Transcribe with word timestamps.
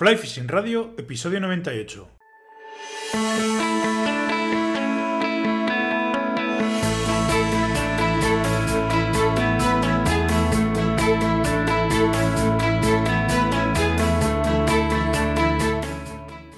Fly 0.00 0.16
Fishing 0.16 0.48
Radio, 0.48 0.94
episodio 0.96 1.40
98. 1.40 2.08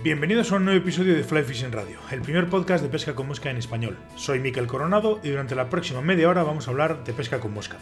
Bienvenidos 0.04 0.52
a 0.52 0.54
un 0.54 0.64
nuevo 0.64 0.78
episodio 0.78 1.16
de 1.16 1.24
Fly 1.24 1.42
Fishing 1.42 1.72
Radio, 1.72 1.98
el 2.12 2.22
primer 2.22 2.48
podcast 2.48 2.84
de 2.84 2.90
pesca 2.90 3.16
con 3.16 3.26
mosca 3.26 3.50
en 3.50 3.56
español. 3.56 3.98
Soy 4.14 4.38
Miquel 4.38 4.68
Coronado 4.68 5.18
y 5.24 5.30
durante 5.30 5.56
la 5.56 5.68
próxima 5.68 6.00
media 6.00 6.28
hora 6.28 6.44
vamos 6.44 6.68
a 6.68 6.70
hablar 6.70 7.02
de 7.02 7.12
pesca 7.12 7.40
con 7.40 7.52
mosca. 7.52 7.78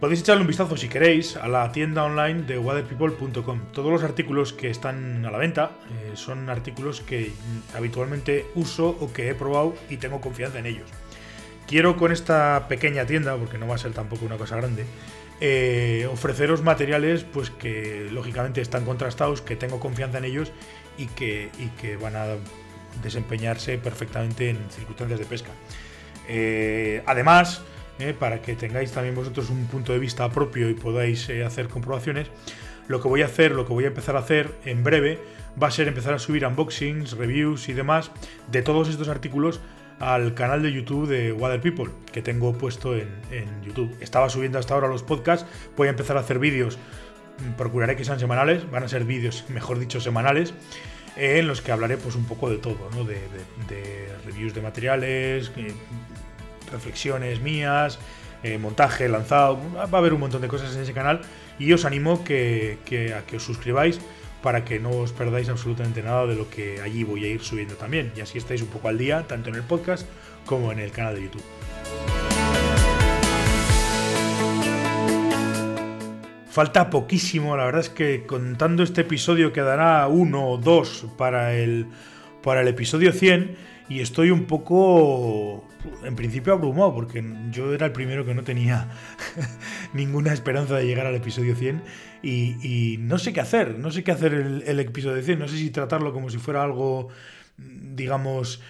Podéis 0.00 0.20
echarle 0.20 0.42
un 0.42 0.46
vistazo 0.46 0.76
si 0.76 0.88
queréis 0.88 1.36
a 1.36 1.48
la 1.48 1.72
tienda 1.72 2.04
online 2.04 2.42
de 2.42 2.58
waterpeople.com. 2.58 3.60
Todos 3.72 3.90
los 3.90 4.02
artículos 4.02 4.52
que 4.52 4.68
están 4.68 5.24
a 5.24 5.30
la 5.30 5.38
venta 5.38 5.70
eh, 5.90 6.12
son 6.14 6.50
artículos 6.50 7.00
que 7.00 7.32
habitualmente 7.74 8.44
uso 8.54 8.88
o 9.00 9.10
que 9.14 9.30
he 9.30 9.34
probado 9.34 9.74
y 9.88 9.96
tengo 9.96 10.20
confianza 10.20 10.58
en 10.58 10.66
ellos. 10.66 10.90
Quiero 11.66 11.96
con 11.96 12.12
esta 12.12 12.66
pequeña 12.68 13.06
tienda, 13.06 13.36
porque 13.36 13.56
no 13.56 13.66
va 13.66 13.76
a 13.76 13.78
ser 13.78 13.94
tampoco 13.94 14.26
una 14.26 14.36
cosa 14.36 14.56
grande, 14.56 14.84
eh, 15.40 16.06
ofreceros 16.12 16.62
materiales 16.62 17.24
pues 17.24 17.48
que 17.48 18.08
lógicamente 18.12 18.60
están 18.60 18.84
contrastados, 18.84 19.40
que 19.40 19.56
tengo 19.56 19.80
confianza 19.80 20.18
en 20.18 20.26
ellos 20.26 20.52
y 20.98 21.06
que, 21.06 21.48
y 21.58 21.68
que 21.80 21.96
van 21.96 22.16
a 22.16 22.26
desempeñarse 23.02 23.78
perfectamente 23.78 24.50
en 24.50 24.58
circunstancias 24.70 25.18
de 25.18 25.24
pesca. 25.24 25.52
Eh, 26.28 27.02
además, 27.06 27.62
eh, 27.98 28.14
para 28.18 28.42
que 28.42 28.54
tengáis 28.54 28.92
también 28.92 29.14
vosotros 29.14 29.48
un 29.48 29.66
punto 29.66 29.92
de 29.92 29.98
vista 29.98 30.28
propio 30.30 30.68
y 30.68 30.74
podáis 30.74 31.28
eh, 31.30 31.44
hacer 31.44 31.68
comprobaciones. 31.68 32.28
Lo 32.88 33.00
que 33.00 33.08
voy 33.08 33.22
a 33.22 33.26
hacer, 33.26 33.52
lo 33.52 33.66
que 33.66 33.72
voy 33.72 33.84
a 33.84 33.88
empezar 33.88 34.16
a 34.16 34.20
hacer 34.20 34.54
en 34.64 34.84
breve, 34.84 35.18
va 35.60 35.68
a 35.68 35.70
ser 35.70 35.88
empezar 35.88 36.12
a 36.12 36.18
subir 36.18 36.44
unboxings, 36.46 37.12
reviews 37.16 37.68
y 37.68 37.72
demás 37.72 38.10
de 38.50 38.62
todos 38.62 38.88
estos 38.88 39.08
artículos 39.08 39.60
al 39.98 40.34
canal 40.34 40.62
de 40.62 40.72
YouTube 40.72 41.08
de 41.08 41.32
Water 41.32 41.60
People, 41.60 41.90
que 42.12 42.20
tengo 42.20 42.52
puesto 42.52 42.94
en, 42.94 43.08
YouTube. 43.64 43.96
Estaba 44.00 44.28
subiendo 44.28 44.58
hasta 44.58 44.74
ahora 44.74 44.88
los 44.88 45.02
podcasts, 45.02 45.48
voy 45.74 45.88
a 45.88 45.90
empezar 45.90 46.18
a 46.18 46.20
hacer 46.20 46.38
vídeos, 46.38 46.78
procuraré 47.56 47.96
que 47.96 48.04
sean 48.04 48.20
semanales, 48.20 48.70
van 48.70 48.82
a 48.82 48.88
ser 48.88 49.04
vídeos, 49.04 49.46
mejor 49.48 49.78
dicho, 49.78 50.00
semanales, 50.00 50.52
en 51.16 51.48
los 51.48 51.62
que 51.62 51.72
hablaré 51.72 51.96
pues 51.96 52.14
un 52.14 52.26
poco 52.26 52.50
de 52.50 52.58
todo, 52.58 52.90
¿no? 52.94 53.04
de 53.04 53.18
reviews 54.26 54.52
de 54.52 54.60
materiales, 54.60 55.50
reflexiones 56.70 57.40
mías, 57.40 57.98
eh, 58.42 58.58
montaje, 58.58 59.08
lanzado, 59.08 59.58
va 59.74 59.84
a 59.84 59.98
haber 59.98 60.12
un 60.12 60.20
montón 60.20 60.42
de 60.42 60.48
cosas 60.48 60.74
en 60.76 60.82
ese 60.82 60.92
canal 60.92 61.20
y 61.58 61.72
os 61.72 61.84
animo 61.84 62.22
que, 62.22 62.78
a 63.16 63.26
que 63.26 63.36
os 63.36 63.42
suscribáis 63.42 64.00
para 64.42 64.64
que 64.64 64.78
no 64.78 64.90
os 64.90 65.12
perdáis 65.12 65.48
absolutamente 65.48 66.02
nada 66.02 66.26
de 66.26 66.36
lo 66.36 66.48
que 66.48 66.80
allí 66.80 67.02
voy 67.02 67.24
a 67.24 67.28
ir 67.28 67.42
subiendo 67.42 67.74
también 67.74 68.12
y 68.16 68.20
así 68.20 68.38
estáis 68.38 68.62
un 68.62 68.68
poco 68.68 68.88
al 68.88 68.98
día 68.98 69.26
tanto 69.26 69.48
en 69.48 69.56
el 69.56 69.62
podcast 69.62 70.06
como 70.44 70.70
en 70.70 70.78
el 70.78 70.90
canal 70.90 71.14
de 71.16 71.22
YouTube. 71.22 71.44
Falta 76.56 76.88
poquísimo, 76.88 77.54
la 77.56 77.66
verdad 77.66 77.82
es 77.82 77.90
que 77.90 78.24
contando 78.24 78.82
este 78.82 79.02
episodio 79.02 79.52
quedará 79.52 80.06
uno 80.08 80.48
o 80.48 80.56
dos 80.56 81.06
para 81.18 81.54
el, 81.54 81.86
para 82.42 82.62
el 82.62 82.68
episodio 82.68 83.12
100 83.12 83.56
y 83.88 84.00
estoy 84.00 84.30
un 84.30 84.46
poco, 84.46 85.64
en 86.02 86.16
principio, 86.16 86.52
abrumado, 86.52 86.94
porque 86.94 87.24
yo 87.50 87.72
era 87.72 87.86
el 87.86 87.92
primero 87.92 88.24
que 88.24 88.34
no 88.34 88.42
tenía 88.42 88.88
ninguna 89.92 90.32
esperanza 90.32 90.76
de 90.76 90.86
llegar 90.86 91.06
al 91.06 91.14
episodio 91.14 91.54
100 91.54 91.82
y, 92.22 92.96
no 92.98 93.18
sé 93.18 93.32
qué 93.32 93.40
hacer, 93.40 93.78
no 93.78 93.90
sé 93.90 94.02
qué 94.02 94.10
hacer 94.10 94.34
el, 94.34 94.80
episodio 94.80 95.22
100, 95.22 95.38
no 95.38 95.48
sé 95.48 95.56
si 95.56 95.70
tratarlo 95.70 96.12
como 96.12 96.30
si 96.30 96.38
fuera 96.38 96.62
algo, 96.62 97.08
digamos, 97.56 98.60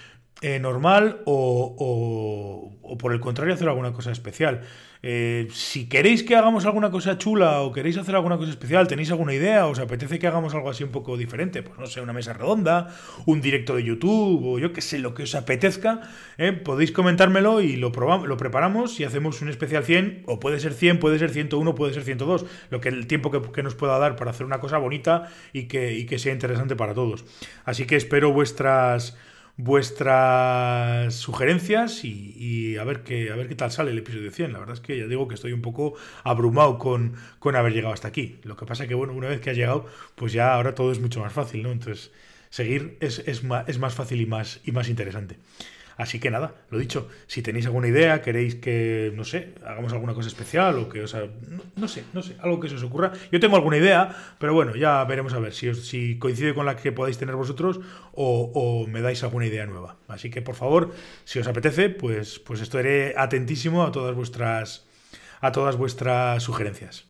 eh, 0.43 0.59
normal 0.59 1.23
o, 1.25 2.71
o, 2.83 2.99
por 2.99 3.13
el 3.13 3.21
contrario 3.21 3.55
hacer 3.55 3.69
alguna 3.69 3.93
cosa 3.93 4.13
especial. 4.13 4.63
Eh, 5.03 5.49
si 5.53 5.89
queréis 5.89 6.23
que 6.23 6.37
hagamos 6.37 6.65
alguna 6.67 6.91
cosa 6.91 7.19
chula 7.19 7.61
o 7.61 7.73
queréis 7.73 7.97
hacer 7.99 8.15
alguna 8.15 8.37
cosa 8.37 8.51
especial, 8.51 8.89
tenéis 8.89 9.11
alguna 9.11 9.35
idea, 9.35 9.67
os 9.67 9.79
apetece 9.79 10.19
que 10.19 10.27
hagamos 10.27 10.55
algo 10.55 10.71
así 10.71 10.85
un 10.85 10.91
poco 10.91 11.17
diferente, 11.17 11.63
pues 11.63 11.79
no 11.79 11.87
sé, 11.87 12.01
una 12.01 12.13
mesa 12.13 12.33
redonda, 12.33 12.95
un 13.27 13.41
directo 13.41 13.77
de 13.77 13.85
YouTube 13.85 14.45
o 14.45 14.59
yo 14.59 14.73
que 14.73 14.81
sé, 14.81 14.99
lo 14.99 15.15
que 15.15 15.25
os 15.25 15.35
apetezca, 15.35 16.01
eh, 16.39 16.53
podéis 16.53 16.93
comentármelo 16.93 17.61
y 17.61 17.77
lo, 17.77 17.93
probamos, 17.93 18.29
lo 18.29 18.37
preparamos 18.37 18.99
y 19.01 19.05
hacemos 19.05 19.43
un 19.43 19.49
especial 19.49 19.85
100, 19.85 20.25
o 20.27 20.41
puede 20.41 20.61
ser 20.61 20.73
100, 20.75 20.99
puede 20.99 21.19
ser 21.19 21.31
101, 21.31 21.75
puede 21.75 21.95
ser 21.95 22.03
102, 22.03 22.47
lo 22.71 22.81
que 22.81 22.89
el 22.89 23.07
tiempo 23.07 23.31
que, 23.31 23.43
que 23.53 23.63
nos 23.63 23.75
pueda 23.75 23.99
dar 23.99 24.17
para 24.17 24.31
hacer 24.31 24.47
una 24.47 24.61
cosa 24.61 24.79
bonita 24.79 25.31
y 25.53 25.65
que, 25.65 25.93
y 25.93 26.07
que 26.07 26.19
sea 26.19 26.33
interesante 26.33 26.77
para 26.77 26.95
todos. 26.95 27.25
Así 27.65 27.87
que 27.87 27.97
espero 27.97 28.33
vuestras 28.33 29.17
vuestras 29.57 31.15
sugerencias 31.15 32.05
y, 32.05 32.77
a, 32.77 32.85
ver 32.85 33.03
qué, 33.03 33.31
a 33.31 33.37
ver 33.37 33.49
qué 33.49 33.55
tal 33.55 33.71
sale 33.71 33.91
el 33.91 33.99
episodio 33.99 34.31
100. 34.31 34.53
La 34.53 34.59
verdad 34.59 34.75
es 34.75 34.81
que 34.81 34.99
ya 34.99 35.07
digo 35.07 35.29
que 35.29 35.35
estoy 35.35 35.53
un 35.53 35.63
poco 35.63 35.95
abrumado 36.25 36.79
con, 36.79 37.15
con 37.39 37.57
haber 37.57 37.73
llegado 37.73 37.95
hasta 37.95 38.09
aquí. 38.09 38.39
Lo 38.45 38.57
que 38.57 38.67
pasa 38.67 38.85
es 38.85 38.89
que, 38.89 38.95
bueno, 38.95 39.15
una 39.15 39.29
vez 39.29 39.41
que 39.41 39.51
has 39.51 39.57
llegado, 39.57 39.87
pues 40.15 40.33
ya 40.33 40.55
ahora 40.55 40.75
todo 40.75 40.93
es 40.93 41.01
mucho 41.01 41.21
más 41.21 41.33
fácil, 41.33 41.63
¿no? 41.63 41.73
Entonces, 41.73 42.13
seguir 42.51 42.97
es, 43.01 43.21
es, 43.27 43.45
más, 43.45 43.69
es 43.69 43.79
más 43.79 43.95
fácil 43.95 44.21
y 44.21 44.27
más, 44.27 44.61
y 44.65 44.73
más 44.73 44.89
interesante. 44.89 45.39
Así 45.97 46.21
que 46.21 46.31
nada, 46.31 46.55
lo 46.71 46.79
dicho, 46.79 47.09
si 47.27 47.41
tenéis 47.41 47.65
alguna 47.67 47.89
idea, 47.89 48.21
queréis 48.21 48.57
que, 48.57 49.13
no 49.15 49.25
sé, 49.25 49.55
hagamos 49.65 49.93
alguna 49.95 50.13
cosa 50.13 50.29
especial 50.29 50.79
o 50.79 50.89
que, 50.91 51.03
o 51.03 51.09
sea, 51.09 51.27
no, 51.75 51.89
sé, 51.89 52.05
no 52.13 52.23
sé, 52.23 52.37
algo 52.41 52.61
que 52.61 52.69
se 52.69 52.75
os 52.75 52.83
ocurra. 52.83 53.13
Yo 53.33 53.41
tengo 53.41 53.57
alguna 53.57 53.79
idea, 53.79 54.15
pero 54.39 54.53
bueno, 54.53 54.77
ya 54.77 55.03
veremos 55.05 55.33
a 55.33 55.39
ver 55.39 55.55
si, 55.55 55.75
si 55.75 56.19
coincide 56.19 56.55
con 56.55 56.67
la 56.67 56.77
que 56.77 56.93
podáis 56.93 57.17
tener 57.17 57.35
vosotros 57.35 57.81
o, 58.13 58.87
me 58.89 59.01
dais 59.01 59.23
alguna 59.25 59.47
idea 59.47 59.65
nueva. 59.65 59.97
Así 60.07 60.29
que, 60.29 60.43
por 60.43 60.55
favor, 60.55 60.93
si 61.25 61.39
os 61.39 61.47
apetece, 61.47 61.89
pues, 61.89 62.39
pues 62.41 62.61
estaré 62.61 63.15
atentísimo 63.17 63.83
a 63.83 63.91
todas 63.91 64.15
vuestras, 64.15 64.87
a 65.41 65.51
todas 65.51 65.77
vuestras 65.77 66.43
sugerencias. 66.43 67.07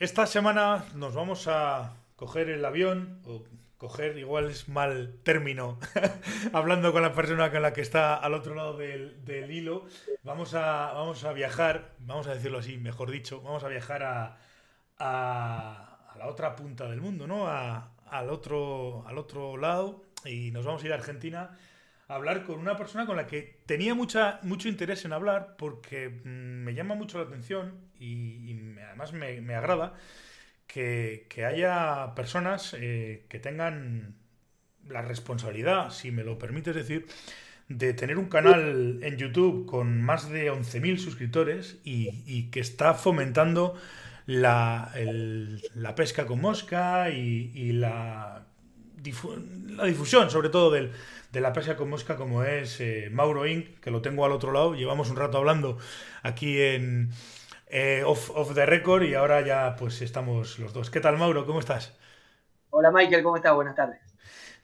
Esta 0.00 0.26
semana 0.26 0.84
nos 0.94 1.14
vamos 1.14 1.46
a 1.48 1.92
coger 2.18 2.50
el 2.50 2.64
avión 2.64 3.20
o 3.24 3.44
coger, 3.76 4.18
igual 4.18 4.50
es 4.50 4.68
mal 4.68 5.14
término, 5.22 5.78
hablando 6.52 6.92
con 6.92 7.00
la 7.00 7.12
persona 7.12 7.52
con 7.52 7.62
la 7.62 7.72
que 7.72 7.80
está 7.80 8.16
al 8.16 8.34
otro 8.34 8.56
lado 8.56 8.76
del, 8.76 9.50
hilo, 9.52 9.86
vamos 10.24 10.54
a, 10.54 10.92
vamos 10.94 11.22
a 11.22 11.32
viajar, 11.32 11.92
vamos 12.00 12.26
a 12.26 12.34
decirlo 12.34 12.58
así, 12.58 12.76
mejor 12.76 13.12
dicho, 13.12 13.40
vamos 13.40 13.62
a 13.62 13.68
viajar 13.68 14.02
a, 14.02 14.36
a, 14.98 16.16
la 16.18 16.26
otra 16.26 16.56
punta 16.56 16.90
del 16.90 17.00
mundo, 17.00 17.28
¿no? 17.28 17.46
al, 17.46 18.30
otro, 18.30 19.04
al 19.06 19.16
otro 19.16 19.56
lado 19.56 20.02
y 20.24 20.50
nos 20.50 20.66
vamos 20.66 20.82
a 20.82 20.86
ir 20.86 20.92
a 20.92 20.96
Argentina 20.96 21.56
a 22.08 22.14
hablar 22.16 22.42
con 22.42 22.58
una 22.58 22.76
persona 22.76 23.06
con 23.06 23.16
la 23.16 23.28
que 23.28 23.60
tenía 23.64 23.94
mucha, 23.94 24.40
mucho 24.42 24.68
interés 24.68 25.04
en 25.04 25.12
hablar 25.12 25.54
porque 25.56 26.08
mm, 26.08 26.64
me 26.64 26.74
llama 26.74 26.96
mucho 26.96 27.18
la 27.18 27.26
atención 27.26 27.78
y, 28.00 28.76
además 28.80 29.12
me 29.12 29.54
agrada 29.54 29.94
que, 30.68 31.44
haya 31.44 32.14
personas 32.14 32.76
eh, 32.78 33.24
que 33.28 33.40
tengan 33.40 34.14
la 34.86 35.02
responsabilidad, 35.02 35.90
si 35.90 36.12
me 36.12 36.22
lo 36.22 36.38
permites 36.38 36.74
decir, 36.74 37.06
de 37.68 37.92
tener 37.94 38.18
un 38.18 38.28
canal 38.28 39.00
en 39.02 39.16
YouTube 39.16 39.66
con 39.66 40.00
más 40.00 40.30
de 40.30 40.52
11.000 40.52 40.98
suscriptores 40.98 41.78
y, 41.84 42.50
que 42.50 42.60
está 42.60 42.94
fomentando 42.94 43.74
la, 44.26 44.92
la 45.74 45.94
pesca 45.94 46.26
con 46.26 46.40
mosca 46.40 47.10
y, 47.10 47.72
la, 47.72 48.46
la, 49.66 49.84
difusión, 49.84 50.30
sobre 50.30 50.48
todo 50.48 50.70
del, 50.70 50.92
de 51.32 51.40
la 51.40 51.52
pesca 51.52 51.76
con 51.76 51.90
mosca, 51.90 52.16
como 52.16 52.44
es 52.44 52.80
eh, 52.80 53.10
Mauro 53.12 53.46
Inc., 53.46 53.80
que 53.80 53.90
lo 53.90 54.00
tengo 54.00 54.24
al 54.24 54.32
otro 54.32 54.52
lado. 54.52 54.74
Llevamos 54.74 55.10
un 55.10 55.16
rato 55.16 55.38
hablando 55.38 55.78
aquí 56.22 56.60
en, 56.60 57.10
eh, 57.70 58.02
off, 58.04 58.54
the 58.54 58.66
record 58.66 59.02
y 59.02 59.14
ahora 59.14 59.40
ya 59.42 59.76
pues 59.76 60.00
estamos 60.02 60.58
los 60.58 60.72
dos. 60.72 60.90
¿Qué 60.90 61.00
tal, 61.00 61.18
Mauro? 61.18 61.46
¿Cómo 61.46 61.60
estás? 61.60 61.96
Hola, 62.70 62.90
Michael, 62.90 63.22
¿cómo 63.22 63.36
estás? 63.36 63.54
Buenas 63.54 63.74
tardes. 63.74 63.98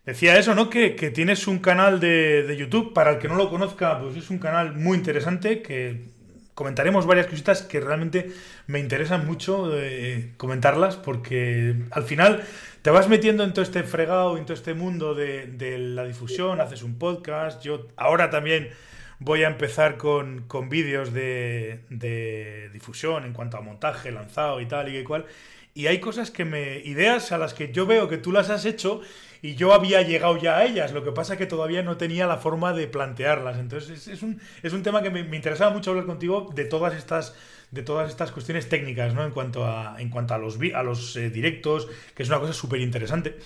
Decía 0.04 0.38
eso, 0.38 0.54
¿no? 0.54 0.68
Que, 0.68 0.90
tienes 1.14 1.46
un 1.46 1.58
canal 1.60 1.98
de, 1.98 2.54
YouTube, 2.58 2.92
para 2.92 3.12
el 3.12 3.18
que 3.18 3.28
no 3.28 3.36
lo 3.36 3.48
conozca, 3.48 3.98
pues 4.00 4.16
es 4.16 4.28
un 4.28 4.38
canal 4.38 4.74
muy 4.74 4.98
interesante, 4.98 5.62
que 5.62 6.10
comentaremos 6.52 7.06
varias 7.06 7.26
cositas 7.26 7.62
que 7.62 7.80
realmente 7.80 8.30
me 8.66 8.80
interesan 8.80 9.26
mucho 9.26 9.70
eh, 9.72 10.34
comentarlas, 10.36 10.96
porque 10.96 11.74
al 11.90 12.04
final 12.04 12.44
te 12.82 12.90
vas 12.90 13.08
metiendo 13.08 13.44
en 13.44 13.54
todo 13.54 13.62
este 13.62 13.82
fregado, 13.82 14.36
en 14.36 14.44
todo 14.44 14.54
este 14.54 14.74
mundo 14.74 15.14
de, 15.14 15.46
de 15.46 15.78
la 15.78 16.04
difusión, 16.04 16.60
haces 16.60 16.82
un 16.82 16.98
podcast, 16.98 17.62
yo 17.62 17.86
ahora 17.96 18.28
también 18.28 18.68
voy 19.24 19.42
a 19.42 19.48
empezar 19.48 19.96
con, 19.96 20.46
vídeos 20.68 21.12
de, 21.12 21.80
difusión 22.72 23.24
en 23.24 23.32
cuanto 23.32 23.56
a 23.56 23.62
montaje, 23.62 24.12
lanzado 24.12 24.60
y 24.60 24.66
tal 24.66 24.94
y 24.94 25.02
cual. 25.02 25.24
y 25.72 25.86
hay 25.86 25.98
cosas 25.98 26.30
que 26.30 26.44
me. 26.44 26.78
ideas 26.80 27.32
a 27.32 27.38
las 27.38 27.54
que 27.54 27.72
yo 27.72 27.86
veo 27.86 28.08
que 28.08 28.18
tú 28.18 28.32
las 28.32 28.50
has 28.50 28.66
hecho 28.66 29.00
y 29.40 29.56
yo 29.56 29.72
había 29.72 30.02
llegado 30.02 30.36
ya 30.36 30.58
a 30.58 30.64
ellas. 30.64 30.92
Lo 30.92 31.04
que 31.04 31.12
pasa 31.12 31.36
que 31.36 31.46
todavía 31.46 31.82
no 31.82 31.96
tenía 31.96 32.26
la 32.26 32.36
forma 32.36 32.72
de 32.72 32.86
plantearlas. 32.86 33.58
Entonces 33.58 34.08
es, 34.08 34.22
un, 34.22 34.40
es 34.62 34.72
un 34.72 34.82
tema 34.82 35.02
que 35.02 35.10
me, 35.10 35.20
interesaba 35.20 35.72
mucho 35.72 35.90
hablar 35.90 36.06
contigo 36.06 36.50
de 36.54 36.64
todas 36.64 36.94
estas 36.94 37.34
de 37.70 37.82
todas 37.82 38.08
estas 38.08 38.30
cuestiones 38.30 38.68
técnicas, 38.68 39.14
¿no? 39.14 39.24
En 39.24 39.32
cuanto 39.32 39.66
a, 39.66 39.96
en 39.98 40.08
cuanto 40.08 40.34
a 40.34 40.38
los, 40.38 40.58
a 40.74 40.82
los 40.84 41.16
eh, 41.16 41.28
directos, 41.28 41.88
que 42.14 42.22
es 42.22 42.28
una 42.28 42.38
cosa 42.38 42.52
súper 42.52 42.80
interesante. 42.80 43.36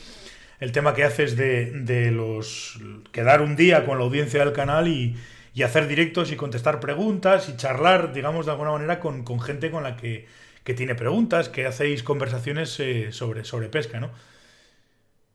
El 0.61 0.73
tema 0.73 0.93
que 0.93 1.05
haces 1.05 1.37
de, 1.37 1.71
de 1.71 2.11
los. 2.11 2.79
quedar 3.13 3.41
un 3.41 3.57
día 3.57 3.87
con 3.87 3.97
la 3.97 4.05
audiencia 4.05 4.45
del 4.45 4.53
canal 4.53 4.89
y, 4.89 5.17
y 5.59 5.63
hacer 5.65 5.89
directos 5.89 6.31
y 6.33 6.37
contestar 6.37 6.81
preguntas 6.81 7.49
y 7.49 7.57
charlar, 7.57 8.13
digamos, 8.13 8.47
de 8.47 8.53
alguna 8.53 8.71
manera 8.71 9.01
con, 9.01 9.25
con 9.25 9.41
gente 9.41 9.71
con 9.71 9.83
la 9.83 9.97
que 9.97 10.27
que 10.69 10.75
tiene 10.75 10.95
preguntas, 10.95 11.49
que 11.49 11.65
hacéis 11.65 12.03
conversaciones 12.03 12.79
eh, 12.79 13.11
sobre, 13.11 13.43
sobre 13.43 13.71
pesca, 13.71 14.01
¿no? 14.01 14.11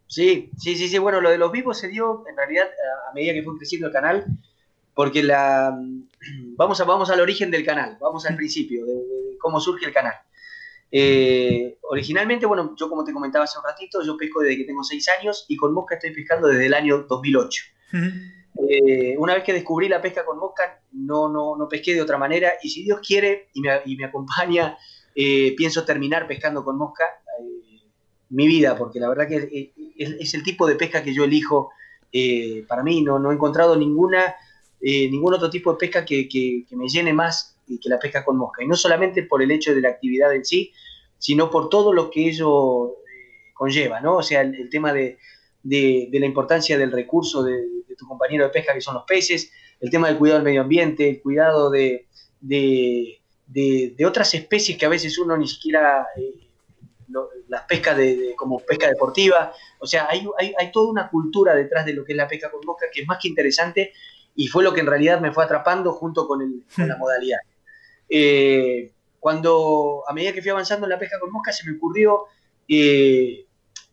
Sí, 0.05 0.51
sí, 0.59 0.75
sí, 0.75 0.87
sí. 0.87 0.99
Bueno, 0.99 1.21
lo 1.21 1.31
de 1.31 1.39
los 1.39 1.51
vivos 1.51 1.79
se 1.79 1.87
dio 1.87 2.23
en 2.29 2.37
realidad 2.37 2.67
a 3.09 3.13
medida 3.15 3.33
que 3.33 3.41
fue 3.41 3.57
creciendo 3.57 3.87
el 3.87 3.93
canal, 3.93 4.25
porque 4.93 5.23
la 5.23 5.75
vamos 6.55 6.79
a 6.79 6.83
vamos 6.83 7.09
al 7.09 7.19
origen 7.19 7.49
del 7.49 7.65
canal, 7.65 7.97
vamos 7.99 8.27
al 8.27 8.35
principio 8.35 8.85
de, 8.85 9.35
cómo 9.39 9.59
surge 9.59 9.87
el 9.87 9.91
canal. 9.91 10.13
Eh, 10.91 11.79
originalmente, 11.81 12.45
bueno, 12.45 12.75
yo 12.77 12.87
como 12.87 13.03
te 13.03 13.11
comentaba 13.11 13.45
hace 13.45 13.57
un 13.57 13.65
ratito, 13.65 14.03
yo 14.05 14.15
pesco 14.15 14.39
desde 14.41 14.57
que 14.57 14.65
tengo 14.65 14.83
seis 14.83 15.09
años 15.19 15.45
y 15.47 15.57
con 15.57 15.73
mosca 15.73 15.95
estoy 15.95 16.13
pescando 16.13 16.47
desde 16.47 16.67
el 16.67 16.75
año 16.75 17.07
2008. 17.09 17.63
Eh, 18.69 19.15
una 19.17 19.33
vez 19.33 19.43
que 19.43 19.53
descubrí 19.53 19.89
la 19.89 20.01
pesca 20.01 20.23
con 20.23 20.37
mosca, 20.37 20.79
no, 20.91 21.27
no, 21.27 21.55
no 21.57 21.67
pesqué 21.67 21.93
de 21.95 22.01
otra 22.01 22.17
manera 22.17 22.53
y 22.61 22.69
si 22.69 22.83
Dios 22.83 22.99
quiere 23.05 23.49
y 23.53 23.61
me, 23.61 23.69
y 23.85 23.95
me 23.95 24.05
acompaña 24.05 24.77
eh, 25.15 25.55
pienso 25.57 25.83
terminar 25.85 26.27
pescando 26.27 26.63
con 26.63 26.77
mosca 26.77 27.03
eh, 27.39 27.89
mi 28.29 28.47
vida, 28.47 28.77
porque 28.77 28.99
la 28.99 29.09
verdad 29.09 29.27
que 29.27 29.73
es, 29.97 30.33
el 30.33 30.43
tipo 30.43 30.67
de 30.67 30.75
pesca 30.75 31.03
que 31.03 31.13
yo 31.13 31.23
elijo. 31.23 31.71
Para 32.67 32.83
mí 32.83 33.01
no, 33.01 33.17
no, 33.17 33.31
he 33.31 33.33
encontrado 33.33 33.75
ninguna, 33.75 34.35
ningún 34.79 35.33
otro 35.33 35.49
tipo 35.49 35.71
de 35.71 35.79
pesca 35.79 36.05
que, 36.05 36.29
que, 36.29 36.63
me 36.75 36.87
llene 36.87 37.11
más 37.11 37.57
que 37.67 37.89
la 37.89 37.97
pesca 37.97 38.23
con 38.23 38.37
mosca. 38.37 38.63
Y 38.63 38.67
no 38.67 38.75
solamente 38.75 39.23
por 39.23 39.41
el 39.41 39.49
hecho 39.49 39.73
de 39.73 39.81
la 39.81 39.89
actividad 39.89 40.33
en 40.35 40.45
sí, 40.45 40.71
sino 41.17 41.49
por 41.49 41.69
todo 41.69 41.91
lo 41.91 42.11
que 42.11 42.27
ello 42.27 42.97
conlleva, 43.53 43.99
¿no? 43.99 44.17
O 44.17 44.23
sea, 44.23 44.41
el, 44.41 44.69
tema 44.69 44.93
de, 44.93 45.17
de, 45.63 46.09
la 46.11 46.25
importancia 46.25 46.77
del 46.77 46.91
recurso 46.91 47.43
de, 47.43 47.63
tu 47.95 48.07
compañero 48.07 48.45
de 48.45 48.49
pesca, 48.49 48.73
que 48.73 48.81
son 48.81 48.95
los 48.95 49.03
peces, 49.03 49.51
el 49.79 49.89
tema 49.89 50.07
del 50.07 50.17
cuidado 50.17 50.39
del 50.39 50.45
medio 50.45 50.61
ambiente, 50.61 51.09
el 51.09 51.21
cuidado 51.21 51.69
de, 51.69 52.07
de, 52.39 54.05
otras 54.05 54.33
especies 54.33 54.77
que 54.77 54.85
a 54.85 54.89
veces 54.89 55.17
uno 55.17 55.37
ni 55.37 55.47
siquiera 55.47 56.07
eh, 56.15 56.43
las 57.47 57.63
pesca 57.63 57.93
de, 57.93 58.33
como 58.35 58.59
pesca 58.59 58.87
deportiva. 58.87 59.53
O 59.79 59.85
sea, 59.85 60.07
hay, 60.09 60.27
hay, 60.57 60.71
toda 60.71 60.89
una 60.89 61.09
cultura 61.09 61.55
detrás 61.55 61.85
de 61.85 61.93
lo 61.93 62.03
que 62.03 62.13
es 62.13 62.17
la 62.17 62.27
pesca 62.27 62.49
con 62.49 62.61
mosca 62.65 62.87
que 62.91 63.01
es 63.01 63.07
más 63.07 63.19
que 63.21 63.27
interesante 63.27 63.93
y 64.35 64.47
fue 64.47 64.63
lo 64.63 64.73
que 64.73 64.81
en 64.81 64.87
realidad 64.87 65.21
me 65.21 65.31
fue 65.31 65.43
atrapando 65.43 65.91
junto 65.93 66.27
con, 66.27 66.41
el, 66.41 66.63
la 66.77 66.95
hmm. 66.95 66.99
modalidad. 66.99 67.39
Eh, 68.09 68.91
cuando 69.19 70.03
a 70.07 70.13
medida 70.13 70.33
que 70.33 70.41
fui 70.41 70.51
avanzando 70.51 70.85
en 70.85 70.89
la 70.89 70.99
pesca 70.99 71.19
con 71.19 71.31
mosca 71.31 71.51
se 71.51 71.69
me 71.69 71.77
ocurrió 71.77 72.25
eh, 72.67 73.45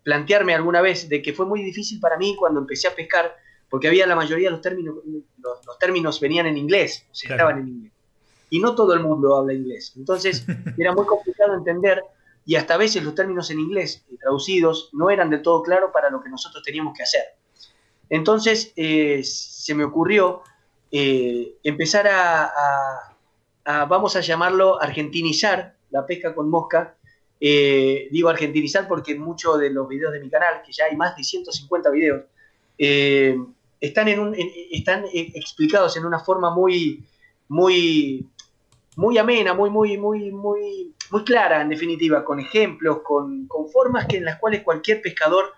plantearme 0.03 0.55
alguna 0.55 0.81
vez 0.81 1.09
de 1.09 1.23
que 1.23 1.33
fue 1.33 1.47
muy 1.47 1.63
difícil 1.63 2.01
para 2.01 2.17
mí 2.17 2.35
cuando 2.37 2.61
empecé 2.61 2.89
a 2.89 2.95
pescar 2.95 3.37
porque 3.71 3.89
había 3.89 4.07
la 4.07 4.17
mayoría 4.17 4.49
de 4.49 4.53
los 4.53 4.61
términos, 4.61 4.97
los, 5.39 5.79
términos 5.79 6.21
venían 6.21 6.47
en 6.47 6.59
inglés, 6.59 7.07
o 7.11 7.15
sea, 7.15 7.31
estaban 7.31 7.61
en 7.61 7.69
inglés 7.69 7.93
y 8.51 8.59
no 8.59 8.75
todo 8.75 8.93
el 8.93 9.01
mundo 9.01 9.37
habla 9.37 9.55
inglés. 9.55 9.95
Entonces 9.97 10.45
era 10.77 10.93
muy 10.93 11.07
complicado 11.07 11.55
entender 11.55 12.03
y 12.45 12.57
hasta 12.57 12.75
a 12.75 12.79
veces 12.79 13.03
los 13.05 13.15
términos 13.15 13.51
en 13.51 13.61
inglés 13.61 14.05
traducidos 14.19 14.91
no 14.93 15.09
eran 15.09 15.31
del 15.31 15.41
todo 15.41 15.63
claros 15.63 15.91
para 15.93 16.11
lo 16.11 16.21
que 16.21 16.29
nosotros 16.29 16.63
teníamos 16.63 16.97
que 16.97 17.05
hacer. 17.05 17.23
Entonces 18.11 18.73
eh, 18.77 19.23
se 19.25 19.75
me 19.75 19.85
ocurrió 19.85 20.43
eh, 20.91 21.55
empezar 21.63 22.09
a, 22.09 23.15
vamos 23.65 24.17
a 24.17 24.21
llamarlo, 24.21 24.83
argentinizar 24.83 25.77
la 25.91 26.05
pesca 26.05 26.35
con 26.35 26.51
mosca. 26.51 26.97
Eh, 27.43 28.09
digo 28.11 28.29
argentinizar 28.29 28.87
porque 28.87 29.15
muchos 29.15 29.59
de 29.59 29.71
los 29.71 29.89
videos 29.89 30.13
de 30.13 30.21
mi 30.21 30.29
canal, 30.29 30.61
que 30.67 30.73
ya 30.73 30.87
hay 30.87 30.97
más 30.97 31.17
de 31.17 31.23
150 31.23 31.91
videos, 31.91 32.25
están, 33.81 34.09
en 34.09 34.21
un, 34.21 34.37
están 34.71 35.05
explicados 35.13 35.97
en 35.97 36.05
una 36.05 36.19
forma 36.19 36.55
muy, 36.55 37.05
muy 37.49 38.27
muy 38.97 39.19
amena, 39.19 39.55
muy, 39.55 39.71
muy, 39.71 39.97
muy, 39.97 40.31
muy, 40.31 40.95
muy 41.11 41.25
clara, 41.25 41.63
en 41.63 41.69
definitiva, 41.69 42.25
con 42.25 42.41
ejemplos, 42.41 42.99
con, 43.03 43.49
formas 43.73 44.07
que 44.07 44.19
en 44.19 44.25
las 44.25 44.39
cuales 44.39 44.63
cualquier 44.63 45.01
pescador, 45.01 45.53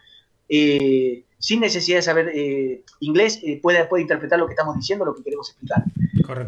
eh, 0.48 1.24
sin 1.38 1.60
necesidad 1.60 1.98
de 1.98 2.02
saber 2.02 2.30
eh, 2.34 2.82
inglés, 3.00 3.40
eh, 3.42 3.58
puede, 3.60 3.84
puede 3.86 4.02
interpretar 4.02 4.38
lo 4.38 4.46
que 4.46 4.52
estamos 4.52 4.76
diciendo, 4.76 5.04
lo 5.04 5.14
que 5.14 5.24
queremos 5.24 5.50
explicar. 5.50 5.82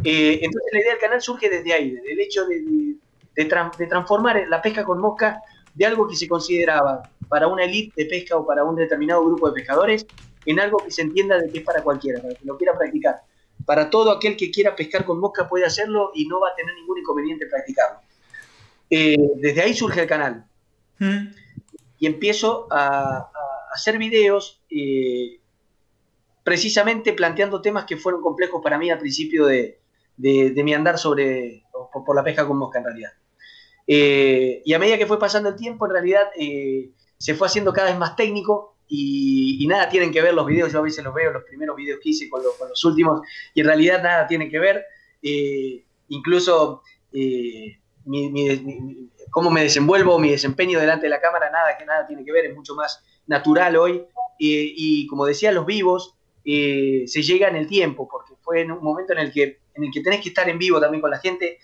entonces 0.05 0.73
la 0.73 0.81
idea 0.81 0.93
del 0.93 1.01
canal 1.01 1.21
surge 1.21 1.49
desde 1.49 1.73
ahí, 1.73 1.91
desde 1.91 2.13
el 2.13 2.21
hecho 2.21 2.47
de, 2.47 2.97
de, 3.35 3.87
transformar 3.89 4.47
la 4.49 4.63
pesca 4.63 4.85
con 4.85 5.01
mosca 5.01 5.43
de 5.75 5.87
algo 5.87 6.07
que 6.07 6.15
se 6.15 6.29
consideraba 6.29 7.11
para 7.29 7.49
una 7.49 7.65
elite 7.65 8.05
de 8.05 8.09
pesca 8.09 8.37
o 8.37 8.47
para 8.47 8.63
un 8.63 8.77
determinado 8.77 9.25
grupo 9.25 9.49
de 9.49 9.55
pescadores 9.55 10.07
en 10.47 10.61
algo 10.61 10.79
que 10.79 10.91
se 10.91 11.03
entienda 11.03 11.39
de 11.39 11.51
que 11.51 11.59
es 11.59 11.65
para 11.65 11.83
cualquiera, 11.83 12.21
para 12.21 12.35
que 12.35 12.45
lo 12.45 12.57
quiera 12.57 12.77
practicar 12.77 13.23
para 13.65 13.91
todo 13.91 14.11
aquel 14.11 14.37
que 14.37 14.51
quiera 14.51 14.77
pescar 14.77 15.05
con 15.05 15.21
mosca 15.21 15.49
puede 15.49 15.65
hacerlo 15.65 16.11
y 16.15 16.27
no 16.27 16.41
va 16.41 16.49
a 16.49 16.55
tener 16.55 16.75
ningún 16.75 16.99
inconveniente 16.99 17.47
practicarlo. 17.47 18.01
Eh, 18.91 19.17
desde 19.37 19.63
ahí 19.63 19.75
surge 19.75 20.03
el 20.03 20.07
canal. 20.07 20.47
Mm. 20.99 21.29
Y 21.99 22.07
empiezo 22.07 22.67
a, 22.71 23.31
hacer 23.73 23.99
videos 23.99 24.63
eh, 24.71 25.41
precisamente 26.45 27.13
planteando 27.13 27.61
temas 27.61 27.87
que 27.87 27.97
fueron 27.97 28.21
complejos 28.21 28.63
para 28.63 28.79
mí 28.79 28.89
al 28.89 29.01
principio 29.01 29.47
de, 29.47 29.81
mi 30.17 30.75
andar 30.75 30.99
sobre, 30.99 31.65
por, 31.93 32.15
la 32.15 32.23
pesca 32.23 32.47
con 32.47 32.59
mosca 32.59 32.79
en 32.79 32.85
realidad. 32.85 33.13
Eh, 33.87 34.63
y 34.65 34.73
a 34.75 34.79
medida 34.79 34.99
que 34.99 35.07
fue 35.07 35.19
pasando 35.19 35.49
el 35.49 35.57
tiempo, 35.57 35.87
en 35.87 35.93
realidad 35.93 36.31
se 37.19 37.35
fue 37.35 37.49
haciendo 37.49 37.73
cada 37.73 37.89
vez 37.89 37.99
más 37.99 38.15
técnico 38.15 38.74
y, 38.89 39.67
nada 39.67 39.89
tienen 39.89 40.13
que 40.13 40.21
ver 40.21 40.35
los 40.35 40.47
videos, 40.47 40.73
yo 40.73 40.79
a 40.79 40.83
veces 40.83 41.05
los 41.05 41.15
veo, 41.15 41.33
los 41.33 41.45
primeros 41.45 41.77
videos 41.77 42.01
que 42.03 42.11
hice 42.11 42.29
con, 42.29 42.43
los 42.43 42.85
últimos, 42.85 43.21
y 43.55 43.61
en 43.61 43.67
realidad 43.67 44.03
nada 44.03 44.27
tienen 44.27 44.51
que 44.51 44.59
ver, 44.59 44.85
eh, 45.23 45.85
incluso 46.09 46.83
eh, 47.13 47.79
cómo 49.31 49.51
me 49.51 49.63
desenvuelvo, 49.63 50.19
mi 50.19 50.31
desempeño 50.31 50.79
delante 50.79 51.07
de 51.07 51.11
la 51.11 51.21
cámara, 51.21 51.51
nada 51.51 51.77
que 51.79 51.87
nada 51.87 52.07
tiene 52.07 52.25
que 52.25 52.33
ver, 52.33 52.47
es 52.47 52.55
mucho 52.55 52.75
más 52.75 53.03
natural 53.27 53.77
hoy, 53.77 54.05
y 54.39 55.07
como 55.07 55.25
decía, 55.27 55.53
los 55.53 55.65
vivos 55.65 56.17
eh, 56.45 57.05
se 57.07 57.23
llega 57.23 57.49
en 57.49 57.57
el 57.57 57.67
tiempo, 57.67 58.09
porque 58.11 58.35
fue 58.43 58.61
en 58.61 58.73
un 58.73 58.83
momento 58.83 59.13
en 59.13 59.21
el 59.21 59.33
que, 59.33 59.61
en 59.75 59.85
el 59.85 59.91
que 59.91 60.03
tenés 60.03 60.21
que 60.21 60.29
estar 60.29 60.49
en 60.49 60.59
vivo 60.59 60.81
también 60.81 61.01
con 61.01 61.11
la 61.11 61.19
gente, 61.19 61.59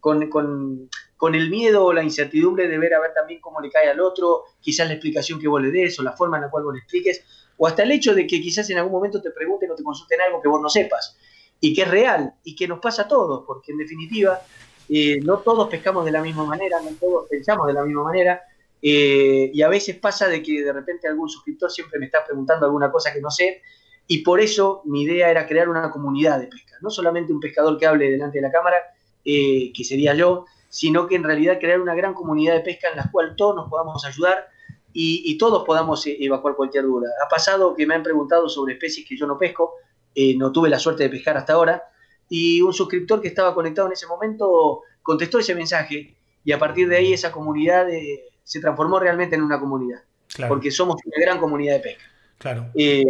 con, 0.00 0.28
con 0.28 0.88
con 1.20 1.34
el 1.34 1.50
miedo 1.50 1.84
o 1.84 1.92
la 1.92 2.02
incertidumbre 2.02 2.66
de 2.66 2.78
ver 2.78 2.94
a 2.94 2.98
ver 2.98 3.12
también 3.12 3.42
cómo 3.42 3.60
le 3.60 3.68
cae 3.68 3.90
al 3.90 4.00
otro, 4.00 4.44
quizás 4.58 4.86
la 4.86 4.94
explicación 4.94 5.38
que 5.38 5.48
vos 5.48 5.60
le 5.60 5.70
des 5.70 5.98
o 5.98 6.02
la 6.02 6.12
forma 6.12 6.38
en 6.38 6.44
la 6.44 6.50
cual 6.50 6.64
vos 6.64 6.72
le 6.72 6.80
expliques, 6.80 7.22
o 7.58 7.66
hasta 7.66 7.82
el 7.82 7.92
hecho 7.92 8.14
de 8.14 8.26
que 8.26 8.40
quizás 8.40 8.70
en 8.70 8.78
algún 8.78 8.92
momento 8.92 9.20
te 9.20 9.30
pregunten 9.30 9.70
o 9.70 9.74
te 9.74 9.82
consulten 9.82 10.18
algo 10.22 10.40
que 10.40 10.48
vos 10.48 10.62
no 10.62 10.70
sepas, 10.70 11.18
y 11.60 11.74
que 11.74 11.82
es 11.82 11.88
real, 11.88 12.32
y 12.42 12.56
que 12.56 12.66
nos 12.66 12.78
pasa 12.78 13.02
a 13.02 13.08
todos, 13.08 13.44
porque 13.46 13.72
en 13.72 13.76
definitiva 13.76 14.40
eh, 14.88 15.20
no 15.22 15.40
todos 15.40 15.68
pescamos 15.68 16.06
de 16.06 16.10
la 16.10 16.22
misma 16.22 16.46
manera, 16.46 16.78
no 16.82 16.88
todos 16.98 17.28
pensamos 17.28 17.66
de 17.66 17.74
la 17.74 17.84
misma 17.84 18.04
manera, 18.04 18.40
eh, 18.80 19.50
y 19.52 19.60
a 19.60 19.68
veces 19.68 19.96
pasa 19.96 20.26
de 20.26 20.42
que 20.42 20.64
de 20.64 20.72
repente 20.72 21.06
algún 21.06 21.28
suscriptor 21.28 21.70
siempre 21.70 21.98
me 21.98 22.06
está 22.06 22.24
preguntando 22.24 22.64
alguna 22.64 22.90
cosa 22.90 23.12
que 23.12 23.20
no 23.20 23.30
sé, 23.30 23.60
y 24.06 24.22
por 24.22 24.40
eso 24.40 24.80
mi 24.86 25.02
idea 25.02 25.30
era 25.30 25.46
crear 25.46 25.68
una 25.68 25.90
comunidad 25.90 26.40
de 26.40 26.46
pesca, 26.46 26.76
no 26.80 26.88
solamente 26.88 27.30
un 27.30 27.40
pescador 27.40 27.76
que 27.76 27.84
hable 27.84 28.10
delante 28.10 28.38
de 28.38 28.42
la 28.42 28.50
cámara, 28.50 28.76
eh, 29.22 29.70
que 29.76 29.84
sería 29.84 30.14
yo, 30.14 30.46
sino 30.70 31.06
que 31.06 31.16
en 31.16 31.24
realidad 31.24 31.58
crear 31.60 31.80
una 31.80 31.94
gran 31.94 32.14
comunidad 32.14 32.54
de 32.54 32.60
pesca 32.60 32.88
en 32.88 32.96
la 32.96 33.10
cual 33.10 33.34
todos 33.36 33.56
nos 33.56 33.68
podamos 33.68 34.04
ayudar 34.06 34.48
y, 34.92 35.36
todos 35.36 35.64
podamos 35.64 36.06
e-, 36.06 36.16
evacuar 36.20 36.54
cualquier 36.56 36.84
duda. 36.84 37.08
Ha 37.24 37.28
pasado 37.28 37.74
que 37.74 37.86
me 37.86 37.94
han 37.94 38.02
preguntado 38.02 38.48
sobre 38.48 38.74
especies 38.74 39.06
que 39.06 39.16
yo 39.16 39.26
no 39.26 39.36
pesco, 39.36 39.74
eh, 40.14 40.34
no 40.36 40.50
tuve 40.50 40.68
la 40.68 40.78
suerte 40.78 41.02
de 41.02 41.10
pescar 41.10 41.36
hasta 41.36 41.52
ahora, 41.52 41.82
y 42.28 42.62
un 42.62 42.72
suscriptor 42.72 43.20
que 43.20 43.28
estaba 43.28 43.54
conectado 43.54 43.88
en 43.88 43.92
ese 43.92 44.06
momento 44.06 44.82
contestó 45.02 45.38
ese 45.38 45.54
mensaje 45.54 46.16
y 46.44 46.52
a 46.52 46.58
partir 46.58 46.88
de 46.88 46.96
ahí 46.96 47.12
esa 47.12 47.32
comunidad 47.32 47.90
eh, 47.90 48.24
se 48.42 48.60
transformó 48.60 48.98
realmente 48.98 49.34
en 49.36 49.42
una 49.42 49.60
comunidad, 49.60 50.02
porque 50.48 50.70
somos 50.70 50.96
una 51.04 51.24
gran 51.24 51.38
comunidad 51.38 51.74
de 51.74 51.80
pesca. 51.80 52.04
Claro. 52.38 52.68
Eh, 52.74 53.04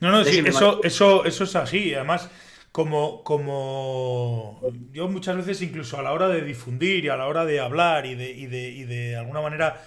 no, 0.00 0.12
no, 0.12 0.24
sí, 0.24 0.42
eso, 0.46 0.80
eso, 0.84 1.24
eso 1.24 1.44
es 1.44 1.56
así. 1.56 1.94
Además, 1.94 2.30
como, 2.72 3.22
como 3.24 4.60
yo 4.92 5.08
muchas 5.08 5.36
veces 5.36 5.62
incluso 5.62 5.98
a 5.98 6.02
la 6.02 6.12
hora 6.12 6.28
de 6.28 6.42
difundir 6.42 7.04
y 7.04 7.08
a 7.08 7.16
la 7.16 7.26
hora 7.26 7.44
de 7.44 7.60
hablar 7.60 8.06
y 8.06 8.14
de, 8.14 8.30
y 8.30 8.46
de, 8.46 8.68
y 8.70 8.84
de 8.84 9.16
alguna 9.16 9.40
manera 9.40 9.80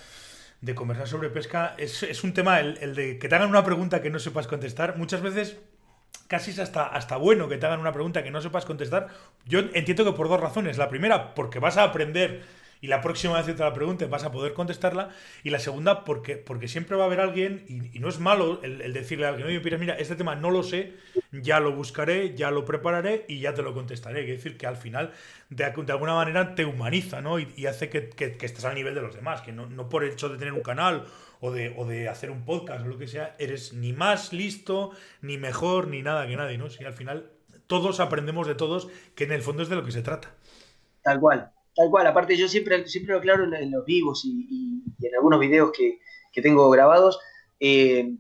de 0.62 0.76
conversar 0.76 1.08
sobre 1.08 1.30
pesca, 1.30 1.76
es, 1.78 2.04
es 2.04 2.24
un 2.24 2.34
tema 2.34 2.60
el, 2.60 2.96
de 2.96 3.18
que 3.18 3.28
te 3.28 3.36
hagan 3.36 3.50
una 3.50 3.64
pregunta 3.64 4.02
que 4.02 4.10
no 4.10 4.20
sepas 4.20 4.48
contestar. 4.48 4.98
Muchas 4.98 5.22
veces 5.22 5.58
casi 6.28 6.52
es 6.52 6.60
hasta, 6.60 6.86
hasta 6.86 7.18
bueno 7.18 7.50
que 7.50 7.58
te 7.58 7.66
hagan 7.66 7.80
una 7.80 7.92
pregunta 7.92 8.24
que 8.24 8.32
no 8.32 8.42
sepas 8.42 8.66
contestar. 8.66 9.08
Yo 9.46 9.60
entiendo 9.74 10.06
que 10.06 10.14
por 10.14 10.30
dos 10.30 10.40
razones. 10.40 10.78
La 10.78 10.88
primera, 10.88 11.34
porque 11.34 11.60
vas 11.60 11.78
a 11.78 11.84
aprender 11.84 12.44
y 12.82 12.88
la 12.88 13.00
próxima 13.00 13.38
vez 13.38 13.46
que 13.46 13.54
te 13.54 13.64
la 13.64 13.74
pregunte 13.74 14.08
vas 14.08 14.24
a 14.24 14.32
poder 14.32 14.54
contestarla. 14.54 15.10
Y 15.44 15.52
la 15.52 15.60
segunda, 15.60 16.04
porque, 16.04 16.36
porque 16.36 16.68
siempre 16.68 16.98
va 16.98 17.04
a 17.04 17.06
haber 17.06 17.20
alguien, 17.20 17.64
y, 17.68 18.00
no 18.00 18.10
es 18.10 18.20
malo 18.20 18.60
el, 18.64 18.92
decirle 18.92 19.28
a 19.28 19.30
alguien, 19.30 19.48
oye, 19.48 19.78
mira, 19.78 19.94
este 19.94 20.16
tema 20.16 20.36
no 20.36 20.50
lo 20.50 20.64
sé, 20.64 20.96
ya 21.32 21.60
lo 21.60 21.74
buscaré, 21.74 22.36
ya 22.36 22.50
lo 22.50 22.66
prepararé 22.66 23.26
y 23.28 23.40
ya 23.40 23.54
te 23.54 23.62
lo 23.62 23.76
contestaré. 23.76 24.22
Es 24.22 24.38
decir, 24.38 24.58
que 24.58 24.66
al 24.66 24.78
final, 24.78 25.12
de, 25.50 25.64
alguna 25.64 26.16
manera, 26.16 26.56
te 26.56 26.66
humaniza, 26.66 27.22
¿no? 27.22 27.40
Y, 27.40 27.68
hace 27.68 27.90
que, 27.90 28.10
que, 28.10 28.36
estés 28.42 28.66
al 28.66 28.74
nivel 28.74 28.96
de 28.96 29.02
los 29.02 29.16
demás, 29.16 29.42
que 29.42 29.52
no, 29.52 29.68
no 29.68 29.88
por 29.88 30.04
el 30.04 30.12
hecho 30.12 30.30
de 30.30 30.40
tener 30.40 30.54
un 30.54 30.64
canal 30.64 31.06
o 31.40 31.52
de, 31.52 31.76
o 31.78 31.86
de 31.86 32.10
hacer 32.10 32.32
un 32.32 32.46
podcast 32.46 32.84
o 32.84 32.88
lo 32.88 32.98
que 32.98 33.08
sea, 33.08 33.36
eres 33.38 33.74
ni 33.74 33.94
más 33.94 34.34
listo, 34.34 34.92
ni 35.22 35.38
mejor, 35.38 35.88
ni 35.88 36.02
nada 36.02 36.26
que 36.26 36.36
nadie, 36.36 36.58
¿no? 36.58 36.72
Si 36.72 36.84
al 36.84 36.94
final 36.94 37.30
todos 37.68 38.00
aprendemos 38.00 38.48
de 38.48 38.56
todos, 38.56 38.90
que 39.16 39.26
en 39.26 39.32
el 39.32 39.44
fondo 39.44 39.62
es 39.62 39.70
de 39.70 39.76
lo 39.76 39.86
que 39.86 39.92
se 39.92 40.02
trata. 40.02 40.34
Tal 41.04 41.20
cual. 41.20 41.52
Tal 41.76 41.90
cual, 41.90 42.06
aparte 42.08 42.36
yo 42.36 42.48
siempre, 42.48 42.88
siempre 42.88 43.14
lo 43.14 43.20
aclaro 43.20 43.44
en, 43.56 43.72
los 43.72 43.86
vivos 43.86 44.24
y, 44.26 44.84
en 45.02 45.16
algunos 45.16 45.40
videos 45.40 45.72
que, 45.72 46.00
tengo 46.42 46.70
grabados, 46.70 47.20
eh, 47.60 48.16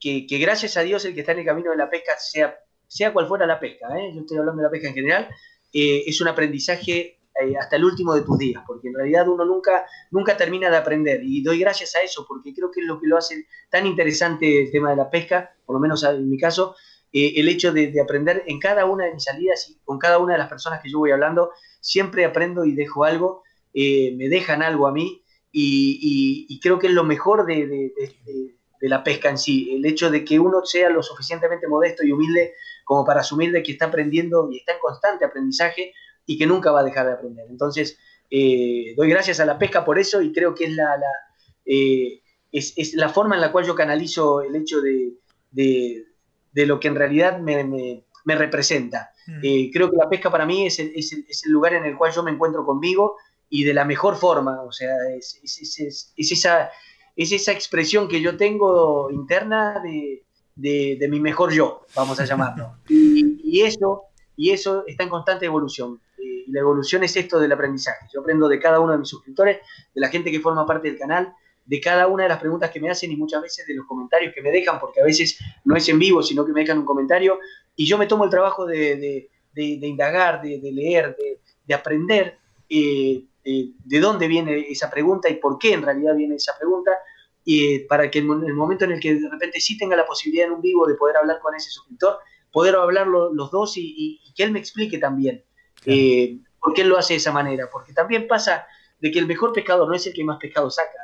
que, 0.00 0.26
gracias 0.38 0.76
a 0.76 0.82
Dios 0.82 1.04
el 1.04 1.14
que 1.14 1.20
está 1.20 1.32
en 1.32 1.40
el 1.40 1.44
camino 1.44 1.70
de 1.70 1.76
la 1.76 1.90
pesca, 1.90 2.12
sea, 2.18 2.56
sea 2.86 3.12
cual 3.12 3.28
fuera 3.28 3.46
la 3.46 3.60
pesca, 3.60 3.88
¿eh? 3.98 4.12
yo 4.14 4.20
estoy 4.20 4.38
hablando 4.38 4.62
de 4.62 4.68
la 4.68 4.70
pesca 4.70 4.88
en 4.88 4.94
general, 4.94 5.28
eh, 5.72 6.04
es 6.06 6.20
un 6.20 6.28
aprendizaje 6.28 7.18
hasta 7.58 7.76
el 7.76 7.84
último 7.84 8.14
de 8.14 8.22
tus 8.22 8.38
días, 8.38 8.62
porque 8.64 8.88
en 8.88 8.94
realidad 8.94 9.28
uno 9.28 9.44
nunca, 9.44 9.84
nunca 10.12 10.36
termina 10.36 10.70
de 10.70 10.76
aprender 10.76 11.20
y 11.24 11.42
doy 11.42 11.58
gracias 11.58 11.96
a 11.96 12.00
eso, 12.00 12.24
porque 12.28 12.54
creo 12.54 12.70
que 12.70 12.80
es 12.80 12.86
lo 12.86 13.00
que 13.00 13.08
lo 13.08 13.16
hace 13.16 13.46
tan 13.70 13.86
interesante 13.86 14.62
el 14.62 14.70
tema 14.70 14.90
de 14.90 14.96
la 14.96 15.10
pesca, 15.10 15.54
por 15.66 15.74
lo 15.74 15.80
menos 15.80 16.04
en 16.04 16.30
mi 16.30 16.38
caso, 16.38 16.76
el 17.14 17.48
hecho 17.48 17.72
de, 17.72 17.92
de 17.92 18.00
aprender 18.00 18.42
en 18.46 18.58
cada 18.58 18.84
una 18.86 19.04
de 19.04 19.14
mis 19.14 19.22
salidas 19.22 19.70
y 19.70 19.78
con 19.84 19.98
cada 19.98 20.18
una 20.18 20.32
de 20.32 20.40
las 20.40 20.48
personas 20.48 20.82
que 20.82 20.90
yo 20.90 20.98
voy 20.98 21.12
hablando, 21.12 21.52
siempre 21.80 22.24
aprendo 22.24 22.64
y 22.64 22.74
dejo 22.74 23.04
algo, 23.04 23.44
eh, 23.74 24.14
me 24.16 24.28
dejan 24.28 24.62
algo 24.62 24.86
a 24.86 24.92
mí 24.92 25.22
y, 25.52 26.58
creo 26.62 26.78
que 26.78 26.86
es 26.86 26.92
lo 26.92 27.04
mejor 27.04 27.44
de, 27.44 27.92
la 28.80 29.02
pesca 29.02 29.30
en 29.30 29.38
sí, 29.38 29.74
el 29.74 29.84
hecho 29.84 30.10
de 30.10 30.24
que 30.24 30.38
uno 30.38 30.64
sea 30.64 30.90
lo 30.90 31.02
suficientemente 31.02 31.68
modesto 31.68 32.04
y 32.04 32.12
humilde 32.12 32.54
como 32.84 33.04
para 33.04 33.20
asumir 33.20 33.52
de 33.52 33.62
que 33.62 33.72
está 33.72 33.86
aprendiendo 33.86 34.48
y 34.50 34.58
está 34.58 34.72
en 34.72 34.78
constante 34.78 35.24
aprendizaje 35.24 35.92
y 36.26 36.38
que 36.38 36.46
nunca 36.46 36.70
va 36.70 36.80
a 36.80 36.84
dejar 36.84 37.06
de 37.06 37.12
aprender. 37.12 37.46
Entonces, 37.48 37.98
eh, 38.30 38.94
doy 38.96 39.10
gracias 39.10 39.40
a 39.40 39.46
la 39.46 39.58
pesca 39.58 39.84
por 39.84 39.98
eso 39.98 40.22
y 40.22 40.32
creo 40.32 40.54
que 40.54 40.64
es 40.64 40.72
la, 40.72 40.96
eh, 41.66 42.22
es, 42.52 42.94
la 42.94 43.08
forma 43.08 43.34
en 43.34 43.40
la 43.40 43.52
cual 43.52 43.66
yo 43.66 43.74
canalizo 43.74 44.40
el 44.40 44.54
hecho 44.56 44.80
de, 44.80 46.04
lo 46.54 46.78
que 46.80 46.88
en 46.88 46.94
realidad 46.94 47.38
me 47.38 48.04
representa. 48.36 49.10
Mm. 49.26 49.40
Eh, 49.42 49.70
creo 49.72 49.90
que 49.90 49.96
la 49.96 50.08
pesca 50.08 50.30
para 50.30 50.46
mí 50.46 50.66
es 50.66 50.78
el, 50.78 50.92
es, 50.94 51.12
el, 51.12 51.52
lugar 51.52 51.74
en 51.74 51.84
el 51.84 51.96
cual 51.96 52.12
yo 52.12 52.22
me 52.22 52.30
encuentro 52.30 52.64
conmigo 52.64 53.16
y 53.48 53.64
de 53.64 53.74
la 53.74 53.84
mejor 53.84 54.16
forma, 54.16 54.62
o 54.62 54.72
sea, 54.72 54.94
es, 55.16 55.40
esa, 56.16 56.70
es 57.16 57.32
esa 57.32 57.52
expresión 57.52 58.08
que 58.08 58.20
yo 58.20 58.36
tengo 58.36 59.10
interna 59.10 59.80
de, 59.82 60.24
de, 60.54 61.08
mi 61.08 61.20
mejor 61.20 61.52
yo, 61.52 61.86
vamos 61.94 62.18
a 62.20 62.24
llamarlo. 62.24 62.76
Y, 63.46 63.60
eso, 63.62 64.02
y 64.36 64.50
eso 64.50 64.82
está 64.84 65.04
en 65.04 65.10
constante 65.10 65.46
evolución. 65.46 66.00
Eh, 66.18 66.44
y 66.48 66.50
la 66.50 66.60
evolución 66.60 67.04
es 67.04 67.16
esto 67.16 67.38
del 67.38 67.52
aprendizaje. 67.52 68.08
Yo 68.12 68.20
aprendo 68.20 68.48
de 68.48 68.58
cada 68.58 68.80
uno 68.80 68.92
de 68.92 68.98
mis 68.98 69.08
suscriptores, 69.08 69.58
de 69.94 70.00
la 70.00 70.08
gente 70.08 70.32
que 70.32 70.40
forma 70.40 70.66
parte 70.66 70.88
del 70.88 70.98
canal, 70.98 71.32
de 71.64 71.80
cada 71.80 72.06
una 72.06 72.24
de 72.24 72.28
las 72.28 72.38
preguntas 72.38 72.70
que 72.70 72.80
me 72.80 72.90
hacen 72.90 73.10
y 73.10 73.16
muchas 73.16 73.40
veces 73.42 73.66
de 73.66 73.74
los 73.74 73.86
comentarios 73.86 74.34
que 74.34 74.42
me 74.42 74.50
dejan, 74.50 74.78
porque 74.78 75.00
a 75.00 75.04
veces 75.04 75.38
no 75.64 75.76
es 75.76 75.88
en 75.88 75.98
vivo, 75.98 76.22
sino 76.22 76.44
que 76.44 76.52
me 76.52 76.60
dejan 76.60 76.78
un 76.78 76.84
comentario 76.84 77.38
y 77.74 77.86
yo 77.86 77.98
me 77.98 78.06
tomo 78.06 78.24
el 78.24 78.30
trabajo 78.30 78.66
de, 78.66 79.30
indagar, 79.56 80.42
de, 80.42 80.58
leer, 80.72 81.16
de, 81.66 81.74
aprender 81.74 82.38
eh, 82.68 83.24
de 83.44 84.00
dónde 84.00 84.28
viene 84.28 84.66
esa 84.68 84.90
pregunta 84.90 85.28
y 85.28 85.36
por 85.36 85.58
qué 85.58 85.72
en 85.72 85.82
realidad 85.82 86.14
viene 86.14 86.36
esa 86.36 86.56
pregunta, 86.58 86.92
y 87.44 87.74
eh, 87.74 87.86
para 87.88 88.10
que 88.10 88.20
en 88.20 88.30
el 88.44 88.54
momento 88.54 88.84
en 88.84 88.92
el 88.92 89.00
que 89.00 89.14
de 89.14 89.28
repente 89.28 89.60
sí 89.60 89.76
tenga 89.76 89.96
la 89.96 90.06
posibilidad 90.06 90.46
en 90.46 90.54
un 90.54 90.62
vivo 90.62 90.86
de 90.86 90.94
poder 90.94 91.18
hablar 91.18 91.40
con 91.40 91.54
ese 91.54 91.70
suscriptor, 91.70 92.18
poder 92.50 92.74
hablar 92.76 93.06
los 93.06 93.50
dos 93.50 93.74
y, 93.76 94.20
que 94.34 94.42
él 94.42 94.52
me 94.52 94.58
explique 94.58 94.98
también 94.98 95.44
eh, 95.84 96.38
por 96.58 96.72
qué 96.72 96.82
él 96.82 96.88
lo 96.88 96.98
hace 96.98 97.14
de 97.14 97.18
esa 97.18 97.32
manera. 97.32 97.68
Porque 97.70 97.92
también 97.92 98.26
pasa 98.26 98.66
de 98.98 99.10
que 99.10 99.18
el 99.18 99.26
mejor 99.26 99.52
pescador 99.52 99.86
no 99.86 99.94
es 99.94 100.06
el 100.06 100.14
que 100.14 100.24
más 100.24 100.38
pescado 100.38 100.70
saca. 100.70 101.03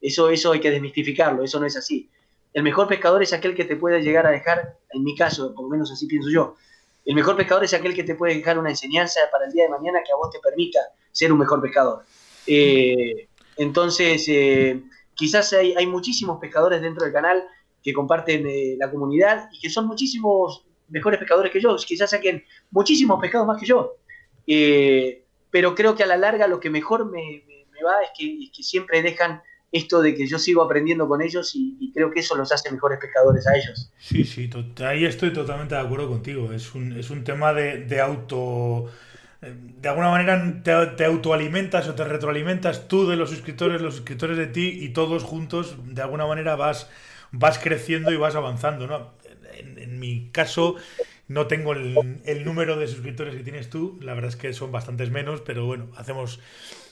Eso, 0.00 0.30
eso 0.30 0.52
hay 0.52 0.60
que 0.60 0.70
desmistificarlo, 0.70 1.44
eso 1.44 1.60
no 1.60 1.66
es 1.66 1.76
así. 1.76 2.10
El 2.52 2.62
mejor 2.62 2.88
pescador 2.88 3.22
es 3.22 3.32
aquel 3.32 3.54
que 3.54 3.64
te 3.64 3.76
puede 3.76 4.02
llegar 4.02 4.26
a 4.26 4.30
dejar, 4.30 4.78
en 4.92 5.04
mi 5.04 5.14
caso, 5.14 5.54
por 5.54 5.64
lo 5.64 5.70
menos 5.70 5.92
así 5.92 6.06
pienso 6.06 6.30
yo, 6.30 6.56
el 7.04 7.14
mejor 7.14 7.36
pescador 7.36 7.64
es 7.64 7.74
aquel 7.74 7.94
que 7.94 8.04
te 8.04 8.14
puede 8.14 8.34
dejar 8.34 8.58
una 8.58 8.70
enseñanza 8.70 9.20
para 9.32 9.46
el 9.46 9.52
día 9.52 9.64
de 9.64 9.70
mañana 9.70 10.00
que 10.04 10.12
a 10.12 10.16
vos 10.16 10.30
te 10.30 10.38
permita 10.38 10.80
ser 11.10 11.32
un 11.32 11.38
mejor 11.38 11.60
pescador. 11.60 12.04
Eh, 12.46 13.28
entonces, 13.56 14.24
eh, 14.28 14.82
quizás 15.14 15.52
hay, 15.52 15.86
muchísimos 15.86 16.38
pescadores 16.38 16.82
dentro 16.82 17.04
del 17.04 17.12
canal 17.12 17.42
que 17.82 17.92
comparten 17.92 18.46
eh, 18.46 18.76
la 18.78 18.90
comunidad 18.90 19.48
y 19.52 19.60
que 19.60 19.70
son 19.70 19.86
muchísimos 19.86 20.66
mejores 20.88 21.18
pescadores 21.18 21.52
que 21.52 21.60
yo, 21.60 21.74
quizás 21.76 22.10
saquen 22.10 22.44
muchísimos 22.70 23.20
pescados 23.20 23.46
más 23.46 23.58
que 23.58 23.66
yo. 23.66 23.96
pero 25.50 25.74
creo 25.74 25.94
que 25.94 26.02
a 26.02 26.06
la 26.06 26.16
larga 26.16 26.46
lo 26.46 26.60
que 26.60 26.70
mejor 26.70 27.10
me, 27.10 27.44
va 27.84 28.02
es 28.02 28.10
que 28.16 28.62
siempre 28.62 29.02
dejan 29.02 29.42
esto 29.72 30.02
de 30.02 30.14
que 30.14 30.26
yo 30.26 30.38
sigo 30.38 30.62
aprendiendo 30.62 31.06
con 31.06 31.22
ellos 31.22 31.52
y, 31.54 31.92
creo 31.94 32.10
que 32.10 32.20
eso 32.20 32.36
los 32.36 32.50
hace 32.52 32.70
mejores 32.70 32.98
pescadores 32.98 33.46
a 33.46 33.56
ellos. 33.56 33.92
Sí, 33.98 34.24
sí, 34.24 34.50
ahí 34.84 35.04
estoy 35.04 35.32
totalmente 35.32 35.74
de 35.74 35.80
acuerdo 35.80 36.08
contigo. 36.08 36.52
Es 36.52 36.74
un, 36.74 36.92
es 36.92 37.10
un 37.10 37.24
tema 37.24 37.52
de, 37.52 38.00
auto... 38.00 38.90
De 39.40 39.88
alguna 39.88 40.10
manera 40.10 40.62
te, 40.62 41.04
autoalimentas 41.04 41.88
o 41.88 41.94
te 41.94 42.04
retroalimentas 42.04 42.88
tú 42.88 43.08
de 43.08 43.16
los 43.16 43.30
suscriptores, 43.30 43.80
los 43.80 43.94
suscriptores 43.94 44.36
de 44.36 44.46
ti 44.46 44.78
y 44.82 44.90
todos 44.90 45.22
juntos 45.22 45.76
de 45.86 46.02
alguna 46.02 46.26
manera 46.26 46.56
vas, 46.56 46.90
vas 47.30 47.58
creciendo 47.58 48.12
y 48.12 48.16
vas 48.16 48.34
avanzando. 48.34 48.86
¿no? 48.86 49.14
En, 49.54 49.98
mi 49.98 50.30
caso 50.30 50.76
no 51.26 51.46
tengo 51.46 51.72
el 51.72 52.44
número 52.44 52.76
de 52.76 52.86
suscriptores 52.88 53.34
que 53.34 53.42
tienes 53.42 53.70
tú, 53.70 53.98
la 54.02 54.14
verdad 54.14 54.30
es 54.30 54.36
que 54.36 54.52
son 54.52 54.72
bastantes 54.72 55.10
menos, 55.10 55.40
pero 55.40 55.64
bueno, 55.64 55.88
hacemos 55.96 56.40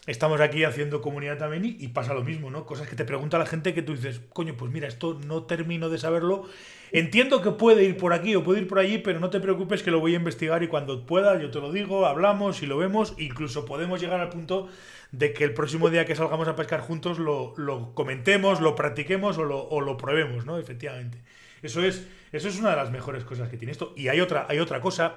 estamos 0.09 0.41
aquí 0.41 0.65
haciendo 0.65 1.03
comunidad 1.03 1.37
también 1.37 1.77
y, 1.79 1.89
pasa 1.89 2.15
lo 2.15 2.25
mismo, 2.25 2.51
¿no? 2.51 2.65
Cosas 2.65 2.89
que 2.89 2.97
te 2.97 3.05
pregunta 3.05 3.39
la 3.39 3.45
gente 3.45 3.75
que 3.75 3.83
tú 3.83 3.95
dices, 3.95 4.23
coño, 4.33 4.57
pues 4.57 4.73
mira, 4.73 4.89
esto 4.89 5.21
no 5.27 5.43
termino 5.43 5.91
de 5.91 5.99
saberlo. 5.99 6.49
Entiendo 6.93 7.43
que 7.43 7.51
puede 7.51 7.85
ir 7.85 7.99
por 7.99 8.15
aquí 8.15 8.35
o 8.35 8.43
puede 8.43 8.63
ir 8.63 8.69
por 8.69 8.79
allí, 8.79 8.97
pero 8.97 9.21
no 9.21 9.29
te 9.29 9.39
preocupes 9.39 9.83
que 9.83 9.91
lo 9.91 10.01
voy 10.01 10.15
a 10.15 10.17
investigar 10.17 10.63
y 10.63 10.69
cuando 10.69 11.05
pueda 11.05 11.39
yo 11.39 11.51
te 11.51 11.61
lo 11.61 11.71
digo, 11.71 12.07
hablamos 12.07 12.63
y 12.63 12.67
lo 12.67 12.79
vemos, 12.79 13.15
incluso 13.19 13.67
podemos 13.67 14.01
llegar 14.01 14.21
al 14.21 14.31
punto 14.31 14.69
de 15.13 15.35
que 15.35 15.45
el 15.45 15.53
próximo 15.53 15.91
día 15.91 16.07
que 16.07 16.17
salgamos 16.17 16.49
a 16.49 16.57
pescar 16.57 16.81
juntos 16.81 17.19
lo, 17.19 17.93
comentemos, 17.95 18.63
lo 18.63 18.75
practiquemos 18.75 19.37
o 19.37 19.45
lo, 19.45 19.81
lo 19.83 19.97
probemos, 19.99 20.47
¿no? 20.47 20.59
Efectivamente. 20.59 21.23
Eso 21.63 21.83
es, 21.83 22.09
eso 22.33 22.49
es 22.49 22.59
una 22.59 22.71
de 22.71 22.77
las 22.77 22.91
mejores 22.91 23.25
cosas 23.25 23.51
que 23.51 23.59
tiene 23.59 23.73
esto. 23.73 23.93
Y 23.95 24.09
hay 24.09 24.23
otra, 24.23 24.47
hay 24.49 24.59
otra 24.59 24.81
cosa, 24.81 25.17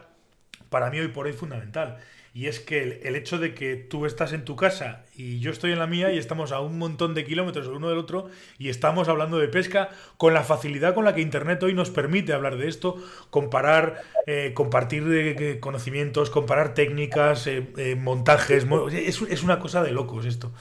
para 0.69 0.89
mí 0.89 0.99
hoy 0.99 1.07
por 1.07 1.27
hoy 1.27 1.33
fundamental 1.33 1.97
y 2.33 2.47
es 2.47 2.61
que 2.61 3.01
el, 3.03 3.15
hecho 3.15 3.39
de 3.39 3.53
que 3.53 3.75
tú 3.75 4.05
estás 4.05 4.31
en 4.31 4.45
tu 4.45 4.55
casa 4.55 5.03
y 5.15 5.39
yo 5.39 5.51
estoy 5.51 5.73
en 5.73 5.79
la 5.79 5.87
mía 5.87 6.13
y 6.13 6.17
estamos 6.17 6.53
a 6.53 6.61
un 6.61 6.77
montón 6.77 7.13
de 7.13 7.25
kilómetros 7.25 7.67
el 7.67 7.73
uno 7.73 7.89
del 7.89 7.97
otro 7.97 8.29
y 8.57 8.69
estamos 8.69 9.09
hablando 9.09 9.37
de 9.37 9.49
pesca 9.49 9.89
con 10.15 10.33
la 10.33 10.43
facilidad 10.43 10.93
con 10.93 11.03
la 11.03 11.13
que 11.13 11.19
Internet 11.19 11.61
hoy 11.63 11.73
nos 11.73 11.89
permite 11.89 12.31
hablar 12.31 12.57
de 12.57 12.69
esto, 12.69 12.95
comparar, 13.29 14.03
eh, 14.27 14.53
compartir 14.53 15.03
eh, 15.09 15.59
conocimientos, 15.59 16.29
comparar 16.29 16.73
técnicas, 16.73 17.47
eh, 17.47 17.97
montajes. 17.99 18.65
Es, 18.93 19.21
es, 19.21 19.43
una 19.43 19.59
cosa 19.59 19.83
de 19.83 19.91
locos 19.91 20.25
esto. 20.25 20.53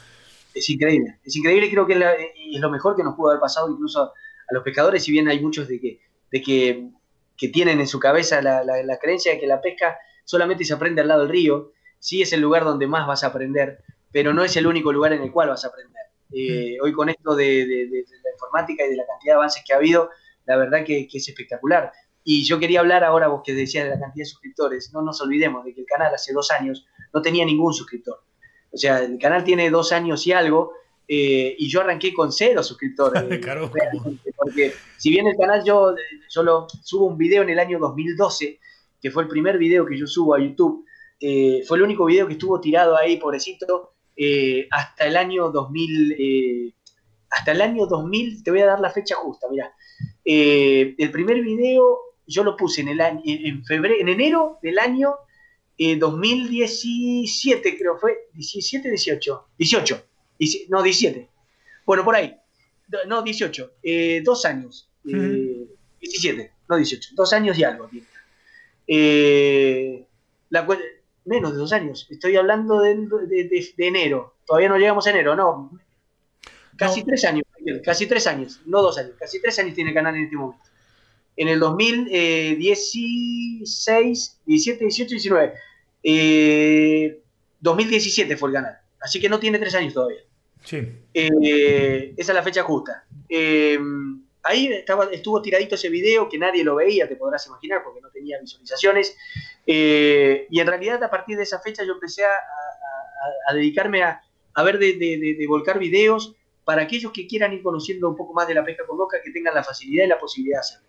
Es 0.52 0.68
increíble, 0.68 1.20
es 1.24 1.36
increíble 1.36 1.70
creo 1.70 1.86
que 1.86 1.92
es, 1.92 2.60
lo 2.60 2.70
mejor 2.70 2.96
que 2.96 3.04
nos 3.04 3.14
pudo 3.14 3.30
haber 3.30 3.40
pasado 3.40 3.70
incluso 3.70 4.02
a 4.02 4.54
los 4.54 4.64
pescadores, 4.64 5.04
si 5.04 5.12
bien 5.12 5.28
hay 5.28 5.38
muchos 5.38 5.68
de 5.68 5.78
que, 5.78 6.00
de 6.32 6.42
que, 6.42 6.88
que 7.36 7.48
tienen 7.48 7.78
en 7.78 7.86
su 7.86 8.00
cabeza 8.00 8.42
la, 8.42 8.64
la 8.64 8.98
creencia 8.98 9.32
de 9.32 9.38
que 9.38 9.46
la 9.46 9.60
pesca 9.60 9.96
solamente 10.30 10.64
se 10.64 10.72
aprende 10.72 11.00
al 11.00 11.08
lado 11.08 11.22
del 11.22 11.30
río, 11.30 11.72
sí 11.98 12.22
es 12.22 12.32
el 12.32 12.40
lugar 12.40 12.64
donde 12.64 12.86
más 12.86 13.04
vas 13.04 13.24
a 13.24 13.28
aprender, 13.28 13.82
pero 14.12 14.32
no 14.32 14.44
es 14.44 14.56
el 14.56 14.68
único 14.68 14.92
lugar 14.92 15.12
en 15.12 15.22
el 15.22 15.32
cual 15.32 15.48
vas 15.48 15.64
a 15.64 15.68
aprender. 15.68 16.04
Eh, 16.32 16.78
hoy 16.80 16.92
con 16.92 17.08
esto 17.08 17.34
de, 17.34 17.66
la 17.66 18.30
informática 18.32 18.86
y 18.86 18.90
de 18.90 18.96
la 18.96 19.06
cantidad 19.06 19.32
de 19.32 19.36
avances 19.36 19.64
que 19.66 19.72
ha 19.72 19.76
habido, 19.78 20.08
la 20.46 20.56
verdad 20.56 20.84
que, 20.84 21.08
es 21.12 21.28
espectacular. 21.28 21.90
Y 22.22 22.44
yo 22.44 22.60
quería 22.60 22.78
hablar 22.78 23.02
ahora, 23.02 23.26
vos 23.26 23.42
que 23.44 23.54
decías 23.54 23.84
de 23.84 23.90
la 23.90 23.98
cantidad 23.98 24.22
de 24.22 24.30
suscriptores, 24.30 24.92
no 24.92 25.02
nos 25.02 25.20
olvidemos 25.20 25.64
de 25.64 25.74
que 25.74 25.80
el 25.80 25.86
canal 25.86 26.14
hace 26.14 26.32
dos 26.32 26.52
años 26.52 26.86
no 27.12 27.20
tenía 27.20 27.44
ningún 27.44 27.74
suscriptor. 27.74 28.22
O 28.70 28.76
sea, 28.76 29.00
el 29.00 29.18
canal 29.18 29.42
tiene 29.42 29.68
dos 29.68 29.90
años 29.90 30.24
y 30.28 30.32
algo, 30.32 30.74
eh, 31.08 31.56
y 31.58 31.68
yo 31.68 31.80
arranqué 31.80 32.14
con 32.14 32.30
cero 32.30 32.62
suscriptores. 32.62 33.24
porque 34.36 34.74
si 34.96 35.10
bien 35.10 35.26
el 35.26 35.36
canal 35.36 35.64
yo, 35.64 35.96
yo 36.28 36.42
lo, 36.44 36.68
subo 36.84 37.06
un 37.06 37.18
video 37.18 37.42
en 37.42 37.50
el 37.50 37.58
año 37.58 37.80
2012, 37.80 38.60
que 39.00 39.10
fue 39.10 39.22
el 39.22 39.28
primer 39.28 39.58
video 39.58 39.86
que 39.86 39.98
yo 39.98 40.06
subo 40.06 40.34
a 40.34 40.40
YouTube, 40.40 40.84
eh, 41.20 41.62
fue 41.66 41.76
el 41.76 41.84
único 41.84 42.06
video 42.06 42.26
que 42.26 42.32
estuvo 42.32 42.60
tirado 42.60 42.96
ahí, 42.96 43.18
pobrecito, 43.18 43.92
eh, 44.16 44.66
hasta 44.70 45.06
el 45.06 45.16
año 45.16 45.50
2000, 45.50 46.16
eh, 46.18 46.74
hasta 47.28 47.52
el 47.52 47.60
año 47.60 47.86
2000, 47.86 48.42
te 48.42 48.50
voy 48.50 48.60
a 48.60 48.66
dar 48.66 48.80
la 48.80 48.90
fecha 48.90 49.16
justa, 49.16 49.46
mira. 49.50 49.72
el 50.24 51.10
primer 51.10 51.42
video 51.42 51.98
yo 52.26 52.44
lo 52.44 52.56
puse 52.56 52.80
en, 52.80 52.88
el 52.88 53.00
año, 53.00 53.20
en, 53.24 53.64
febrero, 53.64 53.96
en 53.98 54.08
enero 54.08 54.58
del 54.62 54.78
año 54.78 55.14
2017 55.78 57.78
creo 57.78 57.98
fue, 57.98 58.28
17, 58.34 58.88
18, 58.88 59.48
18, 59.58 60.02
no, 60.68 60.82
17. 60.82 61.30
Bueno, 61.86 62.04
por 62.04 62.14
ahí, 62.14 62.36
no, 63.06 63.22
18, 63.22 63.72
dos 64.22 64.44
años, 64.44 64.90
17, 65.02 66.52
no 66.68 66.76
18, 66.76 67.10
dos 67.14 67.32
años 67.32 67.58
y 67.58 67.64
algo. 67.64 67.90
La, 68.90 70.66
menos 71.24 71.52
de 71.52 71.58
dos 71.58 71.72
años, 71.72 72.08
estoy 72.10 72.36
hablando 72.36 72.80
de, 72.80 73.72
enero, 73.78 74.34
todavía 74.44 74.68
no 74.68 74.76
llegamos 74.78 75.06
a 75.06 75.10
enero, 75.10 75.36
no, 75.36 75.70
casi 76.76 77.04
tres 77.04 77.24
años, 77.24 77.44
casi 77.84 78.06
tres 78.06 78.26
años, 78.26 78.60
no 78.66 78.82
dos 78.82 78.98
años, 78.98 79.12
casi 79.18 79.40
tres 79.40 79.58
años 79.58 79.74
tiene 79.74 79.90
el 79.90 79.94
canal 79.94 80.16
en 80.16 80.24
este 80.24 80.36
momento. 80.36 80.64
En 81.36 81.48
el 81.48 81.60
2016, 81.60 84.40
17, 84.44 84.84
18, 84.84 85.14
19, 86.02 87.22
2017 87.60 88.36
fue 88.36 88.48
el 88.48 88.54
canal, 88.54 88.78
así 89.00 89.20
que 89.20 89.28
no 89.28 89.38
tiene 89.38 89.58
tres 89.58 89.74
años 89.74 89.94
todavía. 89.94 90.22
Sí. 90.64 90.78
Eh, 91.14 92.14
esa 92.16 92.32
es 92.32 92.34
la 92.34 92.42
fecha 92.42 92.62
justa. 92.62 93.04
Eh, 93.28 93.78
ahí 94.42 94.68
estaba, 94.68 95.08
estuvo 95.12 95.42
tiradito 95.42 95.74
ese 95.74 95.88
video 95.88 96.28
que 96.28 96.38
nadie 96.38 96.64
lo 96.64 96.76
veía, 96.76 97.08
te 97.08 97.16
podrás 97.16 97.46
imaginar, 97.46 97.82
porque 97.84 98.00
no 98.00 98.10
tenía 98.10 98.38
visualizaciones. 98.40 99.16
Eh, 99.66 100.46
y 100.50 100.60
en 100.60 100.66
realidad 100.66 101.02
a 101.02 101.10
partir 101.10 101.36
de 101.36 101.42
esa 101.42 101.60
fecha 101.60 101.84
yo 101.84 101.94
empecé 101.94 102.24
a, 102.24 103.54
dedicarme 103.54 104.02
a, 104.02 104.22
ver 104.64 104.78
de, 104.78 105.44
volcar 105.48 105.78
videos 105.78 106.34
para 106.64 106.82
aquellos 106.82 107.12
que 107.12 107.26
quieran 107.26 107.52
ir 107.52 107.62
conociendo 107.62 108.08
un 108.08 108.16
poco 108.16 108.32
más 108.32 108.46
de 108.46 108.54
la 108.54 108.64
pesca 108.64 108.86
con 108.86 108.96
boca, 108.96 109.18
que 109.22 109.30
tengan 109.30 109.54
la 109.54 109.64
facilidad 109.64 110.04
y 110.04 110.08
la 110.08 110.18
posibilidad 110.18 110.58
de 110.58 110.60
hacerlo. 110.60 110.86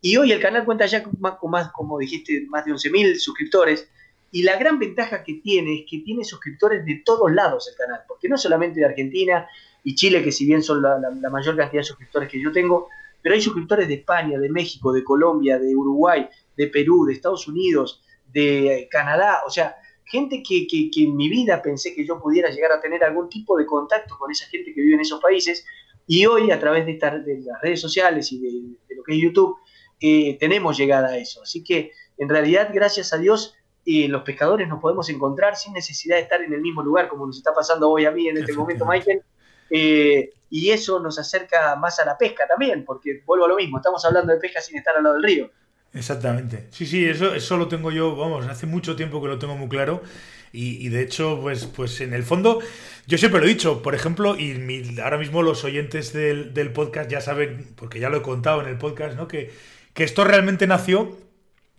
Y 0.00 0.16
hoy 0.16 0.32
el 0.32 0.40
canal 0.40 0.64
cuenta 0.64 0.86
ya 0.86 1.02
con 1.02 1.50
más, 1.50 1.70
como 1.72 1.98
dijiste, 1.98 2.46
más 2.48 2.64
de 2.64 2.72
11.000 2.72 3.16
suscriptores. 3.18 3.88
Y 4.30 4.42
la 4.42 4.56
gran 4.56 4.78
ventaja 4.78 5.24
que 5.24 5.34
tiene 5.34 5.80
es 5.80 5.90
que 5.90 6.00
tiene 6.00 6.22
suscriptores 6.22 6.84
de 6.84 7.02
todos 7.04 7.32
lados 7.32 7.68
el 7.68 7.76
canal, 7.76 8.02
porque 8.06 8.28
no 8.28 8.36
solamente 8.36 8.80
de 8.80 8.86
Argentina 8.86 9.48
y 9.88 9.94
Chile, 9.94 10.22
que 10.22 10.32
si 10.32 10.44
bien 10.44 10.62
son 10.62 10.82
la, 10.82 10.98
mayor 11.30 11.56
cantidad 11.56 11.80
de 11.80 11.84
suscriptores 11.84 12.28
que 12.28 12.38
yo 12.38 12.52
tengo, 12.52 12.88
pero 13.22 13.34
hay 13.34 13.40
suscriptores 13.40 13.88
de 13.88 13.94
España, 13.94 14.38
de 14.38 14.50
México, 14.50 14.92
de 14.92 15.02
Colombia, 15.02 15.58
de 15.58 15.74
Uruguay, 15.74 16.28
de 16.58 16.66
Perú, 16.66 17.06
de 17.06 17.14
Estados 17.14 17.48
Unidos, 17.48 18.04
de 18.30 18.86
Canadá, 18.90 19.38
o 19.46 19.50
sea, 19.50 19.76
gente 20.04 20.42
que, 20.46 20.66
en 20.94 21.16
mi 21.16 21.30
vida 21.30 21.62
pensé 21.62 21.94
que 21.94 22.04
yo 22.04 22.20
pudiera 22.20 22.50
llegar 22.50 22.70
a 22.72 22.82
tener 22.82 23.02
algún 23.02 23.30
tipo 23.30 23.56
de 23.56 23.64
contacto 23.64 24.18
con 24.18 24.30
esa 24.30 24.44
gente 24.48 24.74
que 24.74 24.82
vive 24.82 24.96
en 24.96 25.00
esos 25.00 25.22
países, 25.22 25.64
y 26.06 26.26
hoy 26.26 26.50
a 26.50 26.60
través 26.60 26.84
de, 26.84 26.92
de 26.92 27.40
las 27.46 27.62
redes 27.62 27.80
sociales 27.80 28.30
y 28.30 28.40
de, 28.40 28.94
lo 28.94 29.02
que 29.02 29.14
es 29.14 29.22
YouTube, 29.22 29.56
eh, 30.02 30.36
tenemos 30.38 30.76
llegada 30.76 31.08
a 31.08 31.16
eso. 31.16 31.40
Así 31.42 31.64
que 31.64 31.92
en 32.18 32.28
realidad, 32.28 32.68
gracias 32.74 33.14
a 33.14 33.16
Dios, 33.16 33.54
los 33.86 34.20
pescadores 34.20 34.68
nos 34.68 34.82
podemos 34.82 35.08
encontrar 35.08 35.56
sin 35.56 35.72
necesidad 35.72 36.16
de 36.16 36.22
estar 36.24 36.42
en 36.42 36.52
el 36.52 36.60
mismo 36.60 36.82
lugar, 36.82 37.08
como 37.08 37.26
nos 37.26 37.38
está 37.38 37.54
pasando 37.54 37.88
hoy 37.88 38.04
a 38.04 38.10
mí 38.10 38.28
en 38.28 38.36
este 38.36 38.52
momento, 38.52 38.84
Michael. 38.84 39.22
Eh, 39.70 40.32
y 40.50 40.70
eso 40.70 40.98
nos 41.00 41.18
acerca 41.18 41.76
más 41.76 41.98
a 41.98 42.04
la 42.04 42.16
pesca 42.16 42.46
también, 42.46 42.84
porque 42.84 43.22
vuelvo 43.26 43.44
a 43.44 43.48
lo 43.48 43.56
mismo, 43.56 43.78
estamos 43.78 44.04
hablando 44.04 44.32
de 44.32 44.38
pesca 44.38 44.60
sin 44.60 44.78
estar 44.78 44.96
al 44.96 45.02
lado 45.02 45.16
del 45.16 45.24
río. 45.24 45.50
Exactamente. 45.92 46.68
Sí, 46.70 46.86
sí, 46.86 47.04
eso, 47.04 47.34
eso 47.34 47.56
lo 47.56 47.68
tengo 47.68 47.90
yo, 47.90 48.16
vamos, 48.16 48.46
hace 48.46 48.66
mucho 48.66 48.96
tiempo 48.96 49.20
que 49.20 49.28
lo 49.28 49.38
tengo 49.38 49.56
muy 49.56 49.68
claro. 49.68 50.02
Y, 50.50 50.88
de 50.88 51.02
hecho, 51.02 51.38
pues, 51.42 51.66
pues 51.66 52.00
en 52.00 52.14
el 52.14 52.22
fondo, 52.22 52.60
yo 53.06 53.18
siempre 53.18 53.38
lo 53.38 53.46
he 53.46 53.50
dicho, 53.50 53.82
por 53.82 53.94
ejemplo, 53.94 54.34
y 54.38 54.98
ahora 54.98 55.18
mismo 55.18 55.42
los 55.42 55.62
oyentes 55.62 56.14
del, 56.14 56.54
del, 56.54 56.72
podcast 56.72 57.10
ya 57.10 57.20
saben, 57.20 57.74
porque 57.76 58.00
ya 58.00 58.08
lo 58.08 58.16
he 58.16 58.22
contado 58.22 58.62
en 58.62 58.68
el 58.68 58.78
podcast, 58.78 59.14
¿no? 59.14 59.28
Que, 59.28 59.52
que 59.92 60.04
esto 60.04 60.24
realmente 60.24 60.66
nació 60.66 61.18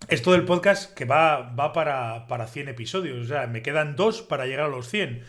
esto 0.08 0.32
del 0.32 0.46
podcast 0.46 0.94
que 0.94 1.06
va, 1.06 1.54
va 1.54 1.74
para, 1.74 2.28
para 2.28 2.48
100 2.48 2.70
episodios. 2.70 3.26
O 3.26 3.28
sea, 3.28 3.48
me 3.48 3.62
quedan 3.62 3.96
dos 3.96 4.22
para 4.22 4.46
llegar 4.46 4.66
a 4.66 4.70
los 4.70 4.88
100. 4.88 5.24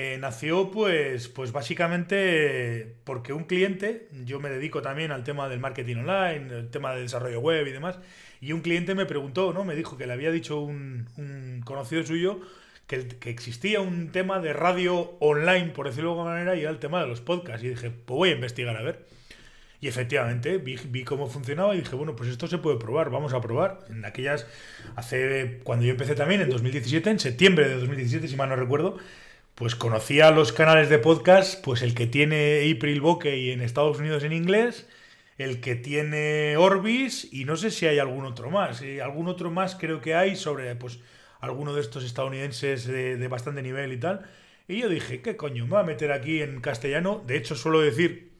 Eh, 0.00 0.16
nació 0.16 0.70
pues, 0.70 1.26
pues 1.26 1.50
básicamente 1.50 2.94
porque 3.02 3.32
un 3.32 3.46
cliente, 3.46 4.06
yo 4.24 4.38
me 4.38 4.48
dedico 4.48 4.80
también 4.80 5.10
al 5.10 5.24
tema 5.24 5.48
del 5.48 5.58
marketing 5.58 5.96
online, 5.96 6.56
el 6.56 6.70
tema 6.70 6.92
del 6.92 7.02
desarrollo 7.02 7.40
web 7.40 7.66
y 7.66 7.72
demás, 7.72 7.98
y 8.40 8.52
un 8.52 8.60
cliente 8.60 8.94
me 8.94 9.06
preguntó, 9.06 9.52
¿no? 9.52 9.64
Me 9.64 9.74
dijo 9.74 9.98
que 9.98 10.06
le 10.06 10.12
había 10.12 10.30
dicho 10.30 10.60
un, 10.60 11.62
conocido 11.64 12.04
suyo 12.04 12.40
que, 12.86 13.08
existía 13.24 13.80
un 13.80 14.12
tema 14.12 14.38
de 14.38 14.52
radio 14.52 15.16
online, 15.18 15.70
por 15.70 15.88
decirlo 15.88 16.10
de 16.10 16.20
alguna 16.20 16.30
manera, 16.30 16.54
y 16.54 16.60
era 16.60 16.70
el 16.70 16.78
tema 16.78 17.00
de 17.00 17.08
los 17.08 17.20
podcasts. 17.20 17.64
Y 17.64 17.70
dije, 17.70 17.90
pues 17.90 18.16
voy 18.16 18.28
a 18.28 18.34
investigar 18.34 18.76
a 18.76 18.82
ver. 18.82 19.04
Y 19.80 19.88
efectivamente 19.88 20.58
vi, 20.58 21.02
cómo 21.02 21.26
funcionaba 21.26 21.74
y 21.74 21.78
dije, 21.78 21.96
bueno, 21.96 22.14
pues 22.14 22.30
esto 22.30 22.46
se 22.46 22.58
puede 22.58 22.78
probar, 22.78 23.10
vamos 23.10 23.32
a 23.32 23.40
probar. 23.40 23.80
En 23.90 24.04
aquellas, 24.04 24.46
hace, 24.94 25.58
cuando 25.64 25.86
yo 25.86 25.90
empecé 25.90 26.14
también, 26.14 26.40
en 26.40 26.50
2017, 26.50 27.10
en 27.10 27.18
septiembre 27.18 27.68
de 27.68 27.74
2017, 27.74 28.28
si 28.28 28.36
mal 28.36 28.48
no 28.48 28.54
recuerdo, 28.54 28.96
pues 29.58 29.74
conocía 29.74 30.30
los 30.30 30.52
canales 30.52 30.88
de 30.88 31.00
podcast, 31.00 31.60
pues 31.64 31.82
el 31.82 31.92
que 31.92 32.06
tiene 32.06 32.72
April 32.72 33.00
Bokeh 33.00 33.52
en 33.52 33.60
Estados 33.60 33.98
Unidos 33.98 34.22
en 34.22 34.32
inglés, 34.32 34.86
el 35.36 35.60
que 35.60 35.74
tiene 35.74 36.56
Orbis 36.56 37.28
y 37.32 37.44
no 37.44 37.56
sé 37.56 37.72
si 37.72 37.84
hay 37.86 37.98
algún 37.98 38.24
otro 38.24 38.52
más. 38.52 38.82
Y 38.82 39.00
algún 39.00 39.26
otro 39.26 39.50
más 39.50 39.74
creo 39.74 40.00
que 40.00 40.14
hay 40.14 40.36
sobre, 40.36 40.76
pues, 40.76 41.00
alguno 41.40 41.74
de 41.74 41.80
estos 41.80 42.04
estadounidenses 42.04 42.86
de, 42.86 43.26
bastante 43.26 43.60
nivel 43.60 43.92
y 43.92 43.96
tal. 43.98 44.30
Y 44.68 44.78
yo 44.82 44.88
dije, 44.88 45.22
¿qué 45.22 45.36
coño? 45.36 45.64
Me 45.64 45.70
voy 45.70 45.80
a 45.80 45.82
meter 45.82 46.12
aquí 46.12 46.40
en 46.40 46.60
castellano. 46.60 47.24
De 47.26 47.36
hecho, 47.36 47.56
suelo 47.56 47.80
decir 47.80 48.30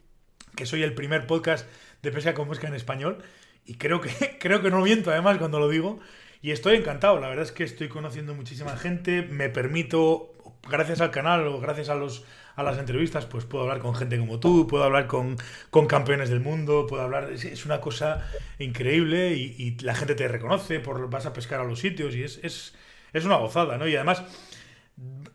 que 0.55 0.65
soy 0.65 0.83
el 0.83 0.93
primer 0.93 1.27
podcast 1.27 1.67
de 2.01 2.13
pesca 2.13 2.33
con 2.33 2.47
música 2.47 2.69
en 2.69 2.75
español. 2.75 3.17
Y 3.65 3.75
creo 3.75 3.99
que, 3.99 4.37
creo 4.39 4.61
que 4.61 4.71
no 4.71 4.79
miento 4.79 5.11
además 5.11 5.37
cuando 5.37 5.59
lo 5.59 5.67
digo. 5.67 5.99
Y 6.41 6.51
estoy 6.51 6.77
encantado, 6.77 7.19
la 7.19 7.27
verdad 7.27 7.43
es 7.43 7.51
que 7.51 7.65
estoy 7.65 7.89
conociendo 7.89 8.33
muchísima 8.33 8.77
gente, 8.77 9.23
me 9.23 9.49
permito, 9.49 10.33
gracias 10.67 11.01
al 11.01 11.11
canal 11.11 11.47
o 11.47 11.59
gracias 11.59 11.89
a, 11.89 11.95
los, 11.95 12.25
a 12.55 12.63
las 12.63 12.77
entrevistas, 12.77 13.25
pues 13.25 13.45
puedo 13.45 13.63
hablar 13.63 13.79
con 13.79 13.95
gente 13.95 14.17
como 14.17 14.39
tú, 14.39 14.67
puedo 14.67 14.83
hablar 14.83 15.07
con, 15.07 15.37
con 15.69 15.87
campeones 15.87 16.29
del 16.29 16.39
mundo, 16.39 16.87
puedo 16.87 17.03
hablar, 17.03 17.31
es, 17.31 17.65
una 17.65 17.79
cosa 17.81 18.25
increíble 18.57 19.33
y, 19.33 19.77
la 19.81 19.95
gente 19.95 20.15
te 20.15 20.27
reconoce, 20.27 20.79
por, 20.79 21.09
vas 21.09 21.25
a 21.25 21.33
pescar 21.33 21.61
a 21.61 21.63
los 21.63 21.79
sitios 21.79 22.15
y 22.15 22.23
es, 22.23 22.39
es, 22.43 22.75
es 23.13 23.25
una 23.25 23.37
gozada, 23.37 23.77
¿no? 23.77 23.87
Y 23.87 23.95
además, 23.95 24.23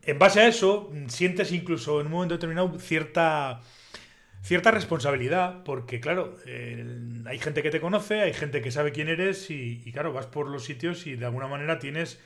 en 0.02 0.18
base 0.18 0.40
a 0.40 0.48
eso, 0.48 0.92
sientes 1.08 1.52
incluso 1.52 2.00
en 2.00 2.06
un 2.06 2.12
momento 2.12 2.34
determinado 2.34 2.78
cierta 2.78 3.62
cierta 4.44 4.70
responsabilidad, 4.70 5.64
porque 5.64 6.00
claro, 6.00 6.36
hay 7.24 7.38
gente 7.38 7.62
que 7.62 7.70
te 7.70 7.80
conoce, 7.80 8.20
hay 8.20 8.34
gente 8.34 8.60
que 8.60 8.70
sabe 8.70 8.92
quién 8.92 9.08
eres 9.08 9.50
y, 9.50 9.90
claro, 9.92 10.12
vas 10.12 10.26
por 10.26 10.48
los 10.48 10.64
sitios 10.64 11.06
y 11.06 11.16
de 11.16 11.24
alguna 11.24 11.48
manera 11.48 11.78
tienes 11.78 12.20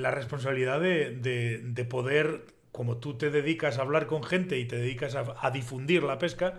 la 0.00 0.10
responsabilidad 0.10 0.80
de, 0.80 1.86
poder, 1.88 2.42
como 2.72 2.98
tú 2.98 3.16
te 3.16 3.30
dedicas 3.30 3.78
a 3.78 3.82
hablar 3.82 4.06
con 4.06 4.22
gente 4.22 4.58
y 4.58 4.64
te 4.66 4.76
dedicas 4.76 5.14
a, 5.14 5.50
difundir 5.50 6.02
la 6.02 6.18
pesca, 6.18 6.54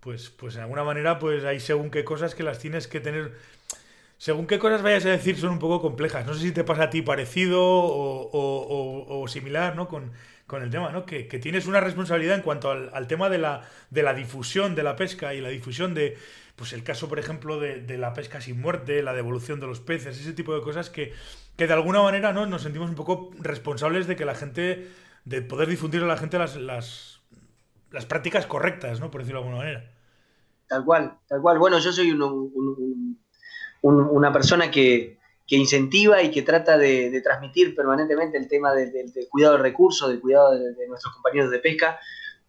pues, 0.00 0.30
pues 0.30 0.54
de 0.54 0.60
alguna 0.62 0.84
manera 0.84 1.18
pues 1.18 1.44
hay 1.44 1.60
según 1.60 1.90
qué 1.90 2.04
cosas 2.04 2.34
que 2.34 2.42
las 2.42 2.58
tienes 2.58 2.88
que 2.88 3.00
tener... 3.00 3.32
Según 4.18 4.46
qué 4.46 4.58
cosas 4.58 4.80
vayas 4.80 5.04
a 5.04 5.10
decir 5.10 5.36
son 5.36 5.50
un 5.50 5.58
poco 5.58 5.82
complejas. 5.82 6.24
No 6.26 6.32
sé 6.32 6.40
si 6.40 6.52
te 6.52 6.64
pasa 6.64 6.84
a 6.84 6.90
ti 6.90 7.02
parecido 7.02 7.62
o, 7.62 9.20
o 9.22 9.28
similar, 9.28 9.76
¿no? 9.76 9.88
Con, 9.88 10.12
con 10.46 10.62
el 10.62 10.70
tema, 10.70 10.92
¿no? 10.92 11.04
Que, 11.06 11.24
tienes 11.24 11.66
una 11.66 11.80
responsabilidad 11.80 12.36
en 12.36 12.42
cuanto 12.42 12.70
al, 12.70 13.06
tema 13.08 13.28
de 13.28 13.38
la, 13.38 13.68
de 13.90 14.02
la 14.02 14.14
difusión 14.14 14.74
de 14.74 14.82
la 14.84 14.96
pesca 14.96 15.34
y 15.34 15.40
la 15.40 15.48
difusión 15.48 15.94
de, 15.94 16.16
pues 16.54 16.72
el 16.72 16.84
caso, 16.84 17.08
por 17.08 17.18
ejemplo, 17.18 17.58
de, 17.58 17.98
la 17.98 18.14
pesca 18.14 18.40
sin 18.40 18.60
muerte, 18.60 19.02
la 19.02 19.12
devolución 19.12 19.58
de 19.58 19.66
los 19.66 19.80
peces, 19.80 20.18
ese 20.18 20.32
tipo 20.32 20.54
de 20.54 20.62
cosas 20.62 20.88
que, 20.88 21.12
que 21.56 21.66
de 21.66 21.72
alguna 21.72 22.02
manera 22.02 22.32
¿no? 22.32 22.46
nos 22.46 22.62
sentimos 22.62 22.88
un 22.90 22.96
poco 22.96 23.30
responsables 23.38 24.06
de 24.06 24.16
que 24.16 24.24
la 24.24 24.34
gente, 24.34 24.88
de 25.24 25.42
poder 25.42 25.68
difundir 25.68 26.02
a 26.02 26.06
la 26.06 26.16
gente 26.16 26.38
las, 26.38 26.56
las, 26.56 27.20
prácticas 28.08 28.46
correctas, 28.46 29.00
¿no? 29.00 29.10
Por 29.10 29.22
decirlo 29.22 29.40
de 29.40 29.44
alguna 29.46 29.64
manera. 29.64 29.90
Tal 30.68 30.84
cual, 30.84 31.18
tal 31.28 31.40
cual. 31.40 31.58
Bueno, 31.58 31.78
yo 31.78 31.92
soy 31.92 32.12
una 33.82 34.32
persona 34.32 34.70
que, 34.70 35.18
que 35.46 35.56
incentiva 35.56 36.22
y 36.22 36.30
que 36.30 36.42
trata 36.42 36.76
de, 36.76 37.20
transmitir 37.22 37.74
permanentemente 37.74 38.36
el 38.36 38.48
tema 38.48 38.74
del, 38.74 38.90
cuidado 39.30 39.56
de 39.56 39.62
recursos, 39.62 40.08
del 40.08 40.20
cuidado 40.20 40.58
de, 40.58 40.88
nuestros 40.88 41.14
compañeros 41.14 41.50
de 41.50 41.60
pesca, 41.60 41.98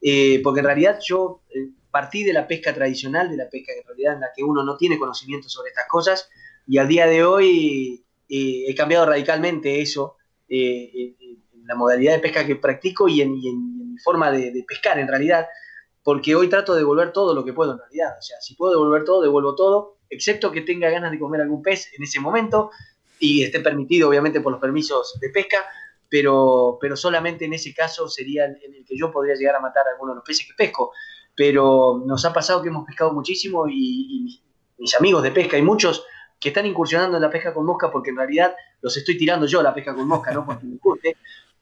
eh, 0.02 0.42
porque 0.44 0.62
en 0.62 0.66
realidad 0.66 1.00
yo 1.02 1.42
eh, 1.50 1.70
partí 1.92 2.24
de 2.24 2.34
la 2.34 2.48
pesca 2.48 2.74
tradicional, 2.74 3.30
de 3.30 3.38
la 3.38 3.50
pesca 3.50 3.72
en 3.74 3.86
realidad 3.86 4.16
en 4.16 4.22
la 4.22 4.32
que 4.36 4.44
uno 4.44 4.64
no 4.64 4.78
tiene 4.78 4.98
conocimiento 4.98 5.48
sobre 5.48 5.70
estas 5.70 5.88
cosas, 5.88 6.30
y 6.68 6.80
al 6.80 6.88
día 6.88 7.06
de 7.06 7.24
hoy 7.24 8.04
eh, 8.30 8.66
he 8.68 8.76
cambiado 8.76 9.06
radicalmente 9.06 9.82
eso, 9.82 10.18
en 10.50 11.16
la 11.66 11.76
modalidad 11.76 12.14
de 12.14 12.20
pesca 12.20 12.46
que 12.46 12.56
practico 12.56 13.08
y 13.08 13.22
en, 13.22 13.34
mi 13.34 13.98
forma 14.04 14.32
de, 14.32 14.64
pescar 14.68 15.00
en 15.00 15.08
realidad, 15.08 15.48
porque 16.04 16.36
hoy 16.36 16.48
trato 16.48 16.74
de 16.74 16.80
devolver 16.80 17.12
todo 17.12 17.34
lo 17.34 17.44
que 17.44 17.54
puedo 17.54 17.74
en 17.74 17.80
realidad, 17.80 18.16
o 18.18 18.22
sea, 18.22 18.38
si 18.40 18.56
puedo 18.56 18.74
devolver 18.74 19.04
todo, 19.04 19.22
devuelvo 19.22 19.56
todo, 19.56 19.98
excepto 20.10 20.52
que 20.52 20.62
tenga 20.62 20.90
ganas 20.90 21.12
de 21.12 21.20
comer 21.20 21.42
algún 21.42 21.62
pez 21.62 21.92
en 21.98 22.04
ese 22.04 22.20
momento 22.20 22.72
y 23.20 23.44
esté 23.44 23.60
permitido 23.60 24.10
obviamente 24.10 24.42
por 24.42 24.52
los 24.52 24.62
permisos 24.62 25.18
de 25.20 25.30
pesca, 25.30 25.66
pero, 26.10 26.78
pero 26.80 26.96
solamente 26.96 27.46
en 27.46 27.54
ese 27.54 27.74
caso 27.74 28.08
sería 28.08 28.46
en 28.46 28.74
el 28.74 28.86
que 28.86 28.98
yo 28.98 29.12
podría 29.12 29.36
llegar 29.36 29.56
a 29.56 29.60
matar 29.60 29.88
a 29.88 29.92
alguno 29.92 30.14
de 30.14 30.18
los 30.18 30.24
peces 30.24 30.48
que 30.48 30.54
pesco. 30.54 30.92
Pero 31.36 32.02
nos 32.06 32.26
ha 32.26 32.34
pasado 32.34 32.62
que 32.62 32.70
hemos 32.70 32.86
pescado 32.86 33.14
muchísimo 33.14 33.68
y, 33.68 34.42
mis 34.80 34.96
amigos 34.96 35.24
de 35.24 35.32
pesca 35.32 35.58
y 35.58 35.64
muchos 35.64 36.06
que 36.40 36.50
están 36.50 36.66
incursionando 36.66 37.18
en 37.18 37.24
la 37.24 37.30
pesca 37.30 37.54
con 37.54 37.66
mosca 37.66 37.92
porque 37.92 38.12
en 38.12 38.18
realidad 38.18 38.56
los 38.82 38.96
estoy 38.96 39.18
tirando 39.18 39.46
yo 39.46 39.62
la 39.62 39.74
pesca 39.74 39.96
con 39.96 40.08
mosca, 40.08 40.32
no 40.32 40.46
porque 40.46 40.66
me 40.66 40.78
guste, 40.78 41.18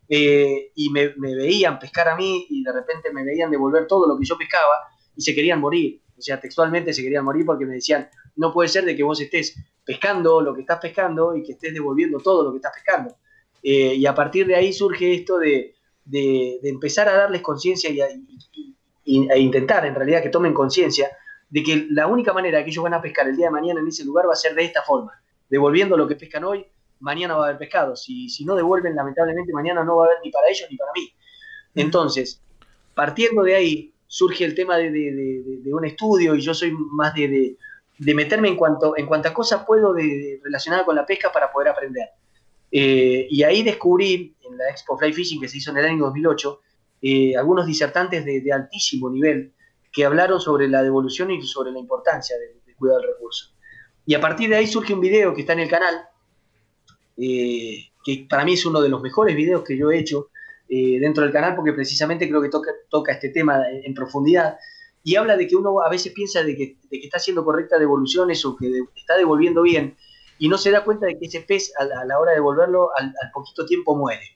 eh, 0.08 0.72
y 0.76 0.90
me, 0.90 1.08
veían 1.18 1.80
pescar 1.80 2.10
a 2.10 2.16
mí 2.16 2.46
y 2.50 2.64
de 2.64 2.72
repente 2.72 3.12
me 3.12 3.24
veían 3.24 3.50
devolver 3.50 3.88
todo 3.88 4.08
lo 4.08 4.18
que 4.18 4.26
yo 4.26 4.38
pescaba 4.38 4.88
y 5.16 5.22
se 5.22 5.34
querían 5.34 5.60
morir. 5.60 6.02
O 6.18 6.22
sea, 6.22 6.40
textualmente 6.40 6.94
se 6.94 7.02
querían 7.02 7.26
morir 7.26 7.46
porque 7.46 7.66
me 7.66 7.76
decían, 7.76 8.10
no 8.36 8.54
puede 8.54 8.70
ser 8.70 8.86
de 8.86 8.96
que 8.96 9.04
vos 9.04 9.20
estés 9.20 9.56
pescando 9.84 10.42
lo 10.42 10.54
que 10.54 10.62
estás 10.62 10.80
pescando 10.80 11.36
y 11.36 11.44
que 11.44 11.54
estés 11.54 11.74
devolviendo 11.74 12.20
todo 12.20 12.44
lo 12.44 12.52
que 12.52 12.58
estás 12.58 12.74
pescando. 12.74 13.16
Eh, 13.64 13.96
y 13.96 14.06
a 14.06 14.14
partir 14.14 14.46
de 14.46 14.56
ahí 14.56 14.72
surge 14.74 15.14
esto 15.14 15.38
de, 15.38 15.74
empezar 16.64 17.10
a 17.10 17.16
darles 17.16 17.42
conciencia 17.42 17.90
y, 17.90 19.28
e 19.30 19.40
intentar 19.40 19.86
en 19.86 19.96
realidad 19.96 20.22
que 20.22 20.30
tomen 20.30 20.54
conciencia 20.54 21.10
de 21.56 21.64
que 21.64 21.88
la 21.92 22.06
única 22.08 22.34
manera 22.34 22.62
que 22.66 22.70
ellos 22.70 22.84
van 22.84 22.96
a 22.96 23.02
pescar 23.02 23.30
el 23.30 23.38
día 23.38 23.46
de 23.46 23.52
mañana 23.52 23.80
en 23.80 23.88
ese 23.88 24.04
lugar 24.04 24.28
va 24.28 24.34
a 24.34 24.36
ser 24.36 24.54
de 24.56 24.66
esta 24.66 24.82
forma, 24.82 25.14
devolviendo 25.50 25.96
lo 25.96 26.06
que 26.06 26.18
pescan 26.18 26.44
hoy, 26.44 26.66
mañana 27.00 27.38
va 27.38 27.46
a 27.46 27.48
haber 27.48 27.60
pescado. 27.60 27.96
Si, 27.96 28.28
si 28.28 28.44
no 28.44 28.58
devuelven, 28.58 28.94
lamentablemente, 28.94 29.54
mañana 29.54 29.82
no 29.82 29.96
va 29.96 30.04
a 30.04 30.08
haber 30.08 30.18
ni 30.22 30.32
para 30.32 30.50
ellos 30.50 30.68
ni 30.70 30.76
para 30.76 30.92
mí. 30.94 31.14
Entonces, 31.74 32.42
partiendo 32.94 33.42
de 33.42 33.56
ahí, 33.56 33.94
surge 34.06 34.44
el 34.44 34.54
tema 34.54 34.76
de, 34.76 35.72
un 35.72 35.86
estudio 35.86 36.36
y 36.36 36.42
yo 36.42 36.54
soy 36.54 36.74
más 36.92 37.14
de, 37.14 37.56
meterme 38.00 38.50
en 38.50 38.58
cuanto 38.58 38.98
en 38.98 39.06
cuantas 39.06 39.32
cosas 39.32 39.64
puedo 39.66 39.94
de, 39.94 40.42
relacionada 40.44 40.84
con 40.84 40.98
la 40.98 41.06
pesca 41.06 41.32
para 41.32 41.50
poder 41.54 41.70
aprender. 41.70 42.10
Eh, 42.70 43.28
y 43.30 43.44
ahí 43.44 43.64
descubrí 43.64 44.36
en 44.42 44.58
la 44.58 44.70
Expo 44.72 44.98
Fly 44.98 45.14
Fishing 45.14 45.40
que 45.40 45.48
se 45.48 45.60
hizo 45.60 45.72
en 45.72 45.78
el 45.78 45.86
año 45.86 46.04
2008 46.04 46.60
eh, 47.02 47.38
algunos 47.38 47.66
disertantes 47.66 48.26
de, 48.26 48.52
altísimo 48.52 49.10
nivel 49.10 49.54
que 49.96 50.04
hablaron 50.04 50.42
sobre 50.42 50.68
la 50.68 50.84
devolución 50.84 51.32
y 51.32 51.42
sobre 51.42 51.72
la 51.72 51.80
importancia 51.80 52.36
de, 52.38 52.74
cuidar 52.76 53.00
el 53.02 53.14
recurso. 53.14 53.54
Y 54.06 54.14
a 54.14 54.20
partir 54.20 54.50
de 54.50 54.58
ahí 54.58 54.68
surge 54.68 54.94
un 54.94 55.00
video 55.00 55.34
que 55.34 55.42
está 55.42 55.54
en 55.54 55.62
el 55.62 55.70
canal, 55.70 56.10
eh, 57.16 57.78
que 58.04 58.28
para 58.30 58.44
mí 58.44 58.54
es 58.54 58.66
uno 58.66 58.82
de 58.82 58.90
los 58.90 59.02
mejores 59.02 59.34
videos 59.34 59.64
que 59.64 59.78
yo 59.78 59.90
he 59.90 59.98
hecho 59.98 60.28
eh, 60.68 61.00
dentro 61.00 61.24
del 61.24 61.32
canal, 61.32 61.56
porque 61.56 61.72
precisamente 61.72 62.28
creo 62.28 62.42
que 62.42 62.50
toca, 62.50 62.72
toca 62.90 63.14
este 63.14 63.30
tema 63.30 63.64
en, 63.70 63.94
profundidad, 63.94 64.58
y 65.02 65.16
habla 65.16 65.38
de 65.38 65.48
que 65.48 65.56
uno 65.56 65.82
a 65.82 65.90
veces 65.90 66.12
piensa 66.12 66.44
de 66.44 66.58
que, 66.58 66.78
está 66.92 67.16
haciendo 67.16 67.46
correctas 67.46 67.80
devoluciones 67.80 68.44
o 68.44 68.58
que 68.58 68.82
está 68.98 69.16
devolviendo 69.16 69.62
bien, 69.62 69.96
y 70.40 70.50
no 70.50 70.58
se 70.58 70.72
da 70.72 70.84
cuenta 70.84 71.06
de 71.06 71.18
que 71.18 71.28
ese 71.28 71.40
pez 71.40 71.72
a 71.80 71.86
la, 71.86 72.20
hora 72.20 72.32
de 72.32 72.38
devolverlo 72.38 72.90
al, 72.98 73.14
poquito 73.34 73.66
tiempo 73.66 73.96
muere. 73.96 74.35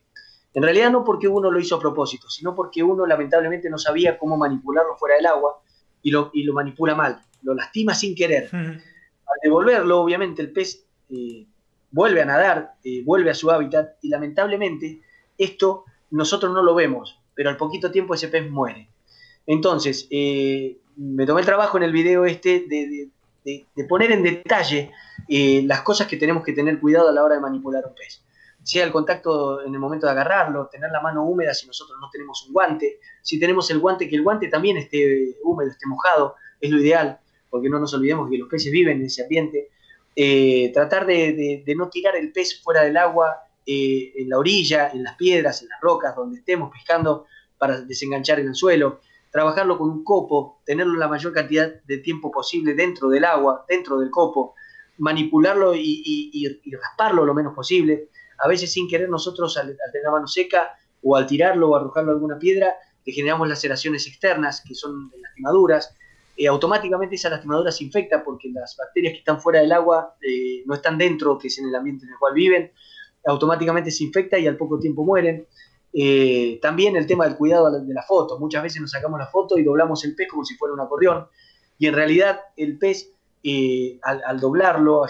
En 0.53 0.63
realidad 0.63 0.91
no 0.91 1.03
porque 1.03 1.27
uno 1.27 1.51
lo 1.51 1.59
hizo 1.59 1.75
a 1.75 1.79
propósito, 1.79 2.29
sino 2.29 2.55
porque 2.55 2.81
uno 2.83 3.05
lamentablemente 3.05 3.69
no 3.69 3.77
sabía 3.77 4.17
cómo 4.17 4.38
manipularlo 4.38 4.95
fuera 4.97 5.15
del 5.15 5.27
agua 5.27 5.62
y 6.01 6.12
lo, 6.12 6.31
y 6.33 6.43
lo 6.43 6.53
manipula 6.53 6.95
mal, 6.95 7.21
lo 7.43 7.53
lastima 7.53 7.93
sin 7.93 8.15
querer. 8.15 8.49
Al 8.53 9.38
devolverlo, 9.43 10.01
obviamente 10.01 10.41
el 10.41 10.51
pez 10.51 10.85
eh, 11.09 11.45
vuelve 11.91 12.21
a 12.21 12.25
nadar, 12.25 12.75
eh, 12.83 13.03
vuelve 13.03 13.31
a 13.31 13.35
su 13.35 13.51
hábitat 13.51 13.97
y 14.01 14.09
lamentablemente 14.09 15.01
esto 15.38 15.85
nosotros 16.12 16.53
no 16.53 16.63
lo 16.63 16.75
vemos, 16.75 17.19
pero 17.35 17.49
al 17.49 17.57
poquito 17.57 17.91
tiempo 17.91 18.13
ese 18.13 18.27
pez 18.27 18.49
muere. 18.49 18.89
Entonces, 19.45 20.07
eh, 20.12 20.77
me 20.95 21.25
tomé 21.25 21.41
el 21.41 21.45
trabajo 21.45 21.77
en 21.77 21.83
el 21.83 21.91
video 21.91 22.25
este 22.25 22.65
de, 22.67 23.09
poner 23.88 24.12
en 24.12 24.21
detalle 24.21 24.91
eh, 25.27 25.63
las 25.65 25.81
cosas 25.81 26.07
que 26.07 26.17
tenemos 26.17 26.43
que 26.43 26.53
tener 26.53 26.79
cuidado 26.79 27.09
a 27.09 27.12
la 27.12 27.23
hora 27.23 27.35
de 27.35 27.41
manipular 27.41 27.83
un 27.85 27.95
pez. 27.95 28.21
Sea 28.69 28.86
el 28.86 28.91
contacto 28.91 29.65
en 29.65 29.73
el 29.73 29.79
momento 29.79 30.05
de 30.05 30.12
agarrarlo, 30.12 30.67
tener 30.67 30.91
la 30.91 31.01
mano 31.01 31.23
húmeda 31.23 31.55
si 31.55 31.65
nosotros 31.65 31.97
no 31.99 32.08
tenemos 32.12 32.45
un 32.45 32.53
guante, 32.53 32.99
si 33.23 33.39
tenemos 33.39 33.71
el 33.71 33.79
guante, 33.79 34.08
que 34.08 34.15
el 34.15 34.21
guante 34.21 34.47
también 34.47 34.77
esté 34.77 35.38
húmedo, 35.41 35.71
esté 35.71 35.88
mojado, 35.88 36.36
es 36.62 36.69
lo 36.69 36.79
ideal, 36.79 37.19
porque 37.49 37.67
no 37.67 37.79
nos 37.79 37.95
olvidemos 37.95 38.29
que 38.29 38.38
los 38.38 38.47
peces 38.47 38.71
viven 38.71 38.99
en 38.99 39.08
ese 39.08 39.23
ambiente. 39.23 39.69
Eh, 40.15 40.69
tratar 40.71 41.08
de, 41.08 41.63
no 41.75 41.89
tirar 41.89 42.15
el 42.15 42.32
pez 42.32 42.62
fuera 42.62 42.84
del 42.84 42.97
agua 42.97 43.38
eh, 43.65 44.13
en 44.15 44.29
la 44.29 44.38
orilla, 44.38 44.91
en 44.93 45.01
las 45.01 45.15
piedras, 45.15 45.63
en 45.63 45.69
las 45.69 45.82
rocas, 45.82 46.15
donde 46.15 46.38
estemos 46.38 46.71
pescando 46.71 47.25
para 47.58 47.82
desenganchar 47.82 48.39
en 48.39 48.49
el 48.49 48.55
suelo, 48.55 48.99
trabajarlo 49.32 49.79
con 49.79 49.89
un 49.89 50.03
copo, 50.03 50.62
tenerlo 50.63 50.95
la 50.99 51.08
mayor 51.08 51.34
cantidad 51.34 51.73
de 51.88 51.97
tiempo 51.97 52.32
posible 52.32 52.75
dentro 52.75 53.10
del 53.10 53.25
agua, 53.25 53.65
dentro 53.67 53.97
del 53.97 54.12
copo, 54.12 54.53
manipularlo 54.99 55.73
y, 55.75 56.60
rasparlo 56.79 57.25
lo 57.25 57.34
menos 57.34 57.55
posible. 57.55 58.10
A 58.41 58.47
veces 58.47 58.71
sin 58.71 58.88
querer 58.88 59.10
nosotros 59.10 59.58
al, 59.58 59.78
tener 59.91 60.04
la 60.04 60.12
mano 60.12 60.28
seca 60.28 60.71
o 61.04 61.15
al 61.15 61.25
tirarlo 61.25 61.69
o 61.69 61.75
arrojarlo 61.75 62.12
a 62.12 62.13
alguna 62.15 62.38
piedra, 62.38 62.75
le 63.06 63.13
generamos 63.13 63.47
laceraciones 63.47 64.08
externas 64.08 64.63
que 64.67 64.75
son 64.75 65.12
lastimaduras. 65.21 65.95
Eh, 66.38 66.47
automáticamente 66.47 67.15
esa 67.15 67.30
lastimadura 67.30 67.71
se 67.71 67.84
infecta 67.84 68.23
porque 68.23 68.49
las 68.49 68.75
bacterias 68.78 69.13
que 69.13 69.19
están 69.19 69.41
fuera 69.41 69.60
del 69.60 69.71
agua 69.71 70.15
eh, 70.21 70.63
no 70.65 70.75
están 70.75 70.97
dentro, 70.97 71.38
que 71.38 71.47
es 71.47 71.58
en 71.60 71.67
el 71.67 71.75
ambiente 71.75 72.06
en 72.06 72.12
el 72.12 72.17
cual 72.17 72.34
viven, 72.34 72.71
automáticamente 73.25 73.91
se 73.91 74.04
infecta 74.04 74.38
y 74.39 74.47
al 74.47 74.58
poco 74.58 74.80
tiempo 74.80 75.04
mueren. 75.04 75.45
Eh, 75.91 76.60
también 76.62 76.95
el 76.95 77.08
tema 77.08 77.25
del 77.25 77.36
cuidado 77.36 77.71
de 77.71 77.93
la 77.93 78.04
foto. 78.04 78.39
Muchas 78.39 78.63
veces 78.63 78.82
nos 78.82 78.91
sacamos 78.91 79.19
la 79.19 79.28
foto 79.28 79.58
y 79.58 79.63
doblamos 79.63 80.04
el 80.06 80.15
pez 80.15 80.28
como 80.30 80.45
si 80.45 80.56
fuera 80.56 80.73
un 80.73 80.80
acordeón. 80.80 81.28
Y 81.78 81.88
en 81.88 81.95
realidad 81.95 82.41
el 82.56 82.78
pez, 82.78 83.12
eh, 83.43 83.99
al, 84.04 84.39
doblarlo, 84.39 85.04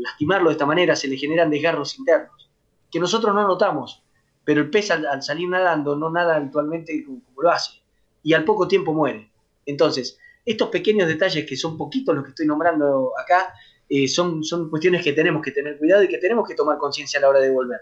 lastimarlo 0.00 0.48
de 0.50 0.52
esta 0.52 0.66
manera, 0.66 0.96
se 0.96 1.08
le 1.08 1.16
generan 1.16 1.50
desgarros 1.50 1.98
internos, 1.98 2.50
que 2.90 3.00
nosotros 3.00 3.34
no 3.34 3.46
notamos. 3.46 4.02
Pero 4.44 4.62
el 4.62 4.70
pez 4.70 4.90
al, 4.90 5.22
salir 5.22 5.48
nadando 5.48 5.94
no 5.94 6.10
nada 6.10 6.36
habitualmente 6.36 7.04
como, 7.04 7.20
lo 7.40 7.50
hace. 7.50 7.82
Y 8.22 8.32
al 8.32 8.44
poco 8.44 8.66
tiempo 8.66 8.94
muere. 8.94 9.30
Entonces, 9.66 10.18
estos 10.44 10.68
pequeños 10.70 11.06
detalles 11.06 11.44
que 11.46 11.56
son 11.56 11.76
poquitos 11.76 12.14
los 12.14 12.24
que 12.24 12.30
estoy 12.30 12.46
nombrando 12.46 13.12
acá, 13.18 13.52
eh, 13.88 14.08
son, 14.08 14.42
son 14.44 14.70
cuestiones 14.70 15.02
que 15.02 15.12
tenemos 15.12 15.42
que 15.42 15.50
tener 15.50 15.78
cuidado 15.78 16.02
y 16.02 16.08
que 16.08 16.18
tenemos 16.18 16.48
que 16.48 16.54
tomar 16.54 16.78
conciencia 16.78 17.18
a 17.18 17.22
la 17.22 17.28
hora 17.28 17.40
de 17.40 17.50
volver, 17.50 17.80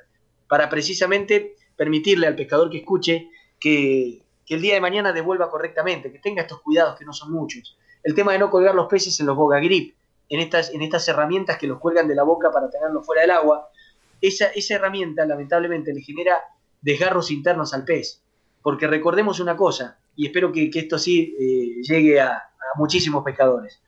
para 0.48 0.68
precisamente 0.68 1.56
permitirle 1.76 2.26
al 2.26 2.34
pescador 2.36 2.70
que 2.70 2.78
escuche 2.78 3.30
que, 3.60 4.22
el 4.48 4.60
día 4.60 4.74
de 4.74 4.80
mañana 4.80 5.12
devuelva 5.12 5.50
correctamente, 5.50 6.12
que 6.12 6.20
tenga 6.20 6.42
estos 6.42 6.60
cuidados 6.60 6.96
que 6.96 7.04
no 7.04 7.12
son 7.12 7.32
muchos. 7.32 7.76
El 8.04 8.14
tema 8.14 8.32
de 8.32 8.38
no 8.38 8.48
colgar 8.48 8.76
los 8.76 8.86
peces 8.86 9.18
en 9.18 9.26
los 9.26 9.36
boga 9.36 9.58
grip, 9.58 9.96
en 10.28 10.40
estas, 10.40 10.72
en 10.72 10.82
estas 10.82 11.06
herramientas 11.08 11.58
que 11.58 11.66
los 11.66 11.78
cuelgan 11.78 12.08
de 12.08 12.14
la 12.14 12.22
boca 12.22 12.50
para 12.50 12.70
tenerlos 12.70 13.04
fuera 13.06 13.22
del 13.22 13.30
agua, 13.30 13.68
esa, 14.20 14.46
esa 14.46 14.74
herramienta 14.74 15.24
lamentablemente 15.24 15.92
le 15.92 16.00
genera 16.00 16.42
desgarros 16.80 17.30
internos 17.30 17.74
al 17.74 17.84
pez. 17.84 18.22
Porque 18.62 18.86
recordemos 18.86 19.38
una 19.40 19.56
cosa, 19.56 19.98
y 20.16 20.26
espero 20.26 20.50
que, 20.50 20.70
esto 20.72 20.98
sí 20.98 21.36
eh, 21.38 21.82
llegue 21.82 22.20
a, 22.20 22.30
a 22.32 22.78
muchísimos 22.78 23.24
pescadores. 23.24 23.80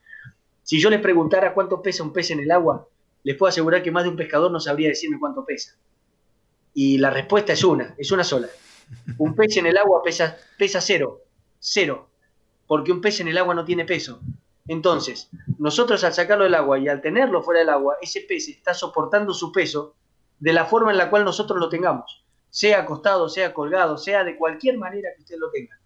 Si 0.62 0.81
yo 0.81 0.90
les 0.90 1.01
preguntara 1.01 1.55
cuánto 1.55 1.83
pesa 1.83 2.03
un 2.03 2.12
pez 2.12 2.31
en 2.31 2.40
el 2.40 2.51
agua, 2.51 2.87
les 3.24 3.37
puedo 3.37 3.48
asegurar 3.48 3.83
que 3.83 3.90
más 3.90 4.05
de 4.05 4.11
un 4.11 4.16
pescador 4.16 4.51
no 4.51 4.61
sabría 4.61 4.88
decirme 4.88 5.18
cuánto 5.18 5.44
pesa. 5.44 5.77
Y 6.74 6.98
la 6.98 7.11
respuesta 7.11 7.53
es 7.53 7.64
una, 7.64 7.94
es 7.98 8.12
una 8.12 8.22
sola. 8.22 8.48
Un 9.18 9.35
pez 9.35 9.57
en 9.57 9.66
el 9.66 9.77
agua 9.77 10.03
pesa, 10.03 10.37
pesa 10.57 10.81
cero, 10.81 11.22
cero, 11.59 12.09
porque 12.66 12.92
un 12.92 13.01
pez 13.01 13.20
en 13.20 13.29
el 13.29 13.38
agua 13.38 13.55
no 13.55 13.64
tiene 13.64 13.85
peso. 13.85 14.20
Entonces, 14.68 15.31
nosotros 15.59 16.04
al 16.04 16.12
sacarlo 16.12 16.44
del 16.44 16.54
agua 16.54 16.78
y 16.78 16.88
al 16.88 17.00
tenerlo 17.00 17.42
fuera 17.42 17.61
del 17.61 17.70
agua, 17.70 17.96
ese 18.00 18.20
pez 18.20 18.48
está 18.48 18.74
soportando 18.74 19.35
su 19.35 19.50
peso 19.50 19.94
de 20.38 20.52
la 20.52 20.66
forma 20.66 20.92
en 20.92 20.98
la 20.98 21.11
cual 21.11 21.24
nosotros 21.24 21.59
lo 21.59 21.68
tengamos, 21.68 22.24
sea 22.50 22.81
acostado, 22.81 23.28
sea 23.28 23.52
colgado, 23.52 23.96
sea 23.96 24.24
de 24.24 24.37
cualquier 24.37 24.78
manera 24.78 25.09
que 25.16 25.22
usted 25.22 25.38
lo 25.38 25.50
tenga. 25.50 25.81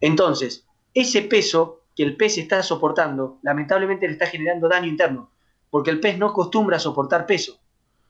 Entonces, 0.00 0.66
ese 0.94 1.22
peso 1.22 1.82
que 1.94 2.02
el 2.02 2.16
pez 2.16 2.38
está 2.38 2.62
soportando, 2.62 3.38
lamentablemente 3.42 4.06
le 4.06 4.14
está 4.14 4.26
generando 4.26 4.68
daño 4.68 4.86
interno, 4.86 5.30
porque 5.70 5.90
el 5.90 6.00
pez 6.00 6.16
no 6.16 6.26
acostumbra 6.26 6.76
a 6.76 6.80
soportar 6.80 7.26
peso. 7.26 7.58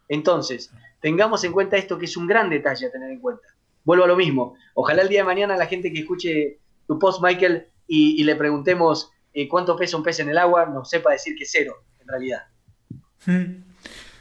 Entonces, 0.09 0.71
tengamos 1.01 1.43
en 1.45 1.53
cuenta 1.53 1.77
esto 1.77 1.99
que 1.99 2.05
es 2.05 2.17
un 2.17 2.27
gran 2.27 2.51
detalle 2.51 2.87
a 2.87 2.93
tener 2.93 3.11
en 3.11 3.21
cuenta. 3.21 3.49
Vuelvo 3.85 4.05
a 4.05 4.09
lo 4.09 4.17
mismo. 4.17 4.55
Ojalá 4.75 5.03
el 5.03 5.09
día 5.09 5.21
de 5.21 5.25
mañana 5.25 5.57
la 5.57 5.67
gente 5.67 5.93
que 5.93 6.01
escuche 6.01 6.59
tu 6.87 6.99
post, 6.99 7.23
Michael, 7.23 7.67
y, 7.87 8.23
le 8.25 8.37
preguntemos 8.37 9.11
eh, 9.35 9.49
cuánto 9.49 9.77
pesa 9.77 9.97
un 9.97 10.03
pez 10.03 10.21
en 10.21 10.29
el 10.29 10.39
agua, 10.39 10.67
nos 10.67 10.89
sepa 10.91 11.13
decir 11.13 11.35
que 11.37 11.45
cero, 11.45 11.85
en 12.01 12.09
realidad. 12.09 12.47
Hmm. 13.27 13.65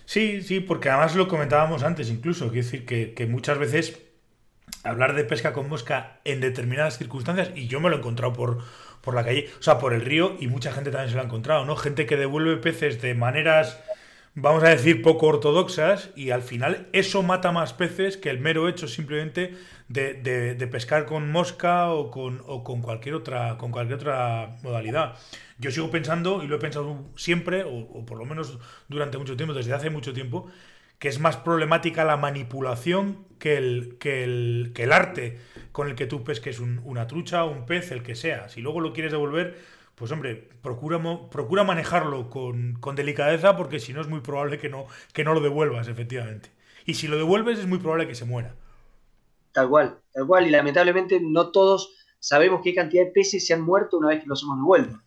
Sí, 0.06 0.42
sí, 0.42 0.60
porque 0.60 0.90
además 0.90 1.16
lo 1.16 1.28
comentábamos 1.28 1.84
antes 1.84 2.10
incluso, 2.10 2.50
quiero 2.52 2.66
decir 2.66 2.86
que, 2.86 3.14
que 3.14 3.28
muchas 3.28 3.58
veces 3.58 4.00
hablar 4.84 5.16
de 5.16 5.24
pesca 5.24 5.54
con 5.54 5.70
mosca 5.70 6.20
en 6.24 6.42
determinadas 6.42 6.98
circunstancias, 6.98 7.52
y 7.56 7.68
yo 7.68 7.80
me 7.80 7.90
lo 7.90 7.96
he 7.96 8.00
encontrado 8.00 8.34
por, 8.34 8.60
por 9.02 9.14
la 9.14 9.24
calle, 9.24 9.50
o 9.60 9.64
sea, 9.64 9.78
por 9.78 9.94
el 9.94 10.02
río, 10.02 10.36
y 10.40 10.48
mucha 10.48 10.72
gente 10.72 10.92
también 10.92 11.10
se 11.10 11.16
lo 11.16 11.22
ha 11.22 11.26
encontrado, 11.26 11.66
¿no? 11.66 11.76
Gente 11.76 12.06
que 12.06 12.18
devuelve 12.18 12.58
peces 12.58 13.02
de 13.02 13.14
maneras, 13.14 13.80
vamos 14.36 14.64
a 14.64 14.70
decir, 14.70 15.02
poco 15.02 15.28
ortodoxas, 15.28 16.10
y 16.16 16.32
al 16.32 16.42
final 16.42 16.88
eso 16.94 17.24
mata 17.24 17.52
más 17.52 17.74
peces 17.74 18.18
que 18.18 18.30
el 18.30 18.40
mero 18.40 18.68
hecho 18.68 18.88
simplemente 18.88 19.56
de, 19.88 20.14
de, 20.14 20.68
pescar 20.68 21.06
con 21.06 21.32
mosca 21.32 21.92
o 21.92 22.12
con, 22.12 22.42
o 22.48 22.64
con, 22.64 22.82
cualquier 22.82 23.16
otra, 23.16 23.58
con 23.58 23.72
cualquier 23.72 24.00
otra 24.00 24.58
modalidad. 24.64 25.18
Yo 25.58 25.72
sigo 25.72 25.92
pensando, 25.92 26.44
y 26.44 26.48
lo 26.48 26.56
he 26.56 26.60
pensado 26.60 27.06
siempre, 27.16 27.64
o, 27.64 27.72
o 27.72 28.06
por 28.06 28.18
lo 28.18 28.26
menos 28.26 28.58
durante 28.88 29.18
mucho 29.18 29.36
tiempo, 29.36 29.54
desde 29.54 29.74
hace 29.74 29.90
mucho 29.90 30.14
tiempo, 30.14 30.50
que 31.02 31.08
es 31.08 31.20
más 31.20 31.36
problemática 31.36 32.06
la 32.06 32.16
manipulación 32.16 33.26
que 33.40 33.58
el, 33.58 33.98
que 34.00 34.24
el, 34.24 34.72
que 34.76 34.84
el 34.84 34.92
arte 34.92 35.40
con 35.72 35.90
el 35.90 35.96
que 35.96 36.06
tú 36.06 36.24
pesques 36.24 36.60
una 36.60 37.08
trucha, 37.08 37.44
un 37.44 37.66
pez, 37.66 37.92
el 37.92 38.04
que 38.04 38.14
sea. 38.14 38.50
Si 38.50 38.62
luego 38.62 38.82
lo 38.82 38.94
quieres 38.94 39.12
devolver, 39.12 39.58
pues 40.02 40.12
hombre, 40.12 40.50
procura, 40.64 41.00
procura 41.30 41.64
manejarlo 41.64 42.28
con, 42.32 42.80
delicadeza 42.96 43.56
porque 43.56 43.80
si 43.80 43.94
no 43.94 44.02
es 44.02 44.08
muy 44.08 44.22
probable 44.22 44.58
que 44.58 44.68
no, 44.68 44.88
que 45.14 45.24
no 45.24 45.36
lo 45.36 45.42
devuelvas, 45.42 45.88
efectivamente. 45.88 46.50
Y 46.88 46.96
si 46.96 47.08
lo 47.08 47.18
devuelves 47.18 47.60
es 47.60 47.68
muy 47.68 47.78
probable 47.78 48.08
que 48.08 48.16
se 48.16 48.26
muera. 48.26 48.56
Tal 49.52 49.70
cual, 49.70 50.00
tal 50.12 50.26
cual. 50.26 50.48
Y 50.48 50.50
lamentablemente 50.50 51.20
no 51.22 51.52
todos 51.52 51.94
sabemos 52.18 52.62
qué 52.64 52.74
cantidad 52.74 53.06
de 53.06 53.12
peces 53.12 53.46
se 53.46 53.54
han 53.54 53.62
muerto 53.62 54.00
una 54.00 54.08
vez 54.08 54.24
que 54.24 54.28
los 54.28 54.42
hemos 54.42 54.58
devuelto. 54.58 55.00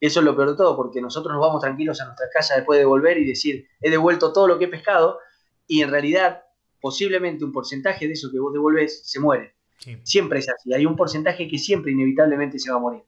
Eso 0.00 0.18
es 0.18 0.26
lo 0.26 0.34
peor 0.34 0.50
de 0.50 0.56
todo, 0.56 0.74
porque 0.76 1.00
nosotros 1.00 1.32
nos 1.32 1.40
vamos 1.40 1.62
tranquilos 1.62 2.00
a 2.00 2.06
nuestra 2.06 2.26
casa 2.34 2.56
después 2.56 2.80
de 2.80 2.84
volver 2.84 3.18
y 3.18 3.24
decir, 3.24 3.68
he 3.80 3.90
devuelto 3.90 4.32
todo 4.32 4.48
lo 4.48 4.58
que 4.58 4.64
he 4.64 4.68
pescado, 4.68 5.20
y 5.68 5.82
en 5.82 5.90
realidad 5.92 6.42
posiblemente 6.80 7.44
un 7.44 7.52
porcentaje 7.52 8.08
de 8.08 8.14
eso 8.14 8.28
que 8.32 8.40
vos 8.40 8.52
devolvés 8.52 9.08
se 9.08 9.20
muere. 9.20 9.54
Siempre 10.02 10.40
es 10.40 10.48
así. 10.48 10.74
Hay 10.74 10.84
un 10.84 10.96
porcentaje 10.96 11.46
que 11.46 11.58
siempre 11.58 11.92
inevitablemente 11.92 12.58
se 12.58 12.72
va 12.72 12.78
a 12.78 12.80
morir. 12.80 13.02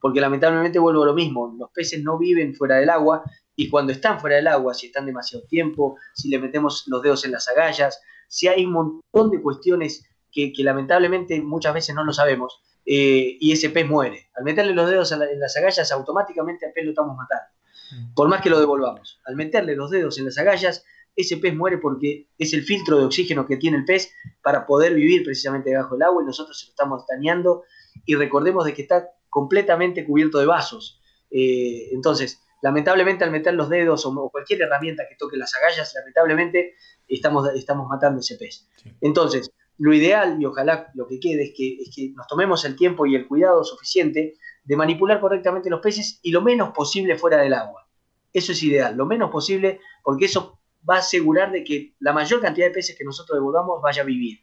Porque 0.00 0.20
lamentablemente 0.20 0.78
vuelvo 0.78 1.02
a 1.02 1.06
lo 1.06 1.14
mismo. 1.14 1.54
Los 1.58 1.70
peces 1.70 2.02
no 2.02 2.18
viven 2.18 2.54
fuera 2.54 2.76
del 2.76 2.90
agua 2.90 3.22
y 3.54 3.68
cuando 3.68 3.92
están 3.92 4.20
fuera 4.20 4.36
del 4.36 4.46
agua, 4.46 4.72
si 4.72 4.86
están 4.86 5.06
demasiado 5.06 5.44
tiempo, 5.46 5.96
si 6.14 6.28
le 6.28 6.38
metemos 6.38 6.84
los 6.86 7.02
dedos 7.02 7.24
en 7.24 7.32
las 7.32 7.48
agallas, 7.48 8.00
si 8.28 8.48
hay 8.48 8.64
un 8.64 8.72
montón 8.72 9.30
de 9.30 9.42
cuestiones 9.42 10.06
que, 10.32 10.52
lamentablemente 10.58 11.40
muchas 11.42 11.74
veces 11.74 11.94
no 11.94 12.04
lo 12.04 12.12
sabemos 12.12 12.62
eh, 12.86 13.36
y 13.38 13.52
ese 13.52 13.70
pez 13.70 13.86
muere. 13.86 14.30
Al 14.34 14.44
meterle 14.44 14.72
los 14.72 14.88
dedos 14.88 15.12
en, 15.12 15.38
las 15.38 15.56
agallas, 15.56 15.92
automáticamente 15.92 16.66
al 16.66 16.72
pez 16.72 16.84
lo 16.84 16.90
estamos 16.90 17.16
matando. 17.16 17.50
Mm. 17.92 18.14
Por 18.14 18.28
más 18.28 18.40
que 18.40 18.50
lo 18.50 18.58
devolvamos. 18.58 19.20
Al 19.26 19.36
meterle 19.36 19.76
los 19.76 19.90
dedos 19.90 20.18
en 20.18 20.26
las 20.26 20.38
agallas, 20.38 20.84
ese 21.16 21.36
pez 21.36 21.54
muere 21.54 21.78
porque 21.78 22.28
es 22.38 22.52
el 22.54 22.62
filtro 22.62 22.98
de 22.98 23.04
oxígeno 23.04 23.46
que 23.46 23.56
tiene 23.56 23.78
el 23.78 23.84
pez 23.84 24.12
para 24.42 24.66
poder 24.66 24.94
vivir 24.94 25.24
precisamente 25.24 25.70
debajo 25.70 25.94
del 25.94 26.04
agua 26.04 26.22
y 26.22 26.26
nosotros 26.26 26.58
se 26.58 26.66
lo 26.66 26.70
estamos 26.70 27.04
dañando 27.08 27.64
y 28.06 28.14
recordemos 28.14 28.64
de 28.64 28.74
que 28.74 28.82
está 28.82 29.10
completamente 29.30 30.04
cubierto 30.04 30.38
de 30.38 30.46
vasos. 30.46 31.00
Eh, 31.30 31.88
entonces, 31.92 32.42
lamentablemente 32.62 33.24
al 33.24 33.30
meter 33.30 33.54
los 33.54 33.68
dedos 33.68 34.04
o, 34.04 34.30
cualquier 34.30 34.62
herramienta 34.62 35.04
que 35.08 35.16
toque 35.16 35.36
las 35.36 35.54
agallas, 35.54 35.94
lamentablemente 35.94 36.74
estamos, 37.08 37.48
estamos 37.54 37.88
matando 37.88 38.20
ese 38.20 38.36
pez. 38.36 38.68
Entonces, 39.00 39.50
lo 39.78 39.94
ideal 39.94 40.36
y 40.40 40.44
ojalá 40.44 40.90
lo 40.94 41.06
que 41.06 41.18
quede 41.18 41.44
es 41.44 41.52
que, 41.56 41.76
es 41.80 41.94
que 41.94 42.10
nos 42.14 42.26
tomemos 42.26 42.64
el 42.66 42.76
tiempo 42.76 43.06
y 43.06 43.14
el 43.14 43.26
cuidado 43.26 43.64
suficiente 43.64 44.34
de 44.64 44.76
manipular 44.76 45.20
correctamente 45.20 45.70
los 45.70 45.80
peces 45.80 46.20
y 46.22 46.32
lo 46.32 46.42
menos 46.42 46.72
posible 46.74 47.16
fuera 47.16 47.38
del 47.38 47.54
agua. 47.54 47.88
Eso 48.32 48.52
es 48.52 48.62
ideal, 48.62 48.96
lo 48.96 49.06
menos 49.06 49.30
posible, 49.30 49.80
porque 50.02 50.26
eso 50.26 50.60
va 50.88 50.96
a 50.96 50.98
asegurar 50.98 51.50
de 51.50 51.64
que 51.64 51.94
la 51.98 52.12
mayor 52.12 52.40
cantidad 52.40 52.66
de 52.66 52.74
peces 52.74 52.96
que 52.96 53.04
nosotros 53.04 53.38
devolvamos 53.38 53.80
vaya 53.82 54.02
a 54.02 54.04
vivir. 54.04 54.40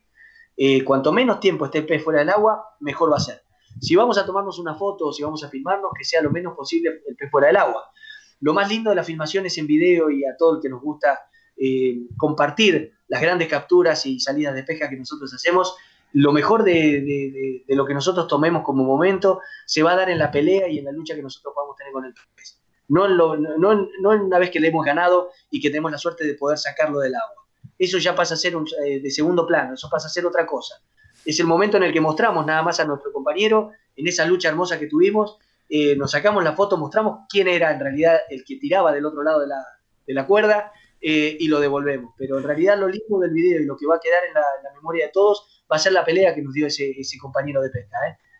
Eh, 0.58 0.84
cuanto 0.84 1.13
menos 1.13 1.39
tiempo 1.39 1.65
esté 1.65 1.80
el 1.80 1.86
pez 1.86 2.04
fuera 2.04 2.19
del 2.19 2.30
agua, 2.30 2.76
mejor 2.80 3.12
va 3.12 3.17
a 3.17 3.21
ser. 3.21 3.43
Si 3.80 3.96
vamos 3.96 4.18
a 4.18 4.26
tomarnos 4.26 4.60
una 4.60 4.76
foto 4.76 5.08
o 5.08 5.13
si 5.13 5.24
vamos 5.24 5.44
a 5.44 5.50
filmarnos, 5.50 5.92
que 5.98 6.04
sea 6.04 6.22
lo 6.22 6.32
menos 6.32 6.56
posible 6.56 7.02
el 7.08 7.16
pez 7.16 7.30
fuera 7.30 7.48
del 7.48 7.58
agua. 7.58 7.92
Lo 8.40 8.54
más 8.54 8.70
lindo 8.70 8.90
de 8.90 8.96
la 8.96 9.04
filmación 9.04 9.46
es 9.46 9.58
en 9.58 9.68
video 9.68 10.10
y 10.10 10.26
a 10.26 10.36
todo 10.38 10.56
el 10.56 10.62
que 10.62 10.70
nos 10.70 10.82
gusta 10.82 11.20
eh, 11.58 12.08
compartir 12.18 12.94
las 13.08 13.22
grandes 13.22 13.48
capturas 13.48 14.06
y 14.06 14.20
salidas 14.20 14.56
de 14.56 14.63
pesca 14.63 14.90
que 14.90 14.98
nosotros 14.98 15.34
hacemos. 15.34 15.76
Lo 16.13 16.32
mejor 16.32 16.63
de, 16.63 17.63
lo 17.68 17.86
que 17.86 17.94
nosotros 17.94 18.28
tomemos 18.28 18.63
como 18.63 18.84
momento 18.84 19.42
se 19.66 19.84
va 19.84 19.94
a 19.94 19.96
dar 19.96 20.10
en 20.10 20.20
la 20.20 20.32
pelea 20.32 20.68
y 20.68 20.80
en 20.80 20.86
la 20.86 20.92
lucha 20.92 21.16
que 21.16 21.22
nosotros 21.22 21.54
podamos 21.54 21.76
tener 21.76 21.92
con 21.92 22.06
el 22.06 22.13
pez 22.36 22.58
no, 22.90 23.08
no, 23.08 23.36
no 23.38 24.10
una 24.10 24.40
vez 24.40 24.50
que 24.50 24.60
le 24.60 24.70
hemos 24.70 24.86
ganado 24.86 25.30
y 25.52 25.60
que 25.60 25.70
tenemos 25.70 25.92
la 25.92 25.98
suerte 25.98 26.26
de 26.26 26.36
poder 26.36 26.58
sacarlo 26.58 27.00
del 27.00 27.16
agua. 27.16 27.46
Eso 27.78 27.98
ya 27.98 28.16
pasa 28.16 28.34
a 28.34 28.38
ser 28.38 28.54
eh, 28.86 29.00
de 29.02 29.12
segundo 29.12 29.46
plano, 29.46 29.76
eso 29.76 29.90
pasa 29.90 30.08
a 30.08 30.10
ser 30.10 30.26
otra 30.26 30.46
cosa. 30.46 30.82
Es 31.28 31.42
el 31.42 31.46
momento 31.46 31.76
en 31.76 31.84
el 31.84 31.92
que 31.92 32.00
mostramos 32.00 32.46
nada 32.46 32.63
más 32.63 32.80
a 32.80 32.86
nuestro 32.86 33.12
compañero, 33.12 33.72
en 33.98 34.08
esa 34.08 34.24
lucha 34.24 34.48
hermosa 34.48 34.80
que 34.80 34.88
tuvimos, 34.88 35.38
eh, 35.68 35.94
nos 35.98 36.12
sacamos 36.12 36.42
la 36.42 36.54
foto, 36.54 36.78
mostramos 36.78 37.26
quién 37.28 37.50
era 37.50 37.74
en 37.74 37.82
realidad 37.82 38.18
el 38.30 38.46
que 38.46 38.56
tiraba 38.56 38.94
del 38.94 39.06
otro 39.06 39.24
lado 39.24 39.42
de 39.42 40.13
la, 40.13 40.26
cuerda 40.26 40.72
eh, 41.02 41.36
y 41.38 41.50
lo 41.50 41.60
devolvemos. 41.60 42.13
Pero 42.18 42.38
en 42.38 42.46
realidad 42.46 42.80
lo 42.80 42.88
lindo 42.88 43.20
del 43.20 43.32
video 43.32 43.60
y 43.60 43.66
lo 43.66 43.76
que 43.76 43.86
va 43.86 43.98
a 43.98 44.00
quedar 44.00 44.24
en 44.26 44.36
la, 44.36 44.74
memoria 44.74 45.08
de 45.08 45.12
todos 45.12 45.66
va 45.70 45.76
a 45.76 45.80
ser 45.80 45.92
la 45.92 46.06
pelea 46.06 46.34
que 46.34 46.42
nos 46.42 46.54
dio 46.54 46.68
ese, 46.68 46.96
compañero 47.20 47.62
de 47.62 47.72
pesca. 47.72 47.98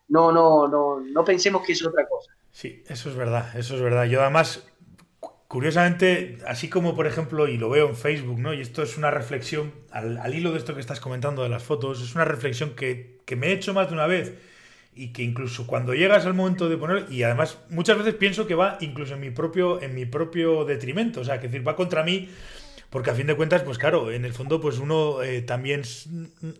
No, 0.08 0.32
no, 0.32 0.70
no, 0.70 1.02
no 1.02 1.26
pensemos 1.26 1.66
que 1.66 1.74
es 1.74 1.86
otra 1.86 2.08
cosa. 2.08 2.32
Sí, 2.52 2.86
eso 2.88 3.10
es 3.10 3.18
verdad, 3.18 3.54
eso 3.58 3.76
es 3.76 3.82
verdad. 3.82 4.06
Yo 4.06 4.22
además, 4.22 4.66
curiosamente, 5.48 6.38
así 6.46 6.70
como 6.70 6.96
por 6.96 7.08
ejemplo, 7.08 7.48
y 7.48 7.58
lo 7.58 7.70
veo 7.70 7.88
en 7.90 7.96
Facebook, 7.96 8.40
¿no? 8.40 8.54
Y 8.54 8.62
esto 8.62 8.84
es 8.84 8.98
una 8.98 9.12
reflexión, 9.12 9.72
al, 9.92 10.34
hilo 10.34 10.52
de 10.52 10.58
esto 10.58 10.74
que 10.74 10.82
estás 10.82 11.00
comentando 11.00 11.44
de 11.44 11.50
las 11.50 11.64
fotos, 11.64 12.02
es 12.02 12.16
una 12.16 12.26
reflexión 12.26 12.72
que, 12.76 13.18
me 13.36 13.48
he 13.48 13.54
hecho 13.54 13.74
más 13.74 13.88
de 13.88 13.94
una 13.94 14.08
vez 14.08 14.34
y 14.96 15.14
que 15.14 15.22
incluso 15.22 15.68
cuando 15.68 15.94
llegas 15.94 16.26
al 16.26 16.34
momento 16.34 16.70
de 16.70 16.78
poner, 16.78 17.06
y 17.10 17.24
además 17.24 17.60
muchas 17.70 17.98
veces 17.98 18.16
pienso 18.16 18.48
que 18.48 18.56
va 18.56 18.78
incluso 18.82 19.14
en 19.14 19.20
mi 19.20 19.30
propio, 19.30 19.82
en 19.82 19.94
mi 19.94 20.06
propio 20.06 20.66
detrimento, 20.66 21.22
o 21.22 21.24
sea, 21.24 21.40
que 21.40 21.48
decir, 21.48 21.68
va 21.68 21.76
contra 21.76 22.04
mí. 22.04 22.30
Porque 22.90 23.10
a 23.10 23.14
fin 23.14 23.28
de 23.28 23.36
cuentas, 23.36 23.64
pues 23.64 23.78
claro, 23.78 24.12
en 24.12 24.24
el 24.24 24.34
fondo, 24.34 24.62
pues 24.62 24.80
uno 24.80 25.22
eh, 25.22 25.42
también 25.42 25.82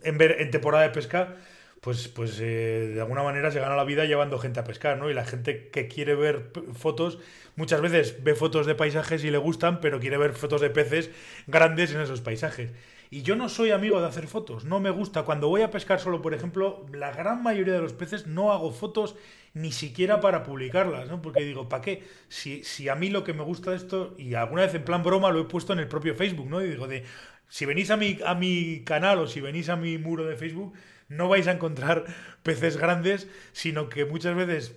en, 0.04 0.18
ver, 0.18 0.36
en 0.40 0.50
temporada 0.50 0.84
de 0.84 0.90
pesca, 0.90 1.36
pues, 1.80 2.08
pues 2.08 2.38
eh, 2.40 2.92
de 2.94 3.00
alguna 3.00 3.22
manera 3.22 3.50
se 3.50 3.60
gana 3.60 3.76
la 3.76 3.84
vida 3.84 4.04
llevando 4.04 4.38
gente 4.38 4.60
a 4.60 4.64
pescar, 4.64 4.98
¿no? 4.98 5.10
Y 5.10 5.14
la 5.14 5.24
gente 5.24 5.68
que 5.68 5.88
quiere 5.88 6.14
ver 6.14 6.50
fotos, 6.72 7.18
muchas 7.56 7.80
veces 7.80 8.22
ve 8.22 8.34
fotos 8.34 8.66
de 8.66 8.74
paisajes 8.74 9.24
y 9.24 9.30
le 9.30 9.38
gustan, 9.38 9.80
pero 9.80 10.00
quiere 10.00 10.18
ver 10.18 10.32
fotos 10.32 10.60
de 10.60 10.70
peces 10.70 11.10
grandes 11.46 11.92
en 11.94 12.00
esos 12.00 12.20
paisajes. 12.20 12.72
Y 13.10 13.22
yo 13.22 13.36
no 13.36 13.48
soy 13.48 13.70
amigo 13.70 14.00
de 14.00 14.06
hacer 14.06 14.26
fotos, 14.26 14.64
no 14.64 14.80
me 14.80 14.90
gusta. 14.90 15.22
Cuando 15.22 15.48
voy 15.48 15.62
a 15.62 15.70
pescar 15.70 15.98
solo, 15.98 16.20
por 16.20 16.34
ejemplo, 16.34 16.84
la 16.92 17.10
gran 17.10 17.42
mayoría 17.42 17.74
de 17.74 17.80
los 17.80 17.94
peces 17.94 18.26
no 18.26 18.52
hago 18.52 18.70
fotos 18.70 19.16
ni 19.54 19.72
siquiera 19.72 20.20
para 20.20 20.42
publicarlas, 20.42 21.08
¿no? 21.08 21.22
Porque 21.22 21.42
digo, 21.42 21.68
¿para 21.68 21.82
qué? 21.82 22.04
Si, 22.28 22.62
si 22.64 22.88
a 22.88 22.94
mí 22.94 23.08
lo 23.08 23.24
que 23.24 23.32
me 23.32 23.42
gusta 23.42 23.74
esto, 23.74 24.14
y 24.18 24.34
alguna 24.34 24.62
vez 24.62 24.74
en 24.74 24.84
plan 24.84 25.02
broma 25.02 25.30
lo 25.30 25.40
he 25.40 25.44
puesto 25.44 25.72
en 25.72 25.78
el 25.78 25.88
propio 25.88 26.14
Facebook, 26.14 26.48
¿no? 26.50 26.62
Y 26.62 26.68
digo, 26.68 26.86
de, 26.86 27.04
si 27.48 27.64
venís 27.64 27.90
a 27.90 27.96
mi, 27.96 28.18
a 28.24 28.34
mi 28.34 28.82
canal 28.84 29.18
o 29.20 29.26
si 29.26 29.40
venís 29.40 29.68
a 29.70 29.76
mi 29.76 29.96
muro 29.96 30.26
de 30.26 30.36
Facebook, 30.36 30.74
no 31.08 31.28
vais 31.28 31.46
a 31.48 31.52
encontrar 31.52 32.04
peces 32.42 32.76
grandes, 32.76 33.28
sino 33.52 33.88
que 33.88 34.04
muchas 34.04 34.34
veces 34.34 34.74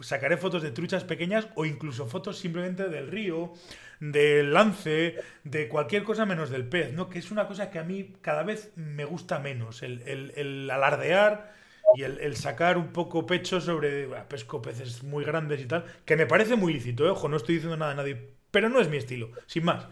sacaré 0.00 0.36
fotos 0.36 0.62
de 0.62 0.70
truchas 0.70 1.04
pequeñas 1.04 1.48
o 1.56 1.64
incluso 1.64 2.06
fotos 2.06 2.38
simplemente 2.38 2.88
del 2.88 3.08
río, 3.08 3.52
del 4.00 4.52
lance, 4.52 5.16
de 5.42 5.68
cualquier 5.68 6.04
cosa 6.04 6.24
menos 6.24 6.50
del 6.50 6.68
pez, 6.68 6.92
¿no? 6.92 7.08
Que 7.08 7.18
es 7.18 7.30
una 7.32 7.48
cosa 7.48 7.70
que 7.70 7.80
a 7.80 7.84
mí 7.84 8.14
cada 8.20 8.44
vez 8.44 8.72
me 8.76 9.04
gusta 9.04 9.40
menos, 9.40 9.82
el, 9.82 10.70
alardear 10.70 11.52
y 11.96 12.02
el, 12.04 12.36
sacar 12.36 12.78
un 12.78 12.92
poco 12.92 13.26
pecho 13.26 13.60
sobre 13.60 14.06
pesco 14.28 14.62
peces 14.62 15.02
muy 15.02 15.24
grandes 15.24 15.60
y 15.60 15.66
tal, 15.66 15.84
que 16.04 16.16
me 16.16 16.26
parece 16.26 16.54
muy 16.54 16.72
lícito, 16.72 17.04
¿eh? 17.06 17.10
ojo, 17.10 17.28
no 17.28 17.36
estoy 17.36 17.56
diciendo 17.56 17.76
nada 17.76 17.92
a 17.92 17.96
nadie, 17.96 18.34
pero 18.52 18.68
no 18.68 18.80
es 18.80 18.88
mi 18.88 18.98
estilo, 18.98 19.32
sin 19.46 19.64
más. 19.64 19.88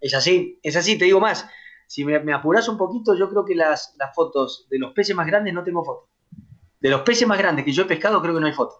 Es 0.00 0.14
así, 0.14 0.60
es 0.62 0.76
así, 0.76 0.96
te 0.96 1.06
digo 1.06 1.18
más 1.18 1.48
si 1.86 2.04
me, 2.04 2.32
apuras 2.32 2.68
un 2.68 2.78
poquito, 2.78 3.14
yo 3.14 3.28
creo 3.28 3.44
que 3.44 3.54
las, 3.54 3.94
fotos 4.14 4.66
de 4.70 4.78
los 4.78 4.92
peces 4.92 5.14
más 5.14 5.26
grandes 5.26 5.54
no 5.54 5.64
tengo 5.64 5.84
fotos. 5.84 6.08
De 6.80 6.90
los 6.90 7.02
peces 7.02 7.26
más 7.26 7.38
grandes 7.38 7.64
que 7.64 7.72
yo 7.72 7.82
he 7.82 7.86
pescado, 7.86 8.20
creo 8.20 8.34
que 8.34 8.40
no 8.40 8.46
hay 8.46 8.52
fotos. 8.52 8.78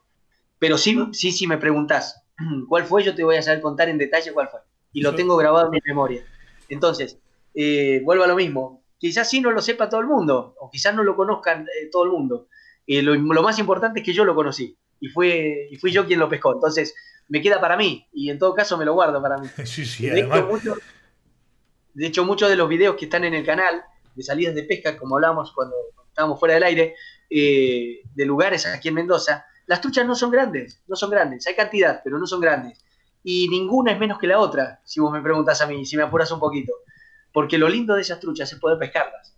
Pero 0.59 0.79
sí, 0.79 0.99
sí, 1.13 1.33
si 1.33 1.47
me 1.47 1.59
preguntas 1.59 2.23
cuál 2.69 2.85
fue, 2.85 3.03
yo 3.03 3.15
te 3.15 3.25
voy 3.25 3.37
a 3.37 3.43
saber 3.43 3.61
contar 3.61 3.89
en 3.89 3.99
detalle 3.99 4.33
cuál 4.33 4.49
fue. 4.49 4.61
Y 4.93 5.03
lo 5.03 5.15
tengo 5.15 5.37
grabado 5.37 5.67
en 5.67 5.73
mi 5.73 5.79
memoria. 5.85 6.25
Entonces, 6.69 7.19
eh, 7.55 8.01
vuelvo 8.05 8.25
a 8.25 8.29
lo 8.29 8.37
mismo. 8.37 8.83
Quizás 8.99 9.29
sí 9.29 9.41
no 9.41 9.51
lo 9.51 9.61
sepa 9.61 9.89
todo 9.89 10.01
el 10.01 10.07
mundo, 10.07 10.55
o 10.59 10.71
quizás 10.71 10.95
no 10.95 11.03
lo 11.03 11.17
conozcan 11.17 11.63
eh, 11.63 11.89
todo 11.91 12.05
el 12.05 12.11
mundo. 12.11 12.49
Eh, 12.87 13.03
lo, 13.03 13.43
más 13.43 13.59
importante 13.59 14.01
es 14.01 14.07
que 14.07 14.13
yo 14.13 14.25
lo 14.25 14.35
conocí. 14.35 14.79
Y, 15.01 15.09
fue, 15.09 15.69
y 15.71 15.77
fui 15.77 15.91
yo 15.91 16.07
quien 16.07 16.21
lo 16.21 16.29
pescó. 16.29 16.55
Entonces, 16.55 16.95
me 17.29 17.43
queda 17.43 17.61
para 17.61 17.77
mí. 17.77 18.07
Y 18.13 18.31
en 18.31 18.39
todo 18.39 18.55
caso, 18.55 18.79
me 18.79 18.85
lo 18.85 18.95
guardo 18.95 19.21
para 19.21 19.39
mí. 19.39 19.49
Sí, 19.65 19.85
sí, 19.85 20.09
además... 20.09 20.45
De 21.95 22.07
hecho, 22.07 22.25
muchos 22.25 22.49
de 22.49 22.57
los 22.57 22.69
videos 22.69 22.97
que 22.97 23.07
están 23.07 23.25
en 23.25 23.35
el 23.35 23.47
canal 23.47 23.83
de 24.15 24.23
salidas 24.23 24.55
de 24.55 24.65
pesca, 24.65 24.97
como 24.97 25.17
hablábamos 25.17 25.53
cuando 25.53 25.75
estábamos 26.09 26.39
fuera 26.39 26.55
del 26.55 26.65
aire, 26.65 26.95
eh, 27.31 28.03
de 28.15 28.25
lugares 28.25 28.67
aquí 28.67 28.89
en 28.89 28.95
Mendoza, 28.95 29.47
las 29.67 29.81
truchas 29.81 30.07
no 30.07 30.15
son 30.15 30.31
grandes, 30.31 30.83
no 30.87 30.97
son 30.97 31.11
grandes, 31.11 31.47
hay 31.47 31.55
cantidad, 31.55 32.01
pero 32.05 32.19
no 32.19 32.27
son 32.27 32.41
grandes. 32.41 32.85
Y 33.23 33.49
ninguna 33.49 33.93
es 33.93 33.99
menos 33.99 34.19
que 34.19 34.27
la 34.27 34.39
otra, 34.39 34.81
si 34.85 35.01
vos 35.01 35.11
me 35.11 35.23
preguntas 35.23 35.61
a 35.63 35.67
mí, 35.67 35.87
si 35.87 35.97
me 35.97 36.03
apuras 36.03 36.31
un 36.31 36.39
poquito. 36.39 36.73
Porque 37.33 37.57
lo 37.57 37.69
lindo 37.69 37.95
de 37.95 38.03
esas 38.03 38.21
truchas 38.21 38.53
es 38.53 38.59
poder 38.59 38.79
pescarlas. 38.79 39.35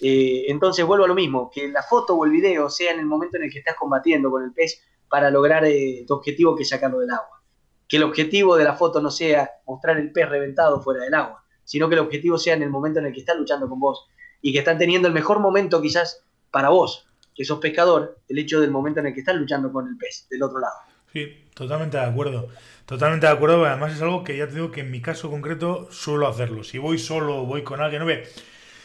Eh, 0.00 0.44
entonces 0.48 0.84
vuelvo 0.84 1.04
a 1.04 1.08
lo 1.08 1.14
mismo, 1.14 1.50
que 1.52 1.68
la 1.68 1.82
foto 1.82 2.14
o 2.14 2.24
el 2.24 2.30
video 2.30 2.70
sea 2.70 2.92
en 2.92 3.00
el 3.00 3.06
momento 3.06 3.36
en 3.36 3.44
el 3.44 3.50
que 3.50 3.58
estás 3.58 3.76
combatiendo 3.76 4.30
con 4.30 4.44
el 4.44 4.52
pez 4.52 4.82
para 5.08 5.30
lograr 5.30 5.64
eh, 5.64 6.04
tu 6.06 6.14
objetivo 6.14 6.56
que 6.56 6.62
es 6.62 6.68
sacarlo 6.68 7.00
del 7.00 7.10
agua. 7.10 7.42
Que 7.88 7.96
el 7.96 8.04
objetivo 8.04 8.56
de 8.56 8.64
la 8.64 8.74
foto 8.74 9.00
no 9.00 9.10
sea 9.10 9.50
mostrar 9.66 9.98
el 9.98 10.12
pez 10.12 10.28
reventado 10.28 10.80
fuera 10.80 11.04
del 11.04 11.14
agua, 11.14 11.43
sino 11.64 11.88
que 11.88 11.94
el 11.94 12.00
objetivo 12.00 12.38
sea 12.38 12.54
en 12.54 12.62
el 12.62 12.70
momento 12.70 13.00
en 13.00 13.06
el 13.06 13.12
que 13.12 13.20
están 13.20 13.38
luchando 13.38 13.68
con 13.68 13.80
vos 13.80 14.06
y 14.40 14.52
que 14.52 14.58
están 14.58 14.78
teniendo 14.78 15.08
el 15.08 15.14
mejor 15.14 15.40
momento 15.40 15.80
quizás 15.80 16.22
para 16.50 16.68
vos, 16.68 17.06
que 17.34 17.44
sos 17.44 17.58
pescador, 17.58 18.18
el 18.28 18.38
hecho 18.38 18.60
del 18.60 18.70
momento 18.70 19.00
en 19.00 19.06
el 19.06 19.14
que 19.14 19.20
están 19.20 19.38
luchando 19.38 19.72
con 19.72 19.88
el 19.88 19.96
pez 19.96 20.26
del 20.30 20.42
otro 20.42 20.60
lado. 20.60 20.74
Sí, 21.12 21.44
totalmente 21.54 21.96
de 21.96 22.04
acuerdo. 22.04 22.48
Totalmente 22.86 23.26
de 23.26 23.32
acuerdo, 23.32 23.64
además 23.64 23.94
es 23.94 24.02
algo 24.02 24.24
que 24.24 24.36
ya 24.36 24.46
te 24.46 24.54
digo 24.54 24.70
que 24.70 24.80
en 24.80 24.90
mi 24.90 25.00
caso 25.00 25.30
concreto 25.30 25.88
suelo 25.90 26.28
hacerlo. 26.28 26.64
Si 26.64 26.76
voy 26.76 26.98
solo 26.98 27.42
o 27.42 27.46
voy 27.46 27.62
con 27.62 27.80
alguien, 27.80 28.00
no 28.00 28.06
ve. 28.06 28.24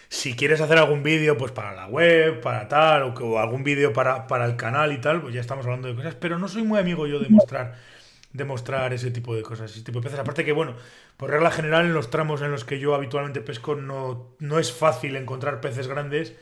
Si 0.08 0.36
quieres 0.36 0.62
hacer 0.62 0.78
algún 0.78 1.04
vídeo, 1.04 1.38
pues 1.38 1.52
para 1.52 1.74
la 1.74 1.88
web, 1.88 2.39
para 2.39 2.68
tal, 2.68 3.13
o, 3.20 3.39
algún 3.39 3.63
vídeo 3.63 3.92
para, 3.92 4.26
para, 4.26 4.46
el 4.46 4.56
canal 4.56 4.92
y 4.94 5.02
tal, 5.02 5.22
pues 5.22 5.34
ya 5.34 5.42
estamos 5.42 5.65
hablando 5.65 5.88
de 5.88 5.96
cosas, 5.96 6.15
pero 6.15 6.39
no 6.39 6.48
soy 6.48 6.63
muy 6.63 6.80
amigo 6.80 7.08
yo 7.08 7.20
de 7.20 7.30
mostrar, 7.30 7.76
de 8.32 8.46
mostrar 8.46 8.94
ese 8.94 9.12
tipo 9.12 9.36
de 9.36 9.42
cosas, 9.42 9.72
ese 9.72 9.84
tipo 9.84 10.00
de 10.00 10.04
peces. 10.04 10.20
Aparte 10.20 10.46
que, 10.46 10.52
bueno, 10.52 10.76
por 11.18 11.30
regla 11.30 11.52
general, 11.52 11.86
en 11.86 11.94
los 11.94 12.10
tramos 12.10 12.42
en 12.42 12.52
los 12.52 12.63
que 12.63 12.80
yo 12.80 12.94
habitualmente 12.96 13.42
pesco 13.42 13.76
no, 13.76 14.36
no 14.39 14.60
es 14.60 14.72
fácil 14.72 15.15
encontrar 15.15 15.62
peces 15.62 15.88
grandes, 15.88 16.36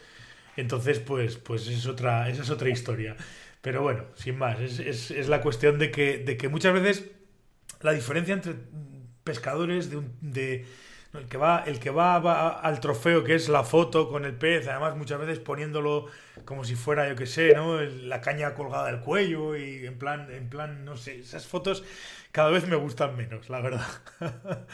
entonces, 0.57 0.99
pues, 0.99 1.37
pues 1.37 1.67
es 1.67 1.85
otra, 1.85 2.29
esa 2.29 2.41
es 2.43 2.49
otra 2.49 2.69
historia. 2.69 3.15
Pero 3.61 3.81
bueno, 3.81 4.05
sin 4.15 4.37
más, 4.37 4.59
es, 4.59 4.79
es, 4.79 5.11
es 5.11 5.29
la 5.29 5.41
cuestión 5.41 5.79
de 5.79 5.91
que, 5.91 6.17
de 6.19 6.37
que 6.37 6.49
muchas 6.49 6.73
veces 6.73 7.05
la 7.81 7.91
diferencia 7.91 8.33
entre 8.33 8.55
pescadores 9.23 9.89
de, 9.89 9.97
un, 9.97 10.13
de 10.21 10.65
el 11.17 11.27
que 11.27 11.37
va 11.37 11.63
el 11.65 11.79
que 11.79 11.89
va, 11.89 12.49
al 12.59 12.79
trofeo 12.79 13.23
que 13.23 13.35
es 13.35 13.49
la 13.49 13.63
foto 13.63 14.09
con 14.09 14.25
el 14.25 14.35
pez 14.35 14.67
además 14.67 14.95
muchas 14.95 15.19
veces 15.19 15.39
poniéndolo 15.39 16.07
como 16.45 16.63
si 16.63 16.75
fuera 16.75 17.07
yo 17.07 17.15
que 17.15 17.25
sé 17.25 17.53
no 17.55 17.81
la 17.81 18.21
caña 18.21 18.53
colgada 18.53 18.87
del 18.91 19.01
cuello 19.01 19.55
y 19.55 19.85
en 19.85 19.97
plan 19.97 20.31
en 20.31 20.49
plan 20.49 20.85
no 20.85 20.95
sé 20.95 21.19
esas 21.19 21.47
fotos 21.47 21.83
cada 22.31 22.51
vez 22.51 22.67
me 22.67 22.75
gustan 22.75 23.15
menos 23.15 23.49
la 23.49 23.61
verdad. 23.61 23.87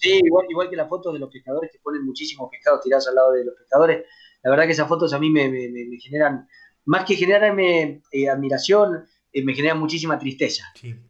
Sí 0.00 0.20
igual 0.24 0.46
igual 0.48 0.70
que 0.70 0.76
las 0.76 0.88
fotos 0.88 1.12
de 1.12 1.18
los 1.18 1.28
pescadores 1.28 1.72
que 1.72 1.80
ponen 1.80 2.04
muchísimos 2.04 2.48
pescados 2.48 2.82
tirados 2.82 3.08
al 3.08 3.16
lado 3.16 3.32
de 3.32 3.44
los 3.44 3.56
pescadores. 3.56 4.04
La 4.44 4.50
verdad 4.50 4.66
que 4.66 4.70
esas 4.70 4.86
fotos 4.86 5.12
a 5.12 5.18
mí 5.18 5.28
me, 5.28 5.48
me, 5.48 5.98
generan 6.00 6.46
más 6.84 7.04
que 7.04 7.16
generarme 7.16 8.02
eh, 8.12 8.28
admiración 8.28 9.04
eh, 9.32 9.44
me 9.44 9.54
generan 9.54 9.80
muchísima 9.80 10.18
tristeza. 10.18 10.64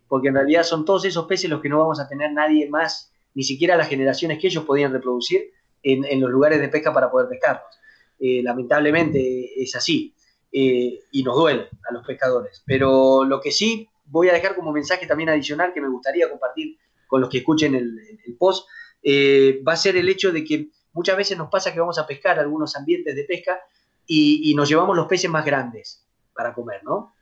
Porque 0.09 0.29
en 0.29 0.35
realidad 0.35 0.63
son 0.63 0.85
todos 0.85 1.05
esos 1.05 1.27
peces 1.27 1.51
los 1.51 1.61
que 1.61 1.69
no 1.69 1.79
vamos 1.79 2.01
a 2.01 2.09
tener 2.09 2.33
nadie 2.33 2.69
más 2.69 3.13
ni 3.35 3.43
siquiera 3.43 3.77
las 3.77 3.89
generaciones 3.89 4.39
que 4.39 4.49
ellos 4.49 4.65
podían 4.65 4.93
reproducir 4.93 5.53
en, 5.83 6.21
los 6.21 6.31
lugares 6.31 6.61
de 6.61 6.69
pesca 6.69 6.93
para 6.93 7.11
poder 7.11 7.29
pescarlos. 7.29 7.79
Eh, 8.19 8.43
lamentablemente 8.43 9.63
es 9.63 9.75
así 9.77 10.15
eh, 10.51 11.01
y 11.13 11.23
nos 11.23 11.37
duele 11.37 11.69
a 11.89 11.93
los 11.93 12.07
pescadores. 12.07 12.63
Pero 12.67 13.25
lo 13.25 13.41
que 13.41 13.53
sí 13.53 13.89
voy 14.07 14.29
a 14.29 14.33
dejar 14.33 14.55
como 14.55 14.73
mensaje 14.73 15.07
también 15.07 15.29
adicional 15.29 15.73
que 15.73 15.81
me 15.81 15.89
gustaría 15.89 16.29
compartir 16.29 16.79
con 17.07 17.21
los 17.21 17.31
que 17.31 17.39
escuchen 17.39 17.75
el, 17.75 18.37
post, 18.39 18.69
eh, 19.03 19.63
va 19.67 19.73
a 19.73 19.77
ser 19.77 19.97
el 19.97 20.09
hecho 20.09 20.31
de 20.33 20.45
que 20.45 20.69
muchas 20.93 21.17
veces 21.17 21.39
nos 21.39 21.49
pasa 21.49 21.73
que 21.73 21.81
vamos 21.81 21.99
a 21.99 22.07
pescar 22.07 22.39
algunos 22.39 22.77
ambientes 22.77 23.15
de 23.15 23.25
pesca 23.25 23.61
y, 24.07 24.51
y 24.51 24.55
nos 24.55 24.69
llevamos 24.69 24.97
los 24.97 25.07
peces 25.07 25.31
más 25.31 25.45
grandes 25.45 26.05
para 26.35 26.53
comer, 26.53 26.85
¿no? 26.85 27.15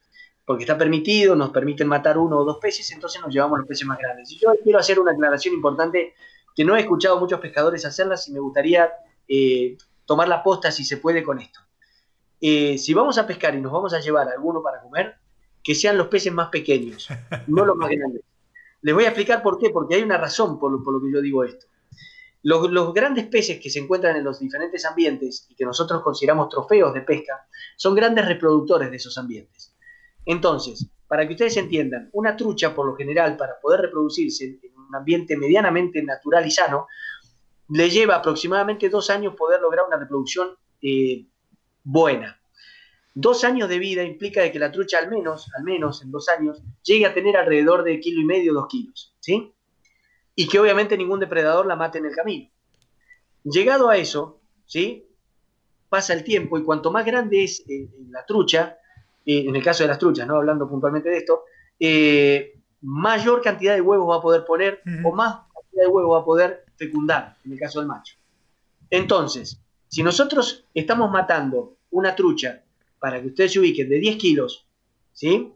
Porque 0.47 0.63
está 0.63 0.79
permitido, 0.79 1.35
nos 1.35 1.51
permiten 1.51 1.89
matar 1.89 2.17
uno 2.17 2.39
o 2.39 2.45
dos 2.45 2.59
peces, 2.59 2.91
entonces 2.93 3.21
nos 3.21 3.35
llevamos 3.35 3.59
los 3.59 3.67
peces 3.67 3.87
más 3.87 3.99
grandes. 3.99 4.31
Y 4.31 4.39
yo 4.39 4.53
quiero 4.63 4.79
hacer 4.79 5.01
una 5.01 5.11
aclaración 5.11 5.55
importante 5.55 6.15
que 6.55 6.65
no 6.65 6.77
he 6.77 6.81
escuchado 6.81 7.19
muchos 7.19 7.41
pescadores 7.41 7.85
hacerlas 7.85 8.29
y 8.29 8.33
me 8.33 8.39
gustaría 8.39 8.91
eh, 9.27 9.77
tomar 10.05 10.29
la 10.29 10.45
posta 10.45 10.71
si 10.71 10.85
se 10.85 10.99
puede 10.99 11.25
con 11.25 11.41
esto. 11.41 11.61
Eh, 12.41 12.79
si 12.79 12.95
vamos 12.95 13.19
a 13.19 13.27
pescar 13.27 13.57
y 13.57 13.61
nos 13.61 13.73
vamos 13.73 13.93
a 13.93 13.99
llevar 13.99 14.29
alguno 14.29 14.63
para 14.63 14.81
comer, 14.81 15.17
que 15.65 15.75
sean 15.75 15.99
los 15.99 16.07
peces 16.07 16.33
más 16.33 16.49
pequeños, 16.49 17.09
no 17.49 17.65
los 17.65 17.77
más 17.77 17.91
grandes. 17.91 18.23
Les 18.83 18.95
voy 18.95 19.03
a 19.03 19.09
explicar 19.09 19.43
por 19.43 19.59
qué, 19.59 19.71
porque 19.71 19.97
hay 19.97 20.03
una 20.03 20.17
razón 20.17 20.61
por 20.61 20.71
lo, 20.71 21.03
que 21.03 21.13
yo 21.13 21.21
digo 21.21 21.43
esto. 21.43 21.67
Los, 22.45 22.71
los, 22.71 22.95
grandes 22.95 23.27
peces 23.27 23.59
que 23.61 23.69
se 23.69 23.81
encuentran 23.81 24.15
en 24.15 24.23
los 24.23 24.39
diferentes 24.39 24.85
ambientes 24.85 25.47
y 25.49 25.57
que 25.57 25.65
nosotros 25.65 26.03
consideramos 26.03 26.49
trofeos 26.49 26.95
de 26.95 27.01
pesca 27.01 27.49
son 27.77 27.97
grandes 27.97 28.27
reproductores 28.27 28.89
de 28.93 28.97
esos 28.97 29.19
ambientes. 29.19 29.76
Entonces, 30.27 30.91
para 31.07 31.27
que 31.27 31.35
ustedes 31.35 31.57
entiendan, 31.57 32.11
una 32.13 32.37
trucha, 32.37 32.75
por 32.75 32.87
lo 32.87 32.97
general, 32.97 33.37
para 33.37 33.59
poder 33.61 33.81
reproducirse 33.83 34.45
en 34.45 34.77
un 34.77 34.95
ambiente 34.95 35.37
medianamente 35.37 36.03
natural 36.03 36.47
y 36.47 36.51
sano, 36.51 36.89
le 37.69 37.89
lleva 37.89 38.17
aproximadamente 38.17 38.89
dos 38.89 39.09
años 39.09 39.35
poder 39.37 39.61
lograr 39.61 39.87
una 39.87 39.97
reproducción 39.97 40.51
eh, 40.83 41.27
buena. 41.83 42.41
Dos 43.15 43.45
años 43.45 43.69
de 43.69 43.79
vida 43.79 44.03
implica 44.03 44.43
de 44.43 44.53
que 44.53 44.59
la 44.59 44.71
trucha 44.71 44.99
al 44.99 45.09
menos, 45.09 45.49
al 45.57 45.65
menos 45.65 46.03
en 46.03 46.11
dos 46.11 46.29
años, 46.29 46.61
llegue 46.83 47.07
a 47.07 47.15
tener 47.15 47.37
alrededor 47.37 47.83
de 47.83 47.99
kilo 48.01 48.21
y 48.21 48.25
medio, 48.25 48.53
dos 48.53 48.67
kilos, 48.69 49.17
¿sí? 49.21 49.55
Y 50.35 50.49
que 50.49 50.59
obviamente 50.59 50.99
ningún 50.99 51.21
depredador 51.21 51.67
la 51.67 51.77
mate 51.77 51.99
en 51.99 52.07
el 52.07 52.15
camino. 52.15 52.51
Llegado 53.45 53.89
a 53.89 53.97
eso, 53.97 54.41
¿sí? 54.67 55.09
Pasa 55.89 56.13
el 56.13 56.25
tiempo 56.25 56.59
y 56.59 56.65
cuanto 56.65 56.91
más 56.91 57.07
grande 57.07 57.45
es 57.45 57.65
eh, 57.71 57.89
la 58.11 58.27
trucha, 58.27 58.77
en 59.27 59.57
el 59.57 59.63
caso 59.63 59.83
de 59.83 59.89
las 59.89 59.99
truchas, 59.99 60.27
¿no? 60.27 60.37
hablando 60.37 60.69
puntualmente 60.69 61.09
de 61.09 61.19
esto, 61.19 61.43
eh, 61.79 62.61
mayor 62.83 63.43
cantidad 63.43 63.75
de 63.75 63.81
huevos 63.81 64.09
va 64.09 64.19
a 64.19 64.23
poder 64.23 64.45
poner 64.45 64.81
o 65.05 65.13
más 65.13 65.41
cantidad 65.53 65.83
de 65.83 65.89
huevos 65.89 66.17
va 66.17 66.23
a 66.23 66.25
poder 66.25 66.65
fecundar, 66.77 67.37
en 67.45 67.53
el 67.53 67.59
caso 67.59 67.81
del 67.81 67.89
macho. 67.89 68.15
Entonces, 68.89 69.61
si 69.89 70.03
nosotros 70.03 70.65
estamos 70.75 71.11
matando 71.11 71.79
una 71.91 72.15
trucha, 72.15 72.63
para 72.99 73.21
que 73.21 73.29
ustedes 73.29 73.53
se 73.53 73.61
ubiquen, 73.61 73.89
de 73.89 73.99
10 73.99 74.17
kilos, 74.17 74.69
¿sí? 75.13 75.53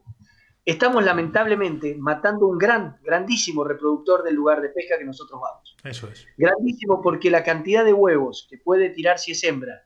Estamos 0.65 1.05
lamentablemente 1.05 1.97
matando 1.99 2.47
un 2.47 2.59
gran, 2.59 2.99
grandísimo 3.03 3.65
reproductor 3.65 4.23
del 4.23 4.35
lugar 4.35 4.61
de 4.61 4.69
pesca 4.69 4.99
que 4.99 5.05
nosotros 5.05 5.41
vamos. 5.41 5.77
Eso 5.83 6.09
es. 6.09 6.27
Grandísimo 6.37 7.01
porque 7.03 7.31
la 7.31 7.43
cantidad 7.43 7.85
de 7.85 7.93
huevos 7.93 8.47
que 8.49 8.59
puede 8.59 8.91
tirar 8.91 9.19
si 9.19 9.33
es 9.33 9.43
hembra, 9.43 9.85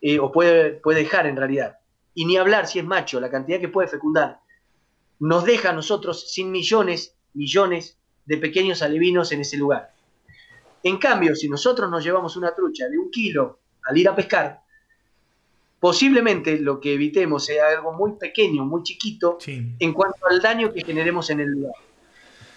eh, 0.00 0.18
o 0.18 0.30
puede, 0.30 0.72
puede 0.74 1.00
dejar 1.00 1.26
en 1.26 1.36
realidad, 1.36 1.79
y 2.14 2.24
ni 2.24 2.36
hablar 2.36 2.66
si 2.66 2.78
es 2.78 2.84
macho, 2.84 3.20
la 3.20 3.30
cantidad 3.30 3.60
que 3.60 3.68
puede 3.68 3.88
fecundar, 3.88 4.40
nos 5.18 5.44
deja 5.44 5.70
a 5.70 5.72
nosotros 5.72 6.32
sin 6.32 6.50
millones, 6.50 7.14
millones 7.34 7.98
de 8.24 8.38
pequeños 8.38 8.82
alevinos 8.82 9.32
en 9.32 9.40
ese 9.40 9.56
lugar. 9.56 9.92
En 10.82 10.98
cambio, 10.98 11.34
si 11.34 11.48
nosotros 11.48 11.90
nos 11.90 12.02
llevamos 12.02 12.36
una 12.36 12.54
trucha 12.54 12.88
de 12.88 12.98
un 12.98 13.10
kilo 13.10 13.58
al 13.84 13.98
ir 13.98 14.08
a 14.08 14.16
pescar, 14.16 14.60
posiblemente 15.78 16.58
lo 16.58 16.80
que 16.80 16.94
evitemos 16.94 17.44
sea 17.44 17.68
algo 17.68 17.92
muy 17.92 18.12
pequeño, 18.12 18.64
muy 18.64 18.82
chiquito, 18.82 19.38
en 19.46 19.92
cuanto 19.92 20.26
al 20.26 20.40
daño 20.40 20.72
que 20.72 20.84
generemos 20.84 21.28
en 21.30 21.40
el 21.40 21.48
lugar. 21.48 21.74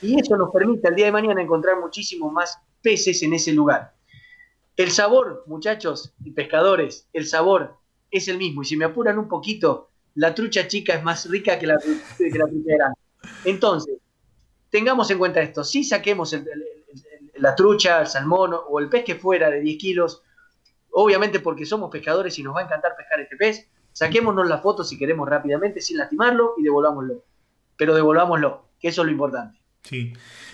Y 0.01 0.19
eso 0.19 0.35
nos 0.37 0.51
permite 0.51 0.87
al 0.87 0.95
día 0.95 1.05
de 1.05 1.11
mañana 1.11 1.41
encontrar 1.41 1.79
muchísimos 1.79 2.31
más 2.31 2.59
peces 2.81 3.23
en 3.23 3.33
ese 3.33 3.53
lugar. 3.53 3.93
El 4.75 4.91
sabor, 4.91 5.43
muchachos 5.47 6.13
y 6.23 6.31
pescadores, 6.31 7.07
el 7.13 7.25
sabor 7.25 7.77
es 8.13 8.27
el 8.27 8.37
mismo. 8.37 8.61
Y 8.61 8.65
si 8.65 8.77
me 8.77 8.85
apuran 8.85 9.17
un 9.17 9.27
poquito, 9.27 9.89
la 10.15 10.33
trucha 10.33 10.67
chica 10.67 10.93
es 10.93 11.03
más 11.03 11.29
rica 11.29 11.57
que 11.57 11.67
la, 11.67 11.77
que 11.79 12.29
trucha 12.29 12.75
grande. 12.75 12.95
Entonces, 13.43 13.97
tengamos 14.69 15.09
en 15.11 15.17
cuenta 15.17 15.41
esto. 15.41 15.63
Si 15.63 15.83
saquemos 15.83 16.35
la 17.35 17.55
trucha, 17.55 18.01
el 18.01 18.07
salmón 18.07 18.51
o 18.53 18.79
el 18.79 18.89
pez 18.89 19.03
que 19.03 19.15
fuera 19.15 19.49
de 19.49 19.61
10 19.61 19.77
kilos, 19.77 20.21
obviamente 20.91 21.39
porque 21.39 21.65
somos 21.65 21.89
pescadores 21.89 22.37
y 22.37 22.43
nos 22.43 22.55
va 22.55 22.61
a 22.61 22.63
encantar 22.65 22.95
pescar 22.95 23.19
este 23.19 23.35
pez, 23.35 23.67
saquémonos 23.91 24.47
la 24.47 24.59
foto 24.59 24.83
si 24.83 24.97
queremos 24.97 25.27
rápidamente 25.27 25.81
sin 25.81 25.97
lastimarlo 25.97 26.53
y 26.57 26.63
devolvámoslo. 26.63 27.23
Pero 27.75 27.95
devolvámoslo, 27.95 28.69
que 28.79 28.89
eso 28.89 29.01
es 29.01 29.05
lo 29.07 29.11
importante. 29.11 29.59
Sí, 29.81 30.13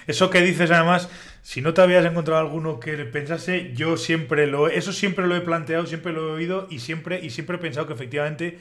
eso 0.09 0.31
que 0.31 0.41
dices 0.41 0.71
además, 0.71 1.07
si 1.43 1.61
no 1.61 1.75
te 1.75 1.81
habías 1.81 2.03
encontrado 2.03 2.41
alguno 2.41 2.79
que 2.79 2.97
pensase, 3.05 3.73
yo 3.75 3.95
siempre 3.95 4.47
lo, 4.47 4.67
eso 4.67 4.91
siempre 4.91 5.27
lo 5.27 5.35
he 5.35 5.41
planteado, 5.41 5.85
siempre 5.85 6.13
lo 6.13 6.29
he 6.29 6.31
oído 6.31 6.67
y 6.71 6.79
siempre, 6.79 7.23
y 7.23 7.29
siempre 7.29 7.57
he 7.57 7.59
pensado 7.59 7.85
que 7.85 7.93
efectivamente, 7.93 8.57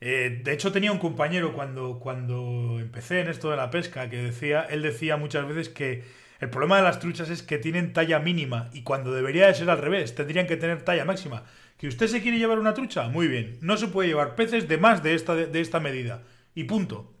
eh, 0.00 0.40
de 0.44 0.52
hecho 0.52 0.70
tenía 0.70 0.92
un 0.92 1.00
compañero 1.00 1.52
cuando, 1.52 1.98
cuando 1.98 2.78
empecé 2.78 3.20
en 3.20 3.28
esto 3.28 3.50
de 3.50 3.56
la 3.56 3.70
pesca 3.70 4.08
que 4.08 4.18
decía, 4.18 4.62
él 4.70 4.82
decía 4.82 5.16
muchas 5.16 5.48
veces 5.48 5.68
que 5.68 6.04
el 6.38 6.48
problema 6.48 6.76
de 6.76 6.84
las 6.84 7.00
truchas 7.00 7.28
es 7.28 7.42
que 7.42 7.58
tienen 7.58 7.92
talla 7.92 8.20
mínima 8.20 8.70
y 8.72 8.82
cuando 8.82 9.12
debería 9.12 9.48
de 9.48 9.54
ser 9.54 9.70
al 9.70 9.78
revés, 9.78 10.14
tendrían 10.14 10.46
que 10.46 10.56
tener 10.56 10.82
talla 10.82 11.04
máxima. 11.04 11.42
¿Que 11.76 11.88
usted 11.88 12.06
se 12.06 12.22
quiere 12.22 12.38
llevar 12.38 12.60
una 12.60 12.74
trucha? 12.74 13.08
Muy 13.08 13.26
bien, 13.26 13.58
no 13.62 13.76
se 13.76 13.88
puede 13.88 14.10
llevar 14.10 14.36
peces 14.36 14.68
de 14.68 14.78
más 14.78 15.02
de 15.02 15.14
esta, 15.14 15.34
de 15.34 15.60
esta 15.60 15.80
medida. 15.80 16.22
Y 16.54 16.64
punto. 16.64 17.13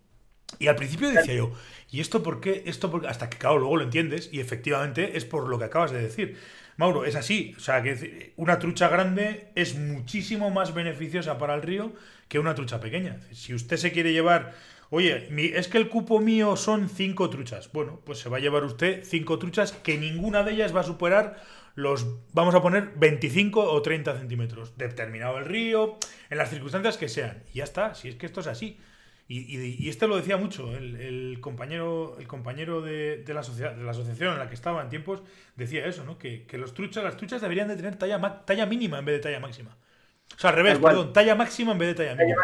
Y 0.58 0.68
al 0.68 0.76
principio 0.76 1.10
decía 1.10 1.34
yo, 1.34 1.52
¿y 1.90 2.00
esto 2.00 2.22
por 2.22 2.40
qué? 2.40 2.62
Esto 2.66 3.00
hasta 3.08 3.28
que 3.28 3.38
claro, 3.38 3.58
luego 3.58 3.76
lo 3.76 3.84
entiendes 3.84 4.28
y 4.32 4.40
efectivamente 4.40 5.16
es 5.16 5.24
por 5.24 5.48
lo 5.48 5.58
que 5.58 5.64
acabas 5.64 5.90
de 5.90 6.02
decir. 6.02 6.38
Mauro, 6.76 7.04
es 7.04 7.14
así, 7.14 7.54
o 7.56 7.60
sea, 7.60 7.82
que 7.82 8.32
una 8.36 8.58
trucha 8.58 8.88
grande 8.88 9.48
es 9.54 9.76
muchísimo 9.76 10.50
más 10.50 10.74
beneficiosa 10.74 11.38
para 11.38 11.54
el 11.54 11.62
río 11.62 11.92
que 12.28 12.40
una 12.40 12.54
trucha 12.54 12.80
pequeña. 12.80 13.20
Si 13.32 13.54
usted 13.54 13.76
se 13.76 13.92
quiere 13.92 14.12
llevar, 14.12 14.54
oye, 14.90 15.28
es 15.56 15.68
que 15.68 15.78
el 15.78 15.88
cupo 15.88 16.18
mío 16.18 16.56
son 16.56 16.88
cinco 16.88 17.30
truchas. 17.30 17.70
Bueno, 17.72 18.00
pues 18.04 18.18
se 18.18 18.28
va 18.28 18.38
a 18.38 18.40
llevar 18.40 18.64
usted 18.64 19.04
cinco 19.04 19.38
truchas 19.38 19.72
que 19.72 19.98
ninguna 19.98 20.42
de 20.42 20.52
ellas 20.52 20.74
va 20.74 20.80
a 20.80 20.84
superar 20.84 21.40
los, 21.76 22.06
vamos 22.32 22.54
a 22.54 22.62
poner, 22.62 22.92
25 22.96 23.60
o 23.60 23.82
30 23.82 24.18
centímetros, 24.18 24.76
determinado 24.76 25.38
el 25.38 25.44
río, 25.44 25.98
en 26.30 26.38
las 26.38 26.50
circunstancias 26.50 26.96
que 26.96 27.08
sean. 27.08 27.42
Y 27.52 27.58
ya 27.58 27.64
está, 27.64 27.94
si 27.94 28.08
es 28.08 28.16
que 28.16 28.26
esto 28.26 28.40
es 28.40 28.46
así. 28.46 28.78
Y, 29.26 29.88
este 29.88 30.06
lo 30.06 30.16
decía 30.16 30.36
mucho, 30.36 30.76
el, 30.76 31.38
compañero, 31.40 32.16
el 32.18 32.28
compañero 32.28 32.82
de, 32.82 33.24
la 33.28 33.42
sociedad, 33.42 33.74
de 33.74 33.82
la 33.82 33.92
asociación 33.92 34.34
en 34.34 34.38
la 34.38 34.48
que 34.48 34.54
estaba 34.54 34.82
en 34.82 34.90
tiempos, 34.90 35.22
decía 35.56 35.86
eso, 35.86 36.04
¿no? 36.04 36.18
Que, 36.18 36.46
los 36.52 36.74
truchas, 36.74 37.02
las 37.02 37.16
truchas 37.16 37.40
deberían 37.40 37.68
de 37.68 37.76
tener 37.76 37.96
talla, 37.96 38.44
talla 38.44 38.66
mínima 38.66 38.98
en 38.98 39.04
vez 39.06 39.16
de 39.16 39.20
talla 39.20 39.40
máxima. 39.40 39.76
O 40.36 40.38
sea, 40.38 40.50
al 40.50 40.56
revés, 40.56 40.78
perdón, 40.78 41.12
talla 41.14 41.34
máxima 41.34 41.72
en 41.72 41.78
vez 41.78 41.88
de 41.88 41.94
talla, 41.94 42.14
mínima. 42.14 42.42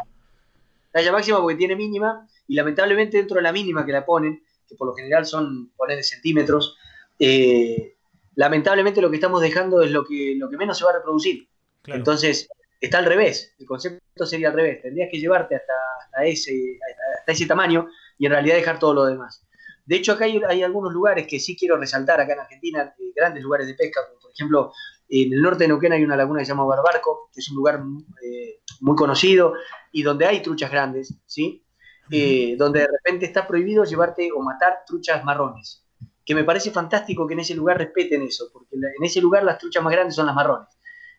Talla 0.90 1.12
máxima 1.12 1.40
porque 1.40 1.56
tiene 1.56 1.76
mínima, 1.76 2.26
y 2.48 2.54
lamentablemente 2.54 3.18
dentro 3.18 3.36
de 3.36 3.42
la 3.42 3.52
mínima 3.52 3.84
que 3.84 3.92
la 3.92 4.06
ponen, 4.06 4.42
que 4.66 4.74
por 4.74 4.88
lo 4.88 4.94
general 4.94 5.26
son 5.26 5.70
poner 5.76 5.98
de 5.98 6.02
centímetros, 6.02 6.78
eh, 7.18 7.96
lamentablemente 8.36 9.02
lo 9.02 9.10
que 9.10 9.16
estamos 9.16 9.42
dejando 9.42 9.82
es 9.82 9.90
lo 9.90 10.06
que, 10.06 10.34
lo 10.36 10.48
que 10.48 10.56
menos 10.56 10.78
se 10.78 10.84
va 10.84 10.92
a 10.92 10.94
reproducir. 10.94 11.46
Entonces, 11.84 12.48
está 12.80 12.98
al 12.98 13.04
revés, 13.04 13.54
el 13.58 13.66
concepto 13.66 14.26
sería 14.26 14.48
al 14.48 14.54
revés, 14.54 14.82
tendrías 14.82 15.08
que 15.10 15.18
llevarte 15.18 15.56
hasta, 15.56 16.24
ese, 16.24 16.78
hasta 17.18 17.32
ese 17.32 17.46
tamaño 17.46 17.88
y 18.18 18.26
en 18.26 18.32
realidad 18.32 18.56
dejar 18.56 18.78
todo 18.78 18.94
lo 18.94 19.04
demás. 19.04 19.46
De 19.84 19.96
hecho, 19.96 20.12
acá 20.12 20.24
hay, 20.24 20.62
algunos 20.62 20.92
lugares 20.92 21.26
que 21.26 21.40
sí 21.40 21.56
quiero 21.56 21.76
resaltar 21.76 22.20
acá 22.20 22.34
en 22.34 22.40
Argentina, 22.40 22.94
eh, 22.98 23.12
grandes 23.14 23.42
lugares 23.42 23.66
de 23.66 23.74
pesca, 23.74 24.00
como 24.06 24.20
por 24.20 24.30
ejemplo, 24.32 24.72
en 25.08 25.32
el 25.32 25.42
norte 25.42 25.64
de 25.64 25.68
Neuquén 25.68 25.92
hay 25.92 26.04
una 26.04 26.16
laguna 26.16 26.38
que 26.40 26.46
se 26.46 26.52
llama 26.52 26.64
Barbarco, 26.64 27.28
que 27.34 27.40
es 27.40 27.50
un 27.50 27.56
lugar 27.56 27.82
eh, 28.22 28.60
muy 28.80 28.94
conocido 28.94 29.54
y 29.90 30.02
donde 30.02 30.26
hay 30.26 30.40
truchas 30.42 30.70
grandes, 30.70 31.14
¿sí? 31.26 31.64
Eh, 32.12 32.54
donde 32.56 32.80
de 32.80 32.88
repente 32.88 33.26
está 33.26 33.46
prohibido 33.46 33.84
llevarte 33.84 34.30
o 34.32 34.40
matar 34.40 34.84
truchas 34.86 35.24
marrones, 35.24 35.84
que 36.24 36.34
me 36.34 36.44
parece 36.44 36.70
fantástico 36.70 37.26
que 37.26 37.34
en 37.34 37.40
ese 37.40 37.54
lugar 37.54 37.78
respeten 37.78 38.22
eso, 38.22 38.48
porque 38.52 38.76
en 38.76 39.04
ese 39.04 39.20
lugar 39.20 39.42
las 39.42 39.58
truchas 39.58 39.82
más 39.82 39.92
grandes 39.92 40.14
son 40.14 40.26
las 40.26 40.34
marrones. 40.34 40.68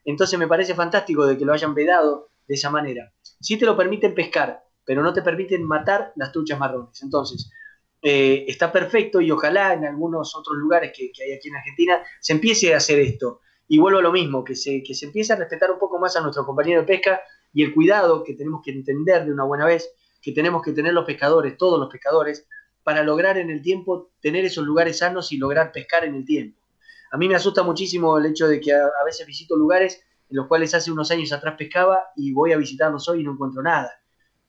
Entonces 0.06 0.38
me 0.40 0.48
parece 0.48 0.74
fantástico 0.76 1.26
de 1.26 1.38
que 1.38 1.46
lo 1.46 1.54
hayan 1.54 1.74
vedado 1.74 2.30
de 2.48 2.56
esa 2.56 2.70
manera. 2.70 3.14
Sí 3.40 3.58
te 3.58 3.66
lo 3.66 3.78
permiten 3.78 4.16
pescar, 4.16 4.64
pero 4.86 5.04
no 5.04 5.14
te 5.14 5.22
permiten 5.22 5.64
matar 5.64 6.12
las 6.16 6.32
truchas 6.32 6.60
marrones. 6.60 7.02
Entonces, 7.04 7.50
eh, 8.02 8.46
está 8.48 8.72
perfecto 8.72 9.22
y 9.22 9.30
ojalá 9.30 9.74
en 9.74 9.86
algunos 9.86 10.36
otros 10.36 10.58
lugares 10.58 10.92
que, 10.96 11.12
hay 11.24 11.34
aquí 11.34 11.50
en 11.50 11.56
Argentina 11.56 12.02
se 12.20 12.34
empiece 12.34 12.74
a 12.74 12.78
hacer 12.78 13.00
esto. 13.00 13.42
Y 13.68 13.78
vuelvo 13.78 14.00
a 14.00 14.02
lo 14.02 14.12
mismo, 14.12 14.44
que 14.44 14.56
se, 14.56 14.84
que 14.84 14.94
se 14.94 15.06
empiece 15.06 15.34
a 15.34 15.38
respetar 15.38 15.72
un 15.72 15.80
poco 15.80 15.98
más 15.98 16.16
a 16.16 16.22
nuestro 16.22 16.46
compañero 16.46 16.82
de 16.82 16.88
pesca 16.88 17.22
y 17.54 17.64
el 17.64 17.74
cuidado 17.74 18.24
que 18.24 18.34
tenemos 18.34 18.62
que 18.64 18.72
entender 18.72 19.26
de 19.26 19.32
una 19.32 19.46
buena 19.46 19.66
vez, 19.66 19.94
que 20.22 20.32
tenemos 20.32 20.62
que 20.62 20.74
tener 20.74 20.94
los 20.94 21.06
pescadores, 21.06 21.58
todos 21.58 21.80
los 21.80 21.90
pescadores, 21.90 22.48
para 22.84 23.04
lograr 23.04 23.38
en 23.38 23.50
el 23.50 23.62
tiempo 23.62 24.12
tener 24.20 24.44
esos 24.46 24.66
lugares 24.66 24.98
sanos 24.98 25.32
y 25.32 25.38
lograr 25.38 25.72
pescar 25.72 26.04
en 26.04 26.16
el 26.16 26.26
tiempo. 26.26 26.61
A 27.12 27.18
mí 27.18 27.28
me 27.28 27.36
asusta 27.36 27.62
muchísimo 27.62 28.18
el 28.18 28.26
hecho 28.28 28.48
de 28.48 28.60
que 28.62 28.74
a, 28.74 28.90
veces 29.06 29.28
visito 29.28 29.56
lugares 29.58 30.02
en 30.30 30.38
los 30.38 30.48
cuales 30.48 30.74
hace 30.74 30.92
unos 30.92 31.12
años 31.12 31.32
atrás 31.34 31.56
pescaba 31.58 32.00
y 32.16 32.32
voy 32.32 32.54
a 32.54 32.58
visitarlos 32.58 33.08
hoy 33.10 33.20
y 33.20 33.24
no 33.24 33.34
encuentro 33.34 33.62
nada. 33.62 33.92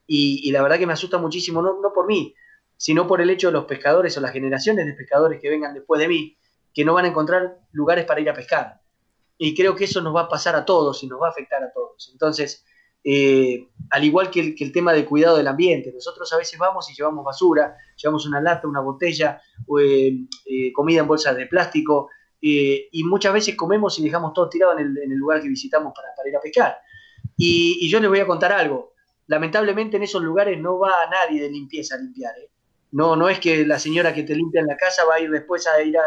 Y, 0.07 0.51
la 0.53 0.63
verdad 0.63 0.79
que 0.79 0.87
me 0.87 0.93
asusta 0.93 1.19
muchísimo, 1.19 1.63
no, 1.63 1.93
por 1.93 2.07
mí, 2.07 2.35
sino 2.77 3.07
por 3.07 3.21
el 3.21 3.31
hecho 3.31 3.49
de 3.49 3.55
los 3.55 3.65
pescadores 3.65 4.17
o 4.17 4.21
las 4.21 4.33
generaciones 4.33 4.87
de 4.87 4.93
pescadores 4.93 5.41
que 5.41 5.49
vengan 5.49 5.75
después 5.75 6.01
de 6.01 6.09
mí, 6.09 6.37
que 6.73 6.85
no 6.85 6.95
van 6.95 7.07
a 7.07 7.09
encontrar 7.09 7.59
lugares 7.73 8.05
para 8.05 8.21
ir 8.21 8.31
a 8.31 8.35
pescar. 8.35 8.81
Y 9.39 9.57
creo 9.57 9.75
que 9.75 9.85
eso 9.85 10.01
nos 10.01 10.15
va 10.15 10.23
a 10.23 10.29
pasar 10.29 10.55
a 10.55 10.65
todos 10.65 11.03
y 11.03 11.09
nos 11.09 11.21
va 11.21 11.29
a 11.29 11.31
afectar 11.31 11.63
a 11.65 11.73
todos. 11.73 12.11
Entonces, 12.13 12.65
eh, 13.03 13.69
al 13.91 14.05
igual 14.05 14.31
que 14.31 14.55
el, 14.57 14.73
tema 14.73 14.93
del 14.93 15.07
cuidado 15.07 15.37
del 15.37 15.49
ambiente, 15.49 15.93
nosotros 15.93 16.33
a 16.33 16.37
veces 16.37 16.59
vamos 16.59 16.89
y 16.91 16.95
llevamos 16.95 17.25
basura, 17.25 17.77
llevamos 17.97 18.27
una 18.27 18.41
lata, 18.41 18.69
una 18.69 18.81
botella, 18.81 19.41
eh, 19.81 20.27
eh, 20.47 20.73
comida 20.73 21.01
en 21.01 21.09
bolsas 21.09 21.37
de 21.37 21.47
plástico, 21.47 22.11
y 22.45 23.05
muchas 23.05 23.33
veces 23.33 23.55
comemos 23.55 23.99
y 23.99 24.03
dejamos 24.03 24.33
todo 24.33 24.49
tirado 24.49 24.77
en 24.77 24.97
el, 24.97 25.17
lugar 25.17 25.41
que 25.41 25.49
visitamos 25.49 25.93
para, 25.95 26.09
ir 26.29 26.37
a 26.37 26.41
pescar. 26.41 26.77
Y, 27.37 27.79
y, 27.81 27.89
yo 27.89 28.01
les 28.01 28.11
voy 28.11 28.19
a 28.19 28.27
contar 28.27 28.53
algo. 28.53 28.95
Lamentablemente 29.29 29.97
en 29.97 30.03
esos 30.03 30.23
lugares 30.23 30.59
no 30.59 30.79
va 30.79 30.93
nadie 31.09 31.41
de 31.41 31.49
limpieza 31.49 31.95
a 31.95 31.99
limpiar. 31.99 32.35
¿eh? 32.39 32.51
No, 32.91 33.15
no 33.15 33.29
es 33.29 33.39
que 33.39 33.65
la 33.65 33.79
señora 33.79 34.13
que 34.13 34.25
te 34.25 34.35
limpia 34.35 34.61
en 34.61 34.67
la 34.67 34.77
casa 34.77 35.05
va 35.05 35.15
a 35.15 35.21
ir 35.21 35.31
después 35.31 35.67
a 35.67 35.81
ir 35.83 35.97
a, 35.97 36.03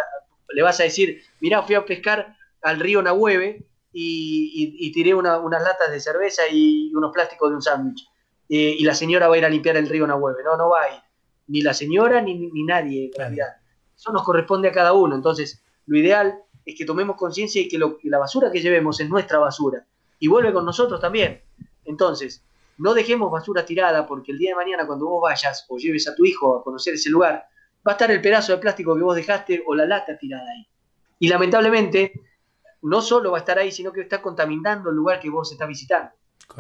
le 0.50 0.62
vas 0.62 0.80
a 0.80 0.84
decir, 0.84 1.22
mirá, 1.40 1.64
fui 1.64 1.76
a 1.76 1.86
pescar 1.86 2.36
al 2.62 2.80
río 2.80 3.02
Nahueve 3.02 3.66
y, 3.92 4.92
tiré 4.92 5.14
unas 5.14 5.42
latas 5.64 5.90
de 5.90 6.00
cerveza 6.00 6.44
y 6.52 6.94
unos 6.94 7.12
plásticos 7.14 7.50
de 7.50 7.56
un 7.56 7.62
sándwich. 7.62 8.08
Eh, 8.50 8.76
y 8.78 8.84
la 8.84 8.94
señora 8.94 9.28
va 9.28 9.36
a 9.36 9.38
ir 9.38 9.46
a 9.46 9.50
limpiar 9.50 9.78
el 9.78 9.90
río 9.90 10.06
Nahueve. 10.06 10.44
No, 10.44 10.58
no 10.58 10.70
va 10.70 10.84
a 10.84 10.96
ir. 10.96 11.02
Ni 11.48 11.62
la 11.62 11.74
señora 11.74 12.22
ni, 12.22 12.36
ni 12.36 12.64
nadie, 12.64 13.06
en 13.06 13.14
realidad. 13.18 13.56
Eso 13.96 14.12
nos 14.12 14.24
corresponde 14.24 14.68
a 14.68 14.72
cada 14.72 14.94
uno. 14.94 15.16
Entonces, 15.16 15.65
lo 15.88 15.98
ideal 15.98 16.40
es 16.66 16.76
que 16.76 16.86
tomemos 16.86 17.16
conciencia 17.16 17.62
y 17.62 17.68
que, 17.68 17.78
lo, 17.78 17.98
que 17.98 18.10
la 18.10 18.18
basura 18.18 18.52
que 18.52 18.62
llevemos 18.62 19.00
es 19.00 19.10
nuestra 19.10 19.40
basura. 19.40 19.86
Y 20.20 20.28
vuelve 20.28 20.54
con 20.54 20.66
nosotros 20.66 21.00
también. 21.00 21.42
Entonces, 21.84 22.44
no 22.78 22.94
dejemos 22.94 23.32
basura 23.32 23.66
tirada 23.66 24.06
porque 24.06 24.32
el 24.32 24.38
día 24.38 24.52
de 24.52 24.56
mañana 24.56 24.88
cuando 24.88 25.06
vos 25.06 25.22
vayas 25.22 25.66
o 25.70 25.78
lleves 25.78 26.08
a 26.08 26.16
tu 26.16 26.26
hijo 26.26 26.58
a 26.58 26.64
conocer 26.64 26.96
ese 26.96 27.10
lugar, 27.10 27.46
va 27.88 27.92
a 27.92 27.94
estar 27.94 28.10
el 28.10 28.22
pedazo 28.22 28.54
de 28.54 28.58
plástico 28.58 28.96
que 28.96 29.02
vos 29.02 29.16
dejaste 29.16 29.64
o 29.66 29.76
la 29.76 29.86
lata 29.86 30.18
tirada 30.18 30.44
ahí. 30.44 30.68
Y 31.20 31.28
lamentablemente, 31.28 32.14
no 32.82 33.02
solo 33.02 33.32
va 33.32 33.38
a 33.38 33.40
estar 33.40 33.60
ahí, 33.60 33.72
sino 33.72 33.92
que 33.92 34.02
está 34.02 34.22
contaminando 34.22 34.90
el 34.90 34.96
lugar 34.96 35.20
que 35.20 35.30
vos 35.30 35.52
estás 35.52 35.68
visitando. 35.68 36.12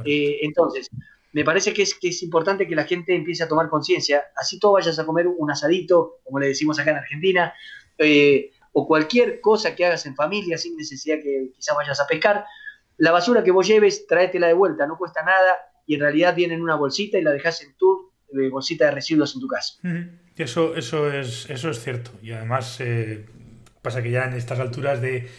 Eh, 0.06 0.40
entonces, 0.42 0.90
me 1.34 1.44
parece 1.44 1.74
que 1.74 1.82
es, 1.82 1.96
que 1.96 2.10
es 2.10 2.24
importante 2.24 2.68
que 2.68 2.76
la 2.76 2.86
gente 2.86 3.14
empiece 3.14 3.44
a 3.44 3.48
tomar 3.48 3.70
conciencia, 3.70 4.24
así 4.38 4.58
tú 4.60 4.72
vayas 4.72 4.98
a 4.98 5.06
comer 5.06 5.28
un 5.28 5.52
asadito, 5.52 6.20
como 6.24 6.40
le 6.40 6.48
decimos 6.48 6.80
acá 6.80 6.92
en 6.92 6.98
Argentina, 6.98 7.54
eh, 7.98 8.52
o 8.78 8.86
cualquier 8.86 9.40
cosa 9.40 9.74
que 9.74 9.86
hagas 9.86 10.06
en 10.06 10.16
familia 10.16 10.58
sin 10.58 10.76
necesidad 10.76 11.16
que 11.24 11.52
quizás 11.56 11.78
vayas 11.78 11.98
a 12.02 12.08
pescar, 12.08 12.46
la 12.98 13.12
basura 13.12 13.42
que 13.42 13.52
vos 13.52 13.66
lleves, 13.66 14.06
tráetela 14.06 14.48
de 14.48 14.54
vuelta, 14.54 14.86
no 14.86 14.98
cuesta 14.98 15.24
nada, 15.24 15.54
y 15.88 15.96
en 15.96 16.02
realidad 16.02 16.36
viene 16.36 16.56
en 16.56 16.62
una 16.62 16.76
bolsita 16.76 17.18
y 17.18 17.22
la 17.22 17.32
dejas 17.32 17.62
en 17.62 17.74
tu 17.78 18.12
eh, 18.34 18.50
bolsita 18.50 18.86
de 18.86 18.92
residuos 18.92 19.34
en 19.34 19.40
tu 19.40 19.48
casa. 19.48 19.76
Eso, 20.36 20.76
eso, 20.76 21.10
es, 21.10 21.50
eso 21.50 21.70
es 21.70 21.82
cierto. 21.82 22.12
Y 22.22 22.34
además 22.34 22.76
eh, 22.82 23.26
pasa 23.82 24.04
que 24.04 24.12
ya 24.12 24.26
en 24.26 24.34
estas 24.34 24.60
alturas 24.60 25.00
de, 25.00 25.30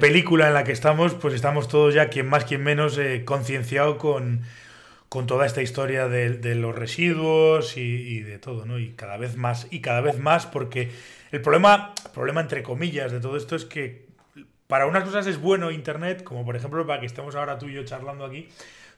película 0.00 0.48
en 0.48 0.54
la 0.54 0.64
que 0.64 0.72
estamos, 0.72 1.12
pues 1.14 1.34
estamos 1.34 1.68
todos 1.68 1.92
ya, 1.92 2.08
quien 2.08 2.28
más, 2.28 2.46
quien 2.46 2.62
menos, 2.62 2.96
eh, 2.96 3.26
concienciado 3.26 3.98
con, 3.98 4.40
toda 5.26 5.44
esta 5.44 5.60
historia 5.60 6.08
de, 6.08 6.54
los 6.54 6.74
residuos 6.74 7.76
y, 7.76 8.20
de 8.20 8.38
todo, 8.38 8.64
¿no? 8.64 8.78
Y 8.78 8.90
cada 8.92 9.16
vez 9.16 9.36
más, 9.36 9.66
y 9.70 9.80
cada 9.80 10.00
vez 10.00 10.18
más, 10.18 10.46
porque 10.46 10.90
el 11.32 11.42
problema, 11.42 11.94
problema 12.14 12.40
entre 12.40 12.62
comillas 12.62 13.10
de 13.10 13.20
todo 13.20 13.36
esto 13.36 13.56
es 13.56 13.64
que 13.64 14.06
para 14.68 14.86
unas 14.86 15.02
cosas 15.02 15.26
es 15.26 15.40
bueno 15.40 15.72
Internet, 15.72 16.22
como 16.22 16.44
por 16.44 16.54
ejemplo 16.54 16.86
para 16.86 17.00
que 17.00 17.06
estemos 17.06 17.34
ahora 17.34 17.58
tú 17.58 17.66
y 17.66 17.74
yo 17.74 17.84
charlando 17.84 18.24
aquí, 18.24 18.48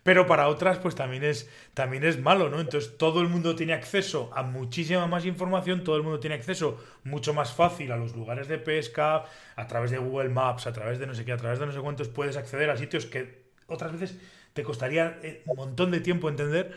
pero 0.02 0.26
para 0.26 0.48
otras 0.48 0.76
pues 0.78 0.94
también 0.94 1.24
es, 1.24 1.48
también 1.72 2.04
es 2.04 2.20
malo, 2.20 2.50
¿no? 2.50 2.60
Entonces 2.60 2.98
todo 2.98 3.22
el 3.22 3.28
mundo 3.28 3.56
tiene 3.56 3.72
acceso 3.72 4.30
a 4.34 4.42
muchísima 4.42 5.06
más 5.06 5.24
información, 5.24 5.82
todo 5.82 5.96
el 5.96 6.02
mundo 6.02 6.20
tiene 6.20 6.36
acceso 6.36 6.78
mucho 7.04 7.32
más 7.32 7.54
fácil 7.54 7.90
a 7.90 7.96
los 7.96 8.14
lugares 8.14 8.48
de 8.48 8.58
pesca, 8.58 9.24
a 9.56 9.66
través 9.66 9.90
de 9.90 9.96
Google 9.96 10.28
Maps, 10.28 10.66
a 10.66 10.74
través 10.74 10.98
de 10.98 11.06
no 11.06 11.14
sé 11.14 11.24
qué, 11.24 11.32
a 11.32 11.38
través 11.38 11.58
de 11.58 11.64
no 11.64 11.72
sé 11.72 11.80
cuántos 11.80 12.08
puedes 12.08 12.36
acceder 12.36 12.68
a 12.68 12.76
sitios 12.76 13.06
que 13.06 13.44
otras 13.66 13.92
veces 13.92 14.18
te 14.53 14.62
costaría 14.62 15.18
eh, 15.22 15.42
un 15.46 15.57
montón 15.57 15.90
de 15.90 16.00
tiempo 16.00 16.28
entender. 16.28 16.72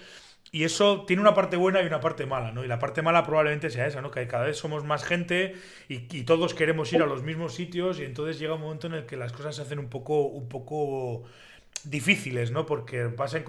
Y 0.52 0.64
eso 0.64 1.04
tiene 1.06 1.22
una 1.22 1.34
parte 1.34 1.58
buena 1.58 1.82
y 1.82 1.86
una 1.86 2.00
parte 2.00 2.26
mala, 2.26 2.52
¿no? 2.52 2.64
Y 2.64 2.68
la 2.68 2.80
parte 2.80 3.02
mala 3.02 3.26
probablemente 3.26 3.70
sea 3.70 3.88
esa, 3.88 4.02
¿no? 4.02 4.12
Que 4.12 4.26
cada 4.28 4.46
vez 4.46 4.58
somos 4.58 4.86
más 4.86 5.04
gente 5.04 5.56
y, 5.90 6.24
todos 6.24 6.54
queremos 6.54 6.94
ir 6.94 7.02
a 7.02 7.06
los 7.06 7.24
mismos 7.24 7.54
sitios 7.56 8.00
y 8.00 8.04
entonces 8.06 8.40
llega 8.40 8.54
un 8.54 8.62
momento 8.62 8.88
en 8.88 8.94
el 8.94 9.06
que 9.06 9.18
las 9.18 9.34
cosas 9.34 9.58
se 9.58 9.64
hacen 9.64 9.80
un 9.80 9.90
poco, 9.90 10.22
un 10.28 10.48
poco 10.48 11.24
difíciles, 11.84 12.52
¿no? 12.52 12.66
Porque 12.66 13.06
vas 13.06 13.36
a 13.36 13.44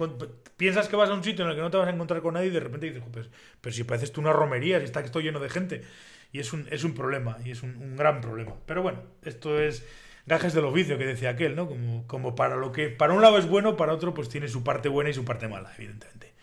piensas 0.57 0.89
que 0.89 0.95
vas 0.95 1.09
a 1.09 1.13
un 1.13 1.23
sitio 1.23 1.45
en 1.45 1.51
el 1.51 1.55
que 1.55 1.61
no 1.61 1.71
te 1.71 1.77
vas 1.77 1.87
a 1.87 1.91
encontrar 1.91 2.21
con 2.21 2.33
nadie 2.33 2.47
y 2.47 2.51
de 2.51 2.59
repente 2.59 2.87
dices, 2.87 3.03
pues, 3.11 3.29
pero 3.61 3.73
si 3.73 3.83
pareces 3.83 4.11
tú 4.11 4.21
una 4.21 4.33
romería, 4.33 4.79
si 4.79 4.85
está 4.85 5.01
que 5.01 5.05
estoy 5.05 5.23
lleno 5.23 5.39
de 5.39 5.49
gente. 5.49 5.83
Y 6.31 6.39
es 6.39 6.51
un, 6.51 6.67
es 6.71 6.83
un 6.83 6.93
problema, 6.93 7.37
y 7.45 7.51
es 7.51 7.63
un, 7.63 7.95
gran 7.95 8.21
problema. 8.21 8.53
Pero 8.65 8.81
bueno, 8.81 9.01
esto 9.23 9.59
es 9.59 9.85
gajes 10.27 10.53
del 10.53 10.65
oficio 10.65 10.97
que 10.97 11.05
decía 11.05 11.31
aquel, 11.31 11.55
¿no? 11.55 11.67
Como, 11.67 12.05
como 12.05 12.35
para 12.35 12.55
lo 12.55 12.71
que 12.71 12.89
para 12.89 13.13
un 13.13 13.21
lado 13.21 13.37
es 13.37 13.47
bueno, 13.49 13.75
para 13.75 13.93
otro 13.93 14.13
pues 14.13 14.29
tiene 14.29 14.47
su 14.47 14.63
parte 14.63 14.89
buena 14.89 15.09
y 15.09 15.13
su 15.13 15.25
parte 15.25 15.47
mala, 15.47 15.71
evidentemente. 15.77 16.33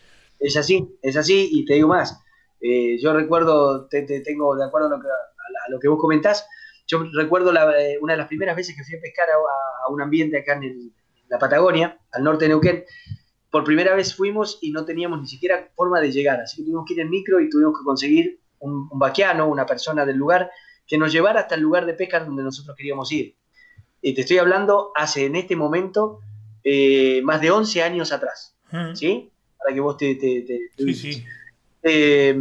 Es 0.40 0.56
así, 0.56 0.98
es 1.02 1.16
así, 1.16 1.48
y 1.52 1.64
te 1.64 1.74
digo 1.74 1.88
más. 1.88 2.20
Eh, 2.60 2.98
yo 3.00 3.12
recuerdo, 3.12 3.86
te, 3.86 4.02
tengo 4.02 4.56
de 4.56 4.64
acuerdo 4.64 4.88
a 4.88 4.90
lo 4.90 5.00
que, 5.00 5.08
a 5.08 5.70
lo 5.70 5.78
que 5.78 5.88
vos 5.88 6.00
comentás, 6.00 6.46
yo 6.86 7.04
recuerdo 7.14 7.52
eh, 7.52 7.98
una 8.00 8.14
de 8.14 8.18
las 8.18 8.28
primeras 8.28 8.56
veces 8.56 8.76
que 8.76 8.84
fui 8.84 8.96
a 8.96 9.00
pescar 9.00 9.28
a 9.30 9.92
un 9.92 10.02
ambiente 10.02 10.38
acá 10.38 10.54
en 10.54 10.64
el, 10.64 10.92
la 11.28 11.38
Patagonia, 11.38 11.98
al 12.12 12.24
norte 12.24 12.44
de 12.44 12.50
Neuquén. 12.50 12.84
Por 13.50 13.64
primera 13.64 13.94
vez 13.94 14.14
fuimos 14.14 14.58
y 14.60 14.72
no 14.72 14.84
teníamos 14.84 15.20
ni 15.20 15.28
siquiera 15.28 15.70
forma 15.74 16.00
de 16.00 16.10
llegar, 16.10 16.40
así 16.40 16.56
que 16.56 16.62
tuvimos 16.64 16.84
que 16.86 16.94
ir 16.94 17.00
en 17.00 17.10
micro 17.10 17.40
y 17.40 17.48
tuvimos 17.48 17.78
que 17.78 17.84
conseguir 17.84 18.40
un, 18.58 18.88
vaquiano, 18.98 19.48
una 19.48 19.64
persona 19.64 20.04
del 20.04 20.16
lugar, 20.16 20.50
que 20.86 20.98
nos 20.98 21.12
llevara 21.12 21.40
hasta 21.40 21.54
el 21.54 21.60
lugar 21.60 21.86
de 21.86 21.94
pesca 21.94 22.20
donde 22.20 22.42
nosotros 22.42 22.76
queríamos 22.76 23.10
ir. 23.12 23.36
Y 24.06 24.12
te 24.12 24.20
estoy 24.20 24.36
hablando 24.36 24.92
hace 24.94 25.24
en 25.24 25.34
este 25.34 25.56
momento 25.56 26.20
eh, 26.62 27.22
más 27.22 27.40
de 27.40 27.50
11 27.50 27.82
años 27.82 28.12
atrás, 28.12 28.54
¿sí? 28.92 29.30
Para 29.56 29.74
que 29.74 29.80
vos 29.80 29.96
te... 29.96 30.18
sí, 30.76 30.94
sí. 30.94 31.24
Eh, 31.82 32.38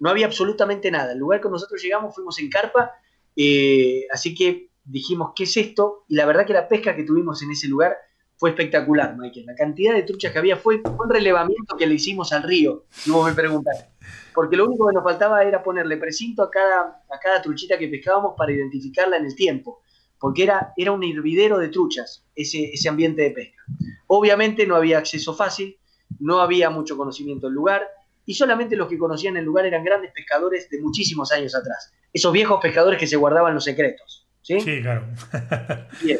no 0.00 0.10
había 0.10 0.26
absolutamente 0.26 0.90
nada. 0.90 1.12
El 1.12 1.18
lugar 1.18 1.40
que 1.40 1.48
nosotros 1.48 1.80
llegamos 1.80 2.12
fuimos 2.12 2.40
en 2.40 2.50
carpa, 2.50 2.90
eh, 3.36 4.04
así 4.10 4.34
que 4.34 4.70
dijimos, 4.84 5.30
¿qué 5.36 5.44
es 5.44 5.56
esto? 5.56 6.04
Y 6.08 6.16
la 6.16 6.26
verdad 6.26 6.44
que 6.44 6.52
la 6.52 6.66
pesca 6.66 6.96
que 6.96 7.04
tuvimos 7.04 7.40
en 7.40 7.52
ese 7.52 7.68
lugar 7.68 7.96
fue 8.36 8.50
espectacular, 8.50 9.16
Michael. 9.16 9.46
La 9.46 9.54
cantidad 9.54 9.94
de 9.94 10.02
truchas 10.02 10.32
que 10.32 10.40
había 10.40 10.56
fue 10.56 10.82
un 10.84 11.08
relevamiento 11.08 11.76
que 11.76 11.86
le 11.86 11.94
hicimos 11.94 12.32
al 12.32 12.42
río, 12.42 12.82
si 12.90 13.12
vos 13.12 13.24
me 13.24 13.32
preguntás. 13.32 13.86
Porque 14.34 14.56
lo 14.56 14.66
único 14.66 14.88
que 14.88 14.94
nos 14.94 15.04
faltaba 15.04 15.44
era 15.44 15.62
ponerle 15.62 15.98
precinto 15.98 16.42
a 16.42 16.50
cada, 16.50 17.04
a 17.08 17.18
cada 17.22 17.40
truchita 17.40 17.78
que 17.78 17.86
pescábamos 17.86 18.34
para 18.36 18.50
identificarla 18.50 19.18
en 19.18 19.26
el 19.26 19.36
tiempo. 19.36 19.82
Porque 20.18 20.44
era, 20.44 20.72
era 20.76 20.92
un 20.92 21.04
hervidero 21.04 21.58
de 21.58 21.68
truchas 21.68 22.24
ese, 22.34 22.72
ese 22.72 22.88
ambiente 22.88 23.22
de 23.22 23.30
pesca. 23.30 23.62
Obviamente 24.06 24.66
no 24.66 24.76
había 24.76 24.98
acceso 24.98 25.34
fácil, 25.34 25.78
no 26.20 26.40
había 26.40 26.70
mucho 26.70 26.96
conocimiento 26.96 27.46
del 27.46 27.54
lugar, 27.54 27.86
y 28.26 28.34
solamente 28.34 28.76
los 28.76 28.88
que 28.88 28.98
conocían 28.98 29.36
el 29.36 29.44
lugar 29.44 29.66
eran 29.66 29.84
grandes 29.84 30.12
pescadores 30.12 30.68
de 30.68 30.80
muchísimos 30.80 31.30
años 31.32 31.54
atrás. 31.54 31.92
Esos 32.12 32.32
viejos 32.32 32.60
pescadores 32.60 32.98
que 32.98 33.06
se 33.06 33.16
guardaban 33.16 33.54
los 33.54 33.64
secretos. 33.64 34.26
Sí, 34.42 34.60
sí 34.60 34.82
claro. 34.82 35.06
Bien. 36.02 36.18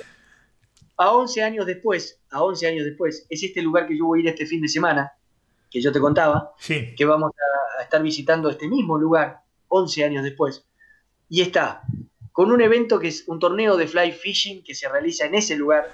a 0.97 1.13
11 1.13 1.43
años 1.43 1.67
después, 1.67 2.21
a 2.31 2.43
11 2.43 2.67
años 2.69 2.85
después, 2.85 3.27
es 3.29 3.43
este 3.43 3.61
lugar 3.61 3.89
que 3.89 3.99
yo 3.99 4.07
voy 4.07 4.21
a 4.21 4.23
ir 4.23 4.29
este 4.29 4.47
fin 4.47 4.61
de 4.61 4.69
semana, 4.69 5.13
que 5.71 5.81
yo 5.81 5.93
te 5.93 6.01
contaba, 6.01 6.53
que 6.67 7.05
vamos 7.05 7.33
a, 7.33 7.83
estar 7.83 8.03
visitando 8.03 8.49
este 8.49 8.69
mismo 8.69 8.99
lugar 8.99 9.41
11 9.69 10.05
años 10.05 10.25
después. 10.25 10.65
Y 11.29 11.41
está 11.41 11.83
con 12.37 12.53
un 12.53 12.61
evento 12.61 12.99
que 12.99 13.09
es 13.09 13.27
un 13.29 13.39
torneo 13.39 13.79
de 13.79 13.89
fly 13.89 14.13
fishing 14.13 14.63
que 14.63 14.75
se 14.75 14.87
realiza 14.91 15.25
en 15.25 15.37
ese 15.37 15.57
lugar. 15.57 15.89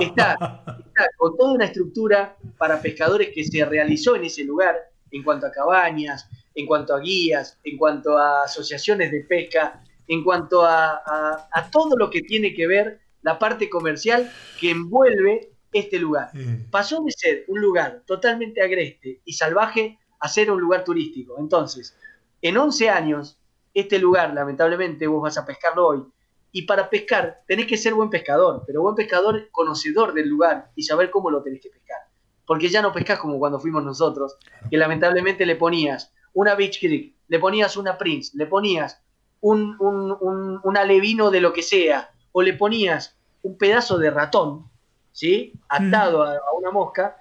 Está, 0.00 0.64
está 0.66 1.06
con 1.18 1.36
toda 1.36 1.52
una 1.52 1.66
estructura 1.66 2.38
para 2.56 2.80
pescadores 2.80 3.28
que 3.34 3.44
se 3.44 3.62
realizó 3.66 4.16
en 4.16 4.24
ese 4.24 4.44
lugar, 4.44 4.76
en 5.10 5.22
cuanto 5.22 5.46
a 5.46 5.52
cabañas, 5.52 6.26
en 6.54 6.64
cuanto 6.64 6.94
a 6.94 7.00
guías, 7.00 7.58
en 7.64 7.76
cuanto 7.76 8.16
a 8.16 8.44
asociaciones 8.44 9.12
de 9.12 9.20
pesca, 9.24 9.84
en 10.06 10.24
cuanto 10.24 10.64
a, 10.64 11.50
todo 11.70 11.98
lo 11.98 12.08
que 12.08 12.22
tiene 12.22 12.54
que 12.54 12.66
ver 12.66 13.00
la 13.20 13.38
parte 13.38 13.68
comercial 13.68 14.32
que 14.58 14.70
envuelve 14.70 15.50
este 15.70 15.98
lugar. 15.98 16.30
Pasó 16.70 17.02
de 17.04 17.12
ser 17.12 17.44
un 17.46 17.60
lugar 17.60 18.04
totalmente 18.06 18.62
agreste 18.62 19.20
y 19.22 19.34
salvaje 19.34 19.98
a 20.18 20.28
ser 20.30 20.50
un 20.50 20.62
lugar 20.62 20.82
turístico. 20.82 21.36
Entonces, 21.38 21.94
en 22.40 22.56
11 22.56 22.88
años, 22.88 23.38
este 23.80 23.98
lugar, 23.98 24.34
lamentablemente, 24.34 25.06
vos 25.06 25.22
vas 25.22 25.38
a 25.38 25.46
pescarlo 25.46 25.86
hoy. 25.86 26.04
Y 26.52 26.62
para 26.62 26.88
pescar 26.88 27.42
tenés 27.46 27.66
que 27.66 27.76
ser 27.76 27.94
buen 27.94 28.10
pescador, 28.10 28.64
pero 28.66 28.82
buen 28.82 28.94
pescador 28.94 29.48
conocedor 29.50 30.14
del 30.14 30.28
lugar 30.28 30.70
y 30.74 30.82
saber 30.82 31.10
cómo 31.10 31.30
lo 31.30 31.42
tenés 31.42 31.60
que 31.60 31.68
pescar. 31.68 31.98
Porque 32.46 32.68
ya 32.68 32.80
no 32.80 32.92
pescas 32.92 33.18
como 33.18 33.38
cuando 33.38 33.60
fuimos 33.60 33.84
nosotros, 33.84 34.36
que 34.70 34.78
lamentablemente 34.78 35.44
le 35.44 35.56
ponías 35.56 36.12
una 36.32 36.54
Beach 36.54 36.80
Creek, 36.80 37.14
le 37.28 37.38
ponías 37.38 37.76
una 37.76 37.98
Prince, 37.98 38.32
le 38.34 38.46
ponías 38.46 39.00
un, 39.40 39.76
un, 40.62 40.76
alevino 40.76 41.30
de 41.30 41.40
lo 41.40 41.52
que 41.52 41.62
sea, 41.62 42.10
o 42.32 42.42
le 42.42 42.54
ponías 42.54 43.16
un 43.42 43.56
pedazo 43.56 43.98
de 43.98 44.10
ratón, 44.10 44.68
¿sí? 45.12 45.52
Atado 45.68 46.24
a, 46.24 46.38
una 46.58 46.70
mosca, 46.70 47.16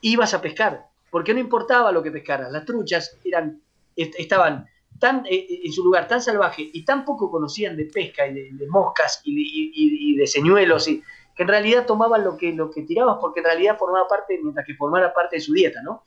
ibas 0.00 0.34
a 0.34 0.40
pescar, 0.40 0.86
porque 1.10 1.34
no 1.34 1.40
importaba 1.40 1.92
lo 1.92 2.02
que 2.02 2.10
pescaras, 2.10 2.50
las 2.52 2.64
truchas 2.64 3.16
eran, 3.24 3.60
estaban 3.96 4.68
tan, 5.00 5.26
eh, 5.26 5.34
eh, 5.34 5.60
en 5.64 5.72
su 5.72 5.82
lugar 5.82 6.06
tan 6.06 6.22
salvaje 6.22 6.70
y 6.72 6.84
tan 6.84 7.04
poco 7.04 7.30
conocían 7.30 7.76
de 7.76 7.86
pesca 7.86 8.26
y 8.28 8.34
de, 8.34 8.66
moscas 8.68 9.22
y 9.24 10.16
de, 10.16 10.26
señuelos, 10.26 10.86
y, 10.86 11.02
que 11.34 11.42
en 11.42 11.48
realidad 11.48 11.86
tomaban 11.86 12.22
lo 12.22 12.36
que, 12.36 12.52
lo 12.52 12.70
que 12.70 12.82
tirabas 12.82 13.16
porque 13.20 13.40
en 13.40 13.46
realidad 13.46 13.78
formaba 13.78 14.06
parte, 14.06 14.38
mientras 14.42 14.66
que 14.66 14.74
formara 14.74 15.12
parte 15.12 15.36
de 15.36 15.40
su 15.40 15.54
dieta, 15.54 15.80
¿no? 15.82 16.04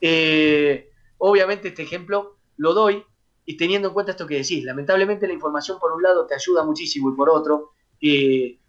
Eh, 0.00 0.90
obviamente 1.18 1.68
este 1.68 1.82
ejemplo 1.82 2.36
lo 2.58 2.74
doy 2.74 3.02
y 3.46 3.56
teniendo 3.56 3.88
en 3.88 3.94
cuenta 3.94 4.12
esto 4.12 4.26
que 4.26 4.36
decís, 4.36 4.62
lamentablemente 4.64 5.26
la 5.26 5.32
información 5.32 5.78
por 5.78 5.92
un 5.92 6.02
lado 6.02 6.26
te 6.26 6.34
ayuda 6.34 6.62
muchísimo 6.62 7.10
y 7.10 7.16
por 7.16 7.30
otro 7.30 7.70
te, 7.98 8.60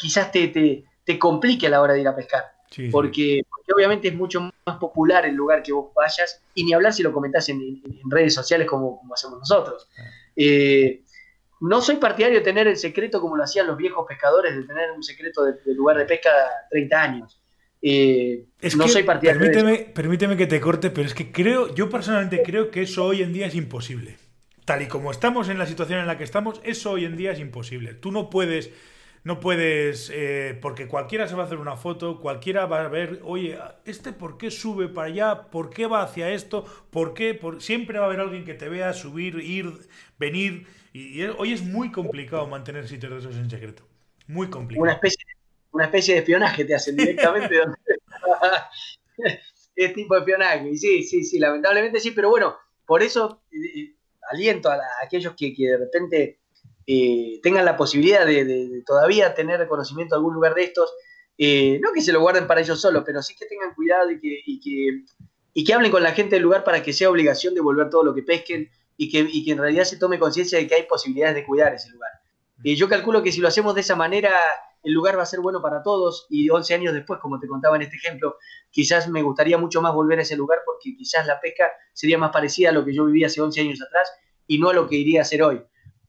quizás 0.00 0.32
te, 0.32 0.48
te, 1.04 1.18
complique 1.18 1.66
a 1.66 1.70
la 1.70 1.82
hora 1.82 1.92
de 1.92 2.00
ir 2.00 2.08
a 2.08 2.16
pescar. 2.16 2.44
Porque, 2.90 3.42
obviamente 3.74 4.08
es 4.08 4.14
mucho 4.14 4.40
más 4.40 4.76
popular 4.78 5.24
el 5.26 5.34
lugar 5.34 5.62
que 5.62 5.72
vos 5.72 5.92
vayas 5.94 6.42
y 6.54 6.64
ni 6.64 6.72
hablar 6.72 6.92
si 6.92 7.02
lo 7.02 7.12
comentás 7.12 7.48
en, 7.48 7.82
redes 8.10 8.34
sociales 8.34 8.66
como, 8.66 8.98
como 8.98 9.14
hacemos 9.14 9.38
nosotros. 9.38 9.88
Eh, 10.36 11.02
no 11.60 11.80
soy 11.80 11.96
partidario 11.96 12.38
de 12.38 12.44
tener 12.44 12.66
el 12.66 12.76
secreto 12.76 13.20
como 13.20 13.36
lo 13.36 13.44
hacían 13.44 13.66
los 13.66 13.76
viejos 13.76 14.04
pescadores, 14.08 14.54
de 14.54 14.64
tener 14.64 14.90
un 14.90 15.02
secreto 15.02 15.44
del 15.44 15.58
de 15.64 15.74
lugar 15.74 15.96
de 15.96 16.06
pesca 16.06 16.30
30 16.70 17.02
años. 17.02 17.40
Eh, 17.80 18.46
no 18.76 18.88
soy 18.88 19.02
partidario. 19.04 19.40
Permíteme, 19.40 19.78
permíteme 19.92 20.36
que 20.36 20.46
te 20.46 20.60
corte, 20.60 20.90
pero 20.90 21.06
es 21.06 21.14
que 21.14 21.30
creo, 21.30 21.74
yo 21.74 21.88
personalmente 21.88 22.42
creo 22.42 22.70
que 22.70 22.82
eso 22.82 23.04
hoy 23.04 23.22
en 23.22 23.32
día 23.32 23.46
es 23.46 23.54
imposible. 23.54 24.16
Tal 24.64 24.82
y 24.82 24.86
como 24.86 25.10
estamos 25.10 25.48
en 25.48 25.58
la 25.58 25.66
situación 25.66 25.98
en 25.98 26.06
la 26.06 26.16
que 26.16 26.24
estamos, 26.24 26.60
eso 26.64 26.92
hoy 26.92 27.04
en 27.04 27.16
día 27.16 27.32
es 27.32 27.40
imposible. 27.40 27.94
Tú 27.94 28.12
no 28.12 28.30
puedes, 28.30 28.70
no 29.24 29.40
puedes, 29.40 30.10
eh, 30.12 30.58
porque 30.60 30.88
cualquiera 30.88 31.28
se 31.28 31.34
va 31.34 31.44
a 31.44 31.46
hacer 31.46 31.58
una 31.58 31.76
foto, 31.76 32.20
cualquiera 32.20 32.66
va 32.66 32.84
a 32.84 32.88
ver, 32.88 33.20
oye, 33.24 33.58
este 33.84 34.12
por 34.12 34.36
qué 34.36 34.50
sube 34.50 34.88
para 34.88 35.08
allá, 35.08 35.42
por 35.50 35.70
qué 35.70 35.86
va 35.86 36.02
hacia 36.02 36.30
esto, 36.30 36.64
por 36.90 37.14
qué, 37.14 37.34
por... 37.34 37.62
siempre 37.62 37.98
va 37.98 38.06
a 38.06 38.08
haber 38.08 38.20
alguien 38.20 38.44
que 38.44 38.54
te 38.54 38.68
vea 38.68 38.92
subir, 38.92 39.36
ir, 39.36 39.72
venir. 40.18 40.66
Y, 40.92 41.22
hoy 41.22 41.52
es 41.52 41.62
muy 41.62 41.92
complicado 41.92 42.46
mantener 42.46 42.88
sitios 42.88 43.12
de 43.12 43.18
esos 43.18 43.36
en 43.36 43.48
secreto. 43.48 43.84
Muy 44.26 44.50
complicado. 44.50 44.82
Una 44.82 44.92
especie 44.92 45.24
una 45.72 45.86
especie 45.86 46.14
de 46.14 46.20
espionaje 46.20 46.64
te 46.64 46.74
hacen 46.74 46.96
directamente. 46.96 47.56
es 49.76 49.94
tipo 49.94 50.14
de 50.14 50.20
espionaje. 50.20 50.76
Sí, 50.76 51.02
sí, 51.02 51.24
sí, 51.24 51.38
lamentablemente 51.38 51.98
sí, 51.98 52.12
pero 52.12 52.30
bueno, 52.30 52.56
por 52.86 53.02
eso 53.02 53.42
eh, 53.50 53.80
eh, 53.80 53.94
aliento 54.30 54.70
a, 54.70 54.78
aquellos 55.02 55.34
que, 55.34 55.54
de 55.56 55.78
repente 55.78 56.38
eh, 56.86 57.40
tengan 57.42 57.64
la 57.64 57.76
posibilidad 57.76 58.26
de, 58.26 58.82
todavía 58.86 59.34
tener 59.34 59.58
reconocimiento 59.58 60.14
de 60.14 60.18
algún 60.18 60.34
lugar 60.34 60.54
de 60.54 60.64
estos. 60.64 60.90
no 61.38 61.92
que 61.92 62.00
se 62.00 62.12
lo 62.12 62.20
guarden 62.20 62.46
para 62.46 62.60
ellos 62.60 62.80
solos, 62.80 63.02
pero 63.04 63.22
sí 63.22 63.34
que 63.36 63.46
tengan 63.46 63.74
cuidado 63.74 64.10
y 64.10 64.20
que, 64.20 64.40
y 64.46 65.64
que, 65.64 65.74
hablen 65.74 65.90
con 65.90 66.02
la 66.02 66.12
gente 66.12 66.36
del 66.36 66.42
lugar 66.42 66.64
para 66.64 66.82
que 66.82 66.92
sea 66.92 67.10
obligación 67.10 67.54
de 67.54 67.60
volver 67.60 67.90
todo 67.90 68.04
lo 68.04 68.14
que 68.14 68.22
pesquen 68.22 68.70
y 68.96 69.10
que, 69.10 69.26
y 69.30 69.44
que 69.44 69.52
en 69.52 69.58
realidad 69.58 69.84
se 69.84 69.96
tome 69.96 70.18
conciencia 70.18 70.58
de 70.58 70.66
que 70.66 70.74
hay 70.74 70.82
posibilidades 70.84 71.34
de 71.34 71.44
cuidar 71.44 71.74
ese 71.74 71.90
lugar. 71.90 72.10
Y 72.62 72.76
yo 72.76 72.88
calculo 72.88 73.22
que 73.22 73.32
si 73.32 73.40
lo 73.40 73.48
hacemos 73.48 73.74
de 73.74 73.80
esa 73.80 73.96
manera, 73.96 74.30
el 74.82 74.92
lugar 74.92 75.18
va 75.18 75.22
a 75.22 75.26
ser 75.26 75.40
bueno 75.40 75.60
para 75.60 75.82
todos 75.82 76.26
y 76.28 76.48
11 76.50 76.74
años 76.74 76.94
después, 76.94 77.20
como 77.20 77.38
te 77.38 77.46
contaba 77.46 77.76
en 77.76 77.82
este 77.82 77.96
ejemplo, 77.96 78.36
quizás 78.70 79.08
me 79.08 79.22
gustaría 79.22 79.58
mucho 79.58 79.80
más 79.80 79.94
volver 79.94 80.18
a 80.18 80.22
ese 80.22 80.36
lugar 80.36 80.60
porque 80.64 80.94
quizás 80.96 81.26
la 81.26 81.40
pesca 81.40 81.72
sería 81.92 82.18
más 82.18 82.30
parecida 82.30 82.70
a 82.70 82.72
lo 82.72 82.84
que 82.84 82.94
yo 82.94 83.04
vivía 83.04 83.26
hace 83.26 83.40
11 83.40 83.60
años 83.60 83.82
atrás 83.82 84.12
y 84.46 84.58
no 84.58 84.70
a 84.70 84.74
lo 84.74 84.88
que 84.88 84.96
iría 84.96 85.20
a 85.20 85.22
hacer 85.22 85.42
hoy. 85.42 85.62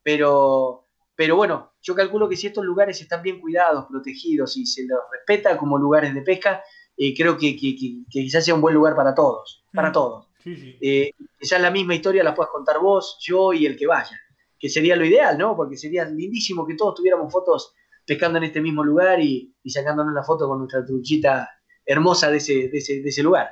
Pero, 0.04 0.88
pero 1.16 1.36
bueno, 1.36 1.74
yo 1.82 1.96
calculo 1.96 2.30
que 2.30 2.36
si 2.36 2.48
estos 2.48 2.66
lugares 2.66 3.00
están 3.02 3.22
bien 3.22 3.40
cuidados, 3.40 3.86
protegidos 3.90 4.58
y 4.58 4.66
se 4.66 4.86
los 4.86 5.00
respeta 5.12 5.58
como 5.58 5.78
lugares 5.78 6.14
de 6.14 6.22
pesca, 6.22 6.64
eh, 6.96 7.14
creo 7.16 7.38
que, 7.38 7.56
quizás 7.56 8.46
sea 8.46 8.56
un 8.56 8.62
buen 8.62 8.76
lugar 8.76 8.96
para 8.96 9.16
todos, 9.16 9.66
para 9.74 9.90
mm. 9.90 9.94
todos. 9.94 10.28
Eh, 10.46 11.12
quizás 11.40 11.62
la 11.62 11.72
misma 11.72 11.96
historia 11.96 12.24
la 12.24 12.36
puedas 12.36 12.52
contar 12.52 12.80
vos, 12.80 13.18
yo 13.22 13.54
y 13.54 13.66
el 13.66 13.78
que 13.78 13.88
vaya, 13.88 14.20
que 14.60 14.70
sería 14.70 14.96
lo 14.96 15.06
ideal, 15.06 15.38
¿no? 15.38 15.56
Porque 15.56 15.78
sería 15.78 16.06
lindísimo 16.06 16.68
que 16.68 16.76
todos 16.76 16.96
tuviéramos 16.96 17.32
fotos 17.32 17.74
pescando 18.06 18.38
en 18.38 18.46
este 18.46 18.62
mismo 18.62 18.84
lugar 18.84 19.22
y, 19.22 19.56
sacándonos 19.66 20.14
la 20.14 20.24
foto 20.24 20.48
con 20.48 20.60
nuestra 20.60 20.86
truchita 20.86 21.50
hermosa 21.86 22.30
de 22.30 22.38
ese, 22.38 22.70
de 22.70 22.78
ese, 22.78 23.24
lugar. 23.24 23.50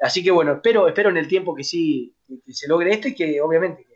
Así 0.00 0.22
que 0.22 0.30
bueno, 0.30 0.54
espero, 0.54 0.86
espero 0.88 1.10
en 1.10 1.16
el 1.16 1.28
tiempo 1.28 1.54
que 1.54 1.64
sí 1.64 2.14
que 2.44 2.52
se 2.52 2.68
logre 2.68 2.92
esto 2.92 3.08
y 3.08 3.14
que 3.14 3.40
obviamente 3.40 3.86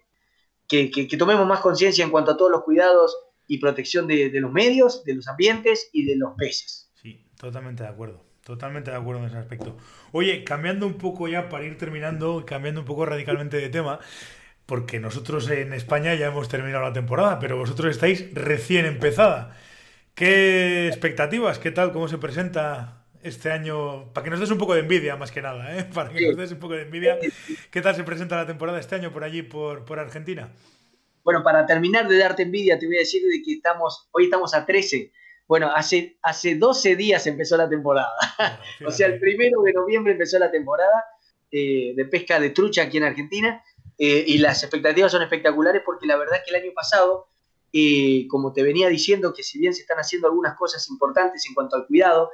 que, 0.70 1.16
tomemos 1.18 1.46
más 1.46 1.60
conciencia 1.60 2.04
en 2.04 2.10
cuanto 2.10 2.30
a 2.30 2.36
todos 2.36 2.50
los 2.50 2.62
cuidados 2.62 3.16
y 3.48 3.58
protección 3.58 4.06
de, 4.06 4.30
los 4.34 4.52
medios, 4.52 5.04
de 5.04 5.14
los 5.14 5.26
ambientes 5.26 5.90
y 5.92 6.04
de 6.06 6.16
los 6.16 6.34
peces. 6.36 6.90
Sí, 6.94 7.26
totalmente 7.36 7.82
de 7.82 7.88
acuerdo. 7.88 8.24
Totalmente 8.44 8.90
de 8.90 8.96
acuerdo 8.96 9.20
en 9.22 9.28
ese 9.28 9.36
aspecto. 9.36 9.76
Oye, 10.12 10.44
cambiando 10.44 10.86
un 10.86 10.94
poco 10.94 11.28
ya 11.28 11.48
para 11.48 11.64
ir 11.64 11.76
terminando, 11.76 12.44
cambiando 12.46 12.80
un 12.80 12.86
poco 12.86 13.04
radicalmente 13.04 13.58
de 13.58 13.68
tema, 13.68 14.00
porque 14.66 14.98
nosotros 14.98 15.50
en 15.50 15.72
España 15.72 16.14
ya 16.14 16.28
hemos 16.28 16.48
terminado 16.48 16.84
la 16.84 16.92
temporada, 16.92 17.38
pero 17.38 17.58
vosotros 17.58 17.90
estáis 17.90 18.32
recién 18.34 18.86
empezada. 18.86 19.56
¿Qué 20.14 20.88
expectativas? 20.88 21.58
¿Qué 21.58 21.70
tal? 21.70 21.92
¿Cómo 21.92 22.08
se 22.08 22.18
presenta 22.18 22.99
este 23.22 23.50
año? 23.50 24.12
Para 24.12 24.24
que 24.24 24.30
nos 24.30 24.40
des 24.40 24.50
un 24.50 24.58
poco 24.58 24.74
de 24.74 24.80
envidia, 24.80 25.16
más 25.16 25.30
que 25.30 25.42
nada, 25.42 25.76
¿eh? 25.76 25.84
Para 25.94 26.10
que 26.10 26.26
nos 26.26 26.36
des 26.36 26.52
un 26.52 26.58
poco 26.58 26.74
de 26.74 26.82
envidia. 26.82 27.18
¿Qué 27.70 27.80
tal 27.80 27.94
se 27.94 28.04
presenta 28.04 28.36
la 28.36 28.46
temporada 28.46 28.78
este 28.78 28.94
año 28.94 29.12
por 29.12 29.24
allí, 29.24 29.42
por, 29.42 29.84
por 29.84 29.98
Argentina? 29.98 30.52
Bueno, 31.22 31.42
para 31.42 31.66
terminar 31.66 32.08
de 32.08 32.16
darte 32.16 32.44
envidia, 32.44 32.78
te 32.78 32.86
voy 32.86 32.96
a 32.96 33.00
decir 33.00 33.22
de 33.22 33.42
que 33.42 33.54
estamos, 33.54 34.08
hoy 34.12 34.24
estamos 34.24 34.54
a 34.54 34.64
13. 34.64 35.12
Bueno, 35.46 35.70
hace, 35.74 36.18
hace 36.22 36.54
12 36.54 36.96
días 36.96 37.26
empezó 37.26 37.56
la 37.56 37.68
temporada. 37.68 38.12
o 38.86 38.90
sea, 38.90 39.06
el 39.06 39.18
primero 39.20 39.60
de 39.62 39.72
noviembre 39.72 40.12
empezó 40.12 40.38
la 40.38 40.50
temporada 40.50 41.04
eh, 41.50 41.92
de 41.94 42.04
pesca 42.06 42.40
de 42.40 42.50
trucha 42.50 42.84
aquí 42.84 42.96
en 42.96 43.04
Argentina. 43.04 43.62
Eh, 43.98 44.24
y 44.26 44.38
las 44.38 44.62
expectativas 44.62 45.12
son 45.12 45.22
espectaculares 45.22 45.82
porque 45.84 46.06
la 46.06 46.16
verdad 46.16 46.36
es 46.36 46.44
que 46.44 46.56
el 46.56 46.62
año 46.62 46.72
pasado 46.74 47.30
eh, 47.72 48.26
como 48.28 48.52
te 48.52 48.62
venía 48.62 48.88
diciendo, 48.88 49.32
que 49.32 49.42
si 49.42 49.58
bien 49.58 49.74
se 49.74 49.82
están 49.82 49.98
haciendo 49.98 50.28
algunas 50.28 50.56
cosas 50.56 50.88
importantes 50.88 51.46
en 51.46 51.54
cuanto 51.54 51.76
al 51.76 51.86
cuidado, 51.86 52.30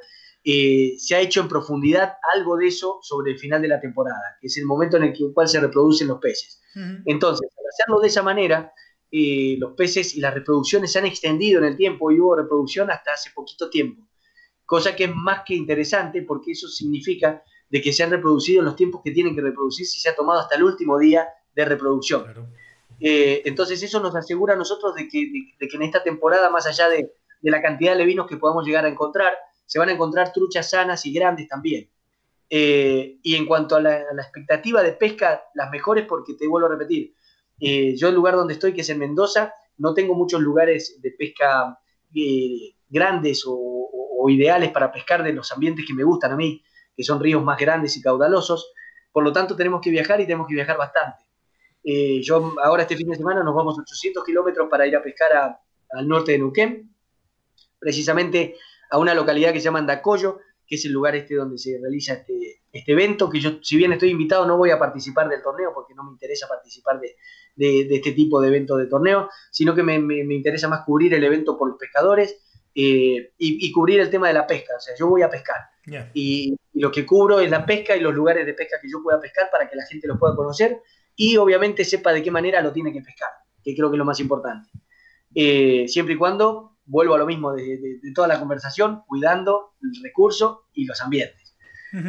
eh, 0.49 0.95
se 0.97 1.13
ha 1.13 1.19
hecho 1.19 1.41
en 1.41 1.49
profundidad 1.49 2.13
algo 2.33 2.55
de 2.55 2.67
eso 2.67 2.99
sobre 3.01 3.33
el 3.33 3.37
final 3.37 3.61
de 3.61 3.67
la 3.67 3.81
temporada, 3.81 4.37
que 4.39 4.47
es 4.47 4.55
el 4.55 4.65
momento 4.65 4.95
en 4.95 5.03
el 5.03 5.13
cual 5.33 5.45
se 5.45 5.59
reproducen 5.59 6.07
los 6.07 6.19
peces. 6.19 6.61
Entonces, 7.05 7.49
al 7.57 7.65
hacerlo 7.67 7.99
de 7.99 8.07
esa 8.07 8.23
manera, 8.23 8.71
eh, 9.11 9.57
los 9.59 9.73
peces 9.73 10.15
y 10.15 10.21
las 10.21 10.33
reproducciones 10.33 10.93
se 10.93 10.99
han 10.99 11.05
extendido 11.05 11.59
en 11.59 11.65
el 11.65 11.75
tiempo 11.75 12.11
y 12.11 12.21
hubo 12.21 12.33
reproducción 12.33 12.89
hasta 12.89 13.11
hace 13.11 13.31
poquito 13.35 13.69
tiempo, 13.69 14.07
cosa 14.65 14.95
que 14.95 15.03
es 15.03 15.11
más 15.13 15.41
que 15.45 15.53
interesante 15.53 16.21
porque 16.21 16.51
eso 16.51 16.69
significa 16.69 17.43
de 17.69 17.81
que 17.81 17.91
se 17.91 18.03
han 18.03 18.11
reproducido 18.11 18.59
en 18.59 18.67
los 18.67 18.77
tiempos 18.77 19.01
que 19.03 19.11
tienen 19.11 19.35
que 19.35 19.41
reproducirse 19.41 19.97
y 19.97 19.99
se 19.99 20.07
ha 20.07 20.15
tomado 20.15 20.39
hasta 20.39 20.55
el 20.55 20.63
último 20.63 20.97
día 20.97 21.27
de 21.53 21.65
reproducción. 21.65 22.23
Eh, 23.01 23.41
entonces 23.43 23.83
eso 23.83 23.99
nos 23.99 24.15
asegura 24.15 24.53
a 24.53 24.57
nosotros 24.57 24.95
de 24.95 25.09
que, 25.09 25.29
en 25.59 25.81
esta 25.81 26.03
temporada, 26.03 26.49
más 26.49 26.67
allá 26.67 26.87
de, 26.87 27.11
la 27.41 27.61
cantidad 27.61 27.91
de 27.91 27.97
levinos 27.97 28.27
que 28.27 28.37
podamos 28.37 28.65
llegar 28.65 28.85
a 28.85 28.89
encontrar, 28.89 29.33
se 29.67 29.77
van 29.77 29.89
a 29.89 29.91
encontrar 29.91 30.33
truchas 30.33 30.71
sanas 30.71 31.05
y 31.05 31.13
grandes 31.13 31.47
también. 31.47 31.89
Eh, 32.49 33.19
y 33.21 33.35
en 33.35 33.45
cuanto 33.45 33.75
a 33.75 33.81
la, 33.81 34.01
expectativa 34.17 34.81
de 34.81 34.93
pesca, 34.93 35.43
las 35.53 35.69
mejores, 35.69 36.05
porque 36.07 36.33
te 36.33 36.47
vuelvo 36.47 36.67
a 36.67 36.71
repetir, 36.71 37.13
eh, 37.59 37.95
yo 37.95 38.07
el 38.07 38.15
lugar 38.15 38.35
donde 38.35 38.53
estoy, 38.53 38.73
que 38.73 38.81
es 38.81 38.89
en 38.89 38.99
Mendoza, 38.99 39.53
no 39.77 39.93
tengo 39.93 40.15
muchos 40.15 40.41
lugares 40.41 40.99
de 41.01 41.11
pesca 41.11 41.77
grandes 42.89 43.43
o, 43.45 44.29
ideales 44.29 44.71
para 44.71 44.91
pescar 44.91 45.23
de 45.23 45.31
los 45.31 45.49
ambientes 45.53 45.85
que 45.85 45.93
me 45.93 46.03
gustan 46.03 46.33
a 46.33 46.35
mí, 46.35 46.61
que 46.95 47.03
son 47.03 47.21
ríos 47.21 47.41
más 47.43 47.57
grandes 47.57 47.95
y 47.95 48.01
caudalosos. 48.01 48.73
Por 49.11 49.23
lo 49.23 49.31
tanto, 49.31 49.55
tenemos 49.55 49.79
que 49.79 49.89
viajar 49.89 50.19
y 50.19 50.25
tenemos 50.25 50.47
que 50.47 50.55
viajar 50.55 50.77
bastante. 50.77 51.23
Eh, 51.83 52.21
yo 52.21 52.53
ahora 52.61 52.81
este 52.83 52.97
fin 52.97 53.07
de 53.07 53.15
semana 53.15 53.41
nos 53.41 53.55
vamos 53.55 53.79
800 53.79 54.23
kilómetros 54.25 54.67
para 54.69 54.85
ir 54.85 54.95
a 54.97 55.01
pescar 55.01 55.59
al 55.91 56.07
norte 56.07 56.33
de 56.33 56.39
Neuquén, 56.39 56.93
precisamente 57.79 58.57
a 58.89 58.97
una 58.97 59.13
localidad 59.13 59.53
que 59.53 59.59
se 59.59 59.65
llama 59.65 59.79
Andacollo, 59.79 60.39
que 60.65 60.75
es 60.75 60.85
el 60.85 60.91
lugar 60.91 61.15
este 61.15 61.35
donde 61.35 61.57
se 61.57 61.77
realiza 61.81 62.13
este, 62.13 62.61
este 62.71 62.91
evento, 62.91 63.29
que 63.29 63.39
yo, 63.39 63.59
si 63.61 63.77
bien 63.77 63.93
estoy 63.93 64.09
invitado, 64.09 64.45
no 64.45 64.57
voy 64.57 64.69
a 64.71 64.79
participar 64.79 65.29
del 65.29 65.41
torneo 65.41 65.71
porque 65.73 65.93
no 65.93 66.03
me 66.03 66.11
interesa 66.11 66.47
participar 66.47 66.99
de, 66.99 67.15
este 67.57 68.11
tipo 68.11 68.41
de 68.41 68.49
eventos 68.49 68.77
de 68.77 68.87
torneo, 68.87 69.29
sino 69.51 69.73
que 69.73 69.83
me, 69.83 69.95
interesa 69.95 70.67
más 70.67 70.83
cubrir 70.85 71.13
el 71.13 71.23
evento 71.23 71.57
por 71.57 71.69
los 71.69 71.77
pescadores 71.77 72.37
eh, 72.75 73.31
y, 73.37 73.71
cubrir 73.71 73.99
el 73.99 74.09
tema 74.09 74.27
de 74.27 74.33
la 74.33 74.45
pesca. 74.45 74.73
O 74.77 74.79
sea, 74.79 74.93
yo 74.97 75.07
voy 75.07 75.21
a 75.21 75.29
pescar. 75.29 75.57
Y, 76.13 76.55
lo 76.73 76.91
que 76.91 77.07
cubro 77.07 77.39
es 77.39 77.49
la 77.49 77.65
pesca 77.65 77.95
y 77.95 78.01
los 78.01 78.13
lugares 78.13 78.45
de 78.45 78.53
pesca 78.53 78.77
que 78.79 78.87
yo 78.87 79.01
pueda 79.01 79.19
pescar 79.19 79.49
para 79.51 79.67
que 79.67 79.75
la 79.75 79.83
gente 79.87 80.07
los 80.07 80.19
pueda 80.19 80.35
conocer 80.35 80.79
y 81.15 81.35
obviamente 81.37 81.83
sepa 81.83 82.13
de 82.13 82.21
qué 82.21 82.29
manera 82.29 82.61
lo 82.61 82.71
tiene 82.71 82.93
que 82.93 83.01
pescar, 83.01 83.29
que 83.63 83.73
creo 83.73 83.89
que 83.89 83.95
es 83.95 83.97
lo 83.97 84.05
más 84.05 84.19
importante. 84.19 84.69
Eh, 85.33 85.87
siempre 85.87 86.13
y 86.13 86.17
cuando 86.17 86.76
vuelvo 86.87 87.15
a 87.15 87.17
lo 87.17 87.25
mismo 87.25 87.53
de, 87.53 87.99
toda 88.15 88.27
la 88.27 88.39
conversación, 88.39 89.03
cuidando 89.07 89.73
el 89.81 90.01
recurso 90.01 90.63
y 90.73 90.85
los 90.85 90.99
ambientes. 91.01 91.55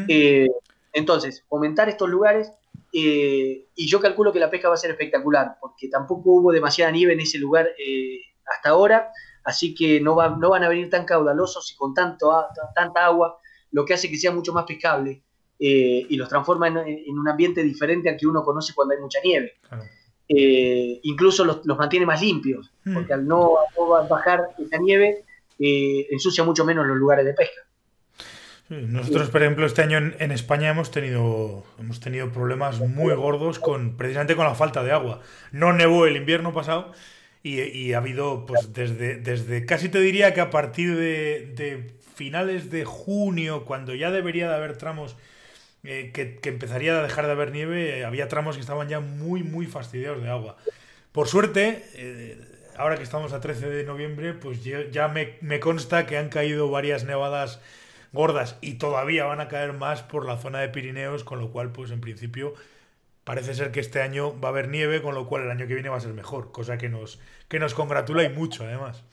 Eh, 0.09 0.49
entonces, 0.93 1.45
fomentar 1.49 1.89
estos 1.89 2.09
lugares 2.09 2.53
eh, 2.93 3.69
y 3.75 3.89
yo 3.89 4.01
calculo 4.01 4.33
que 4.33 4.41
la 4.41 4.51
pesca 4.51 4.69
va 4.69 4.75
a 4.75 4.79
ser 4.79 4.91
espectacular, 4.91 5.57
porque 5.61 5.89
tampoco 5.89 6.31
hubo 6.31 6.53
demasiada 6.53 6.91
nieve 6.91 7.13
en 7.13 7.21
ese 7.21 7.39
lugar 7.39 7.69
eh, 7.79 8.21
hasta 8.47 8.71
ahora, 8.71 9.13
así 9.45 9.75
que 9.75 10.01
no, 10.01 10.17
no 10.37 10.51
van 10.51 10.65
a 10.65 10.69
venir 10.69 10.89
tan 10.89 11.05
caudalosos 11.05 11.73
y 11.73 11.77
con 11.77 11.93
tanto, 11.93 12.33
tanta 12.75 13.05
agua, 13.05 13.39
lo 13.71 13.85
que 13.85 13.95
hace 13.95 14.09
que 14.09 14.17
sea 14.17 14.33
mucho 14.33 14.53
más 14.53 14.65
pescable 14.65 15.23
y 15.61 16.17
los 16.17 16.29
transforma 16.29 16.69
en, 16.69 17.19
un 17.19 17.29
ambiente 17.29 17.65
diferente 17.65 18.09
al 18.09 18.17
que 18.17 18.29
uno 18.29 18.45
conoce 18.45 18.73
cuando 18.75 18.95
hay 18.95 19.01
mucha 19.01 19.19
nieve. 19.23 19.55
Eh, 20.29 21.01
incluso 21.05 21.45
los, 21.45 21.65
mantiene 21.67 22.05
más 22.05 22.21
limpios, 22.21 22.71
mm. 22.85 22.95
porque 22.95 23.15
al 23.15 23.27
no, 23.27 23.55
bajar 24.09 24.49
esa 24.59 24.77
nieve, 24.79 25.25
eh, 25.59 26.07
ensucia 26.11 26.45
mucho 26.45 26.65
menos 26.65 26.87
los 26.87 26.99
lugares 26.99 27.25
de 27.25 27.33
pesca. 27.33 27.63
nosotros, 28.69 29.31
por 29.31 29.43
ejemplo, 29.43 29.65
este 29.65 29.83
año 29.83 29.97
en, 29.97 30.31
España 30.33 30.69
hemos 30.69 30.91
tenido, 30.91 31.65
hemos 31.79 32.01
tenido 32.01 32.31
problemas 32.31 32.79
muy 32.81 33.15
gordos 33.15 33.59
con 33.59 33.97
precisamente 33.97 34.37
con 34.37 34.45
la 34.45 34.55
falta 34.55 34.83
de 34.83 34.93
agua. 34.93 35.21
No 35.51 35.73
nevó 35.73 36.05
el 36.07 36.17
invierno 36.17 36.53
pasado 36.53 36.93
y, 37.43 37.95
ha 37.95 37.99
habido, 37.99 38.45
pues 38.45 38.75
desde, 38.75 39.17
desde 39.17 39.65
casi 39.65 39.89
te 39.89 40.01
diría 40.01 40.35
que 40.35 40.43
a 40.43 40.51
partir 40.51 40.95
de, 40.95 41.53
de 41.57 41.95
finales 42.15 42.71
de 42.71 42.85
junio, 42.85 43.65
cuando 43.65 43.95
ya 43.95 44.11
debería 44.11 44.49
de 44.49 44.55
haber 44.55 44.77
tramos 44.77 45.17
eh, 45.85 46.11
que, 46.13 46.49
empezaría 46.49 46.99
a 46.99 47.03
dejar 47.03 47.27
de 47.27 47.33
haber 47.33 47.53
nieve, 47.53 48.05
había 48.05 48.29
tramos 48.29 48.57
que 48.57 48.61
estaban 48.61 48.89
ya 48.89 49.01
muy, 49.01 49.43
muy 49.43 49.67
fastidiados 49.67 50.23
de 50.23 50.29
agua. 50.29 50.57
Por 51.13 51.29
suerte, 51.29 51.85
eh, 51.95 52.41
ahora 52.77 52.97
que 52.97 53.03
estamos 53.03 53.33
a 53.33 53.41
13 53.41 53.69
de 53.69 53.85
noviembre, 53.85 54.35
pues 54.35 54.65
ya, 54.65 55.09
me, 55.09 55.61
consta 55.61 56.07
que 56.07 56.17
han 56.17 56.29
caído 56.29 56.71
varias 56.71 57.05
nevadas 57.05 57.61
gordas 58.13 58.57
y 58.61 58.75
todavía 58.75 59.25
van 59.25 59.41
a 59.41 59.49
caer 59.49 59.73
más 59.73 60.03
por 60.03 60.27
la 60.27 60.39
zona 60.39 60.61
de 60.61 60.69
Pirineos, 60.69 61.25
con 61.25 61.39
lo 61.41 61.51
cual, 61.51 61.73
pues 61.73 61.91
en 61.91 62.01
principio, 62.01 62.55
parece 63.25 63.55
ser 63.55 63.71
que 63.71 63.81
este 63.81 64.01
año 64.01 64.39
va 64.41 64.49
a 64.49 64.53
haber 64.53 64.69
nieve, 64.69 65.03
con 65.03 65.15
lo 65.15 65.27
cual 65.27 65.43
el 65.43 65.51
año 65.51 65.67
que 65.67 65.75
viene 65.75 65.91
va 65.91 65.97
a 65.97 66.01
ser 66.01 66.15
mejor, 66.15 66.51
cosa 66.51 66.79
que 66.79 66.89
nos, 66.89 67.21
que 67.49 67.59
nos 67.59 67.75
congratula 67.75 68.25
y 68.25 68.31
mucho, 68.31 68.65
además. 68.65 69.05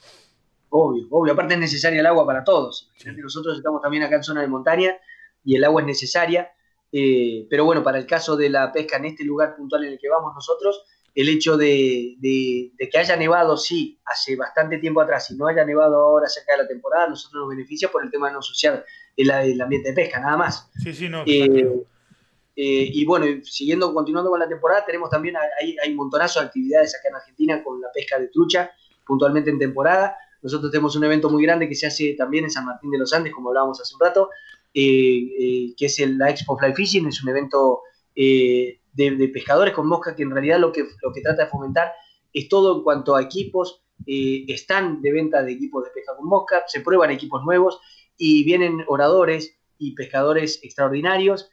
Obvio, 0.70 1.08
obvio, 1.10 1.34
aparte 1.34 1.54
es 1.54 1.60
necesaria 1.60 2.00
el 2.00 2.06
agua 2.06 2.26
para 2.26 2.44
todos. 2.44 2.92
Nosotros 3.18 3.58
estamos 3.58 3.82
también 3.82 4.04
acá 4.04 4.16
en 4.16 4.24
zona 4.24 4.42
de 4.42 4.48
montaña 4.48 4.98
y 5.44 5.56
el 5.56 5.64
agua 5.64 5.82
es 5.82 5.88
necesaria. 5.88 6.52
Eh, 6.98 7.46
pero 7.50 7.66
bueno, 7.66 7.84
para 7.84 7.98
el 7.98 8.06
caso 8.06 8.38
de 8.38 8.50
la 8.50 8.72
pesca 8.72 8.96
en 8.96 9.04
este 9.04 9.26
lugar 9.26 9.58
puntual 9.58 9.84
en 9.84 9.92
el 9.92 10.00
que 10.00 10.08
vamos 10.08 10.34
nosotros, 10.34 10.82
el 11.14 11.28
hecho 11.28 11.58
de, 11.58 12.16
que 12.22 12.98
haya 12.98 13.18
nevado, 13.18 13.58
sí, 13.58 14.00
hace 14.06 14.38
bastante 14.38 14.78
tiempo 14.78 15.02
atrás, 15.02 15.30
y 15.30 15.36
no 15.36 15.46
haya 15.46 15.66
nevado 15.66 15.98
ahora 15.98 16.30
cerca 16.30 16.54
de 16.54 16.60
la 16.60 16.68
temporada, 16.70 17.10
nosotros 17.10 17.42
nos 17.42 17.50
beneficia 17.50 17.90
por 17.92 18.02
el 18.02 18.10
tema 18.10 18.32
no 18.32 18.42
social, 18.42 18.86
el, 19.18 19.30
el 19.30 19.60
ambiente 19.60 19.90
de 19.90 19.94
pesca, 19.94 20.22
nada 20.22 20.38
más. 20.38 20.70
Sí, 20.82 20.94
sí, 20.94 21.10
no. 21.10 21.24
Eh, 21.26 21.68
eh, 22.56 22.90
y 22.94 23.04
bueno, 23.04 23.26
siguiendo, 23.44 23.94
continuando 23.94 24.32
con 24.32 24.40
la 24.40 24.48
temporada, 24.48 24.86
tenemos 24.86 25.10
también, 25.10 25.36
hay, 25.36 25.76
hay 25.84 25.92
un 25.92 25.98
montonazo 25.98 26.40
de 26.40 26.46
actividades 26.46 26.96
acá 26.96 27.10
en 27.10 27.16
Argentina 27.16 27.62
con 27.62 27.82
la 27.82 27.92
pesca 27.94 28.18
de 28.18 28.30
trucha, 28.30 28.72
puntualmente 29.06 29.50
en 29.50 29.60
temporada. 29.60 30.16
Nosotros 30.42 30.72
tenemos 30.72 30.96
un 30.96 31.04
evento 31.04 31.30
muy 31.30 31.44
grande 31.44 31.68
que 31.68 31.76
se 31.76 31.88
hace 31.88 32.14
también 32.18 32.46
en 32.46 32.52
San 32.52 32.66
Martín 32.66 32.90
de 32.90 33.00
los 33.00 33.12
Andes, 33.12 33.34
como 33.34 33.50
hablábamos 33.50 33.82
hace 33.82 33.94
un 33.96 34.00
rato, 34.00 34.30
eh, 34.78 35.32
eh, 35.40 35.74
que 35.78 35.86
es 35.86 36.00
el, 36.00 36.18
la 36.18 36.30
Expo 36.30 36.58
Fly 36.58 36.74
Fishing, 36.74 37.08
es 37.08 37.24
un 37.24 37.30
evento 37.30 37.84
eh, 38.14 38.82
de, 38.92 39.30
pescadores 39.30 39.74
con 39.74 39.88
mosca 39.88 40.14
que 40.14 40.24
en 40.24 40.32
realidad 40.32 40.60
lo 40.60 40.74
que, 40.74 40.86
lo 41.02 41.14
que 41.14 41.22
trata 41.22 41.46
de 41.46 41.50
fomentar 41.50 41.94
es 42.34 42.50
todo 42.50 42.76
en 42.76 42.84
cuanto 42.84 43.16
a 43.16 43.22
equipos, 43.22 43.84
están 44.06 45.02
de 45.02 45.14
venta 45.14 45.42
de 45.42 45.54
equipos 45.54 45.86
de 45.86 45.92
pesca 45.92 46.18
con 46.18 46.28
mosca, 46.28 46.64
se 46.68 46.82
prueban 46.82 47.10
equipos 47.10 47.42
nuevos 47.46 47.80
y 48.18 48.44
vienen 48.44 48.84
oradores 48.88 49.58
y 49.78 49.96
pescadores 49.96 50.60
extraordinarios 50.62 51.50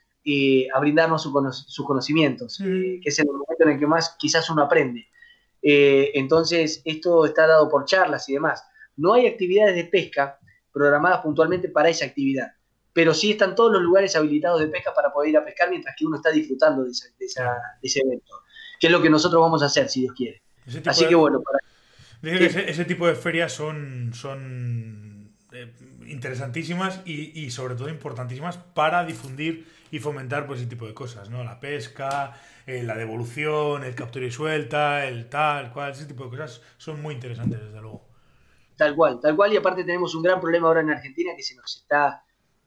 a 0.73 0.79
brindarnos 0.81 1.21
sus 1.21 1.85
conocimientos, 1.85 2.57
que 2.57 2.99
es 3.01 3.19
el 3.19 3.27
momento 3.27 3.63
en 3.63 3.69
el 3.69 3.79
que 3.79 3.87
más 3.87 4.17
quizás 4.19 4.49
uno 4.49 4.63
aprende. 4.63 5.07
entonces, 5.61 6.81
esto 6.83 7.25
está 7.25 7.47
dado 7.47 7.69
por 7.69 7.85
charlas 7.85 8.27
y 8.27 8.33
demás. 8.33 8.65
No 8.97 9.13
hay 9.13 9.27
actividades 9.27 9.75
de 9.75 9.85
pesca 9.85 10.37
programadas 10.73 11.21
puntualmente 11.21 11.69
para 11.69 11.89
esa 11.89 12.03
actividad 12.03 12.51
pero 12.93 13.13
sí 13.13 13.31
están 13.31 13.55
todos 13.55 13.71
los 13.73 13.81
lugares 13.81 14.15
habilitados 14.15 14.61
de 14.61 14.67
pesca 14.67 14.93
para 14.93 15.11
poder 15.11 15.31
ir 15.31 15.37
a 15.37 15.43
pescar 15.43 15.69
mientras 15.69 15.95
que 15.97 16.05
uno 16.05 16.17
está 16.17 16.31
disfrutando 16.31 16.83
de, 16.83 16.91
ese 16.91 17.99
evento, 17.99 18.43
que 18.79 18.87
es 18.87 18.93
lo 18.93 19.01
que 19.01 19.09
nosotros 19.09 19.41
vamos 19.41 19.63
a 19.63 19.65
hacer, 19.65 19.89
si 19.89 20.01
Dios 20.01 20.13
quiere. 20.15 20.41
Así 20.85 21.07
que 21.07 21.15
bueno, 21.15 21.41
ese, 22.21 22.85
tipo 22.85 23.07
de 23.07 23.15
ferias 23.15 23.51
son, 23.51 24.11
son 24.13 25.33
eh, 25.51 25.73
interesantísimas 26.07 27.01
y, 27.05 27.49
sobre 27.51 27.75
todo 27.75 27.89
importantísimas 27.89 28.57
para 28.57 29.03
difundir 29.03 29.67
y 29.91 29.99
fomentar 29.99 30.47
pues, 30.47 30.61
ese 30.61 30.69
tipo 30.69 30.87
de 30.87 30.93
cosas, 30.93 31.29
¿no? 31.29 31.43
La 31.43 31.59
pesca, 31.59 32.39
eh, 32.65 32.81
la 32.83 32.95
devolución, 32.95 33.83
el 33.83 33.93
captura 33.93 34.25
y 34.25 34.31
suelta, 34.31 35.05
el 35.05 35.29
tal, 35.29 35.71
cual, 35.73 35.91
ese 35.91 36.05
tipo 36.05 36.23
de 36.25 36.29
cosas 36.29 36.61
son 36.77 37.01
muy 37.01 37.13
interesantes, 37.13 37.59
desde 37.59 37.81
luego. 37.81 38.07
Tal 38.77 38.95
cual, 38.95 39.19
tal 39.19 39.35
cual, 39.35 39.53
y 39.53 39.57
aparte 39.57 39.83
tenemos 39.83 40.15
un 40.15 40.23
gran 40.23 40.39
problema 40.39 40.67
ahora 40.67 40.81
en 40.81 40.89
Argentina 40.89 41.31
que 41.35 41.43
se 41.43 41.55
nos 41.55 41.75
está 41.75 42.22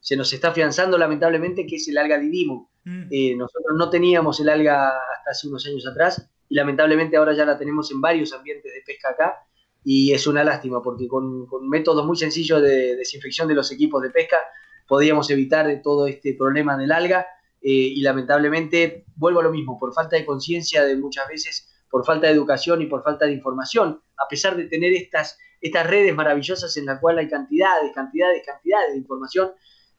se 0.07 0.17
nos 0.17 0.33
está 0.33 0.51
afianzando 0.51 0.97
lamentablemente, 0.97 1.67
que 1.67 1.75
es 1.77 1.89
el 1.89 1.99
alga 1.99 2.17
didimo. 2.17 2.71
Mm. 2.85 3.09
Eh, 3.11 3.35
nosotros 3.35 3.77
no 3.77 3.91
teníamos 3.91 4.39
el 4.39 4.49
alga 4.49 4.91
hasta 4.91 5.31
hace 5.33 5.49
unos 5.49 5.67
años 5.67 5.85
atrás 5.85 6.31
y 6.49 6.55
lamentablemente 6.55 7.17
ahora 7.17 7.35
ya 7.35 7.45
la 7.45 7.59
tenemos 7.59 7.91
en 7.91 8.01
varios 8.01 8.33
ambientes 8.33 8.73
de 8.73 8.83
pesca 8.87 9.11
acá 9.11 9.35
y 9.83 10.13
es 10.13 10.29
una 10.29 10.45
lástima 10.45 10.81
porque 10.81 11.09
con, 11.09 11.49
métodos 11.69 12.07
muy 12.07 12.17
sencillos 12.17 12.63
de 12.63 12.95
desinfección 12.95 13.49
de 13.49 13.57
los 13.57 13.73
equipos 13.73 14.01
de 14.01 14.11
pesca 14.11 14.37
podíamos 14.87 15.29
evitar 15.31 15.83
todo 15.83 16.07
este 16.07 16.35
problema 16.35 16.77
del 16.77 16.93
alga 16.93 17.27
eh, 17.61 17.73
y 17.73 18.01
lamentablemente 18.01 19.07
vuelvo 19.17 19.41
a 19.41 19.43
lo 19.43 19.51
mismo, 19.51 19.77
por 19.77 19.93
falta 19.93 20.15
de 20.15 20.25
conciencia 20.25 20.85
de 20.85 20.95
muchas 20.95 21.27
veces, 21.27 21.69
por 21.91 22.07
falta 22.07 22.29
de 22.29 22.33
educación 22.35 22.81
y 22.81 22.87
por 22.87 23.03
falta 23.03 23.27
de 23.27 23.33
información, 23.33 24.01
a 24.19 24.29
pesar 24.29 24.57
de 24.57 24.67
tener 24.67 24.93
estas, 24.93 25.37
estas 25.61 25.85
redes 25.85 26.15
maravillosas 26.15 26.77
en 26.77 26.87
las 26.87 27.01
cuales 27.01 27.25
hay 27.25 27.29
cantidades, 27.29 27.91
cantidades, 27.93 28.45
cantidades 28.47 28.93
de 28.93 28.99
información, 28.99 29.51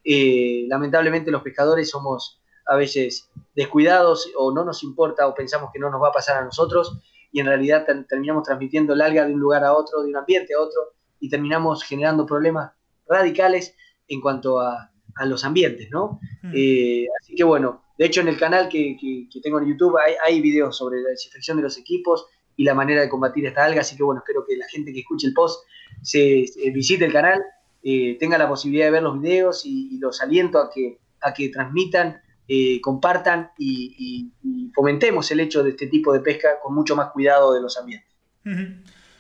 eh, 0.04 0.66
lamentablemente 0.68 1.32
los 1.32 1.42
pescadores 1.42 1.90
somos 1.90 2.42
a 2.68 2.76
veces 2.76 3.30
descuidados 3.56 4.32
o 4.38 4.54
no 4.54 4.64
nos 4.64 4.84
importa 4.84 5.28
o 5.28 5.34
pensamos 5.34 5.70
que 5.74 5.80
no 5.80 5.90
nos 5.90 6.02
va 6.02 6.10
a 6.10 6.12
pasar 6.12 6.38
a 6.38 6.46
nosotros 6.46 7.00
y 7.32 7.40
en 7.40 7.48
realidad 7.48 7.86
terminamos 8.08 8.44
transmitiendo 8.44 8.94
el 8.94 9.02
alga 9.02 9.26
de 9.26 9.34
un 9.34 9.40
lugar 9.40 9.64
a 9.64 9.74
otro, 9.74 10.02
de 10.02 10.10
un 10.10 10.16
ambiente 10.16 10.54
a 10.54 10.62
otro 10.62 10.94
y 11.20 11.30
terminamos 11.30 11.84
generando 11.84 12.26
problemas 12.26 12.72
radicales 13.08 13.76
en 14.08 14.22
cuanto 14.22 14.60
a, 14.60 14.92
los 15.26 15.44
ambientes, 15.44 15.90
¿no? 15.90 16.20
Mm. 16.44 16.52
Eh, 16.54 17.08
así 17.20 17.34
que 17.34 17.44
bueno, 17.44 17.84
de 17.98 18.06
hecho 18.06 18.22
en 18.22 18.28
el 18.28 18.38
canal 18.38 18.70
que, 18.70 18.96
tengo 19.42 19.60
en 19.60 19.68
YouTube 19.68 19.98
hay, 19.98 20.14
hay, 20.24 20.42
videos 20.42 20.78
sobre 20.78 21.02
la 21.02 21.10
desinfección 21.10 21.58
de 21.58 21.64
los 21.64 21.76
equipos 21.80 22.28
y 22.56 22.64
la 22.64 22.76
manera 22.76 23.02
de 23.02 23.10
combatir 23.10 23.44
esta 23.48 23.66
alga, 23.66 23.82
así 23.82 23.98
que 23.98 24.04
bueno, 24.04 24.22
espero 24.24 24.46
que 24.48 24.56
la 24.56 24.68
gente 24.68 24.94
que 24.94 25.00
escuche 25.00 25.26
el 25.26 25.34
post 25.34 25.66
se 26.04 26.46
visite 26.72 27.06
el 27.06 27.14
canal 27.14 27.44
eh, 27.90 28.18
tenga 28.20 28.38
la 28.38 28.50
posibilidad 28.50 28.88
de 28.88 28.92
ver 28.92 29.02
los 29.02 29.22
videos 29.22 29.66
y, 29.66 29.98
los 29.98 30.20
aliento 30.22 30.60
a 30.60 30.70
que, 30.70 30.98
a 31.22 31.34
que 31.34 31.48
transmitan, 31.48 32.22
eh, 32.46 32.82
compartan 32.82 33.52
y, 33.58 34.30
fomentemos 34.76 35.32
el 35.32 35.40
hecho 35.40 35.64
de 35.64 35.70
este 35.70 35.88
tipo 35.88 36.12
de 36.12 36.20
pesca 36.20 36.60
con 36.62 36.76
mucho 36.76 36.98
más 36.98 37.12
cuidado 37.12 37.54
de 37.54 37.62
los 37.62 37.78
ambientes. 37.78 38.14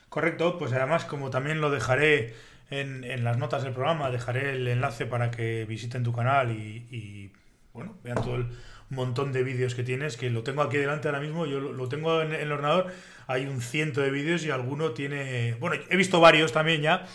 Correcto, 0.09 0.57
pues 0.57 0.73
además 0.73 1.05
como 1.05 1.29
también 1.29 1.61
lo 1.61 1.71
dejaré 1.71 2.33
en, 2.69 3.23
las 3.23 3.37
notas 3.37 3.63
del 3.63 3.71
programa, 3.71 4.11
dejaré 4.11 4.51
el 4.51 4.67
enlace 4.67 5.05
para 5.05 5.31
que 5.31 5.63
visiten 5.63 6.03
tu 6.03 6.11
canal 6.11 6.51
y, 6.51 7.31
bueno, 7.71 7.95
vean 8.03 8.21
todo 8.21 8.35
el 8.35 8.47
montón 8.89 9.31
de 9.31 9.43
vídeos 9.43 9.75
que 9.75 9.83
tienes, 9.83 10.17
que 10.17 10.29
lo 10.29 10.43
tengo 10.43 10.61
aquí 10.61 10.75
delante 10.75 11.07
ahora 11.07 11.21
mismo, 11.21 11.45
yo 11.45 11.61
lo, 11.61 11.87
tengo 11.87 12.21
en, 12.21 12.33
el 12.33 12.51
ordenador, 12.51 12.87
hay 13.27 13.45
un 13.45 13.61
ciento 13.61 14.01
de 14.01 14.11
vídeos 14.11 14.43
y 14.43 14.51
alguno 14.51 14.91
tiene, 14.91 15.55
bueno, 15.61 15.81
he 15.89 15.95
visto 15.95 16.19
varios 16.19 16.51
también 16.51 16.81
ya, 16.81 17.05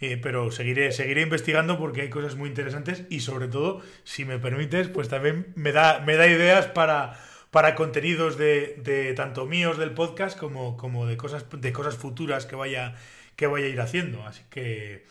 eh, 0.00 0.16
pero 0.22 0.50
seguiré, 0.52 0.92
seguiré 0.92 1.22
investigando 1.22 1.78
porque 1.78 2.02
hay 2.02 2.10
cosas 2.10 2.36
muy 2.36 2.48
interesantes 2.48 3.04
y 3.10 3.20
sobre 3.20 3.48
todo, 3.48 3.82
si 4.04 4.24
me 4.24 4.38
permites, 4.38 4.88
pues 4.88 5.08
también 5.08 5.52
me 5.56 5.72
da, 5.72 6.00
me 6.00 6.16
da 6.16 6.28
ideas 6.28 6.66
para, 6.66 7.18
para 7.50 7.74
contenidos 7.74 8.38
de, 8.38 9.12
tanto 9.16 9.46
míos 9.46 9.76
del 9.76 9.94
podcast 9.94 10.38
como, 10.38 10.76
como 10.76 11.06
de 11.06 11.16
cosas 11.16 11.46
de 11.50 11.72
cosas 11.72 11.96
futuras 11.96 12.46
que 12.46 12.54
vaya, 12.54 12.94
que 13.34 13.46
vaya 13.48 13.66
a 13.66 13.70
ir 13.70 13.80
haciendo. 13.80 14.24
Así 14.24 14.42
que 14.50 15.04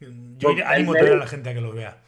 yo 0.00 0.50
animo 0.64 0.94
a 0.94 1.02
la 1.02 1.26
gente 1.26 1.50
a 1.50 1.54
que 1.54 1.60
lo 1.60 1.72
vea. 1.72 2.00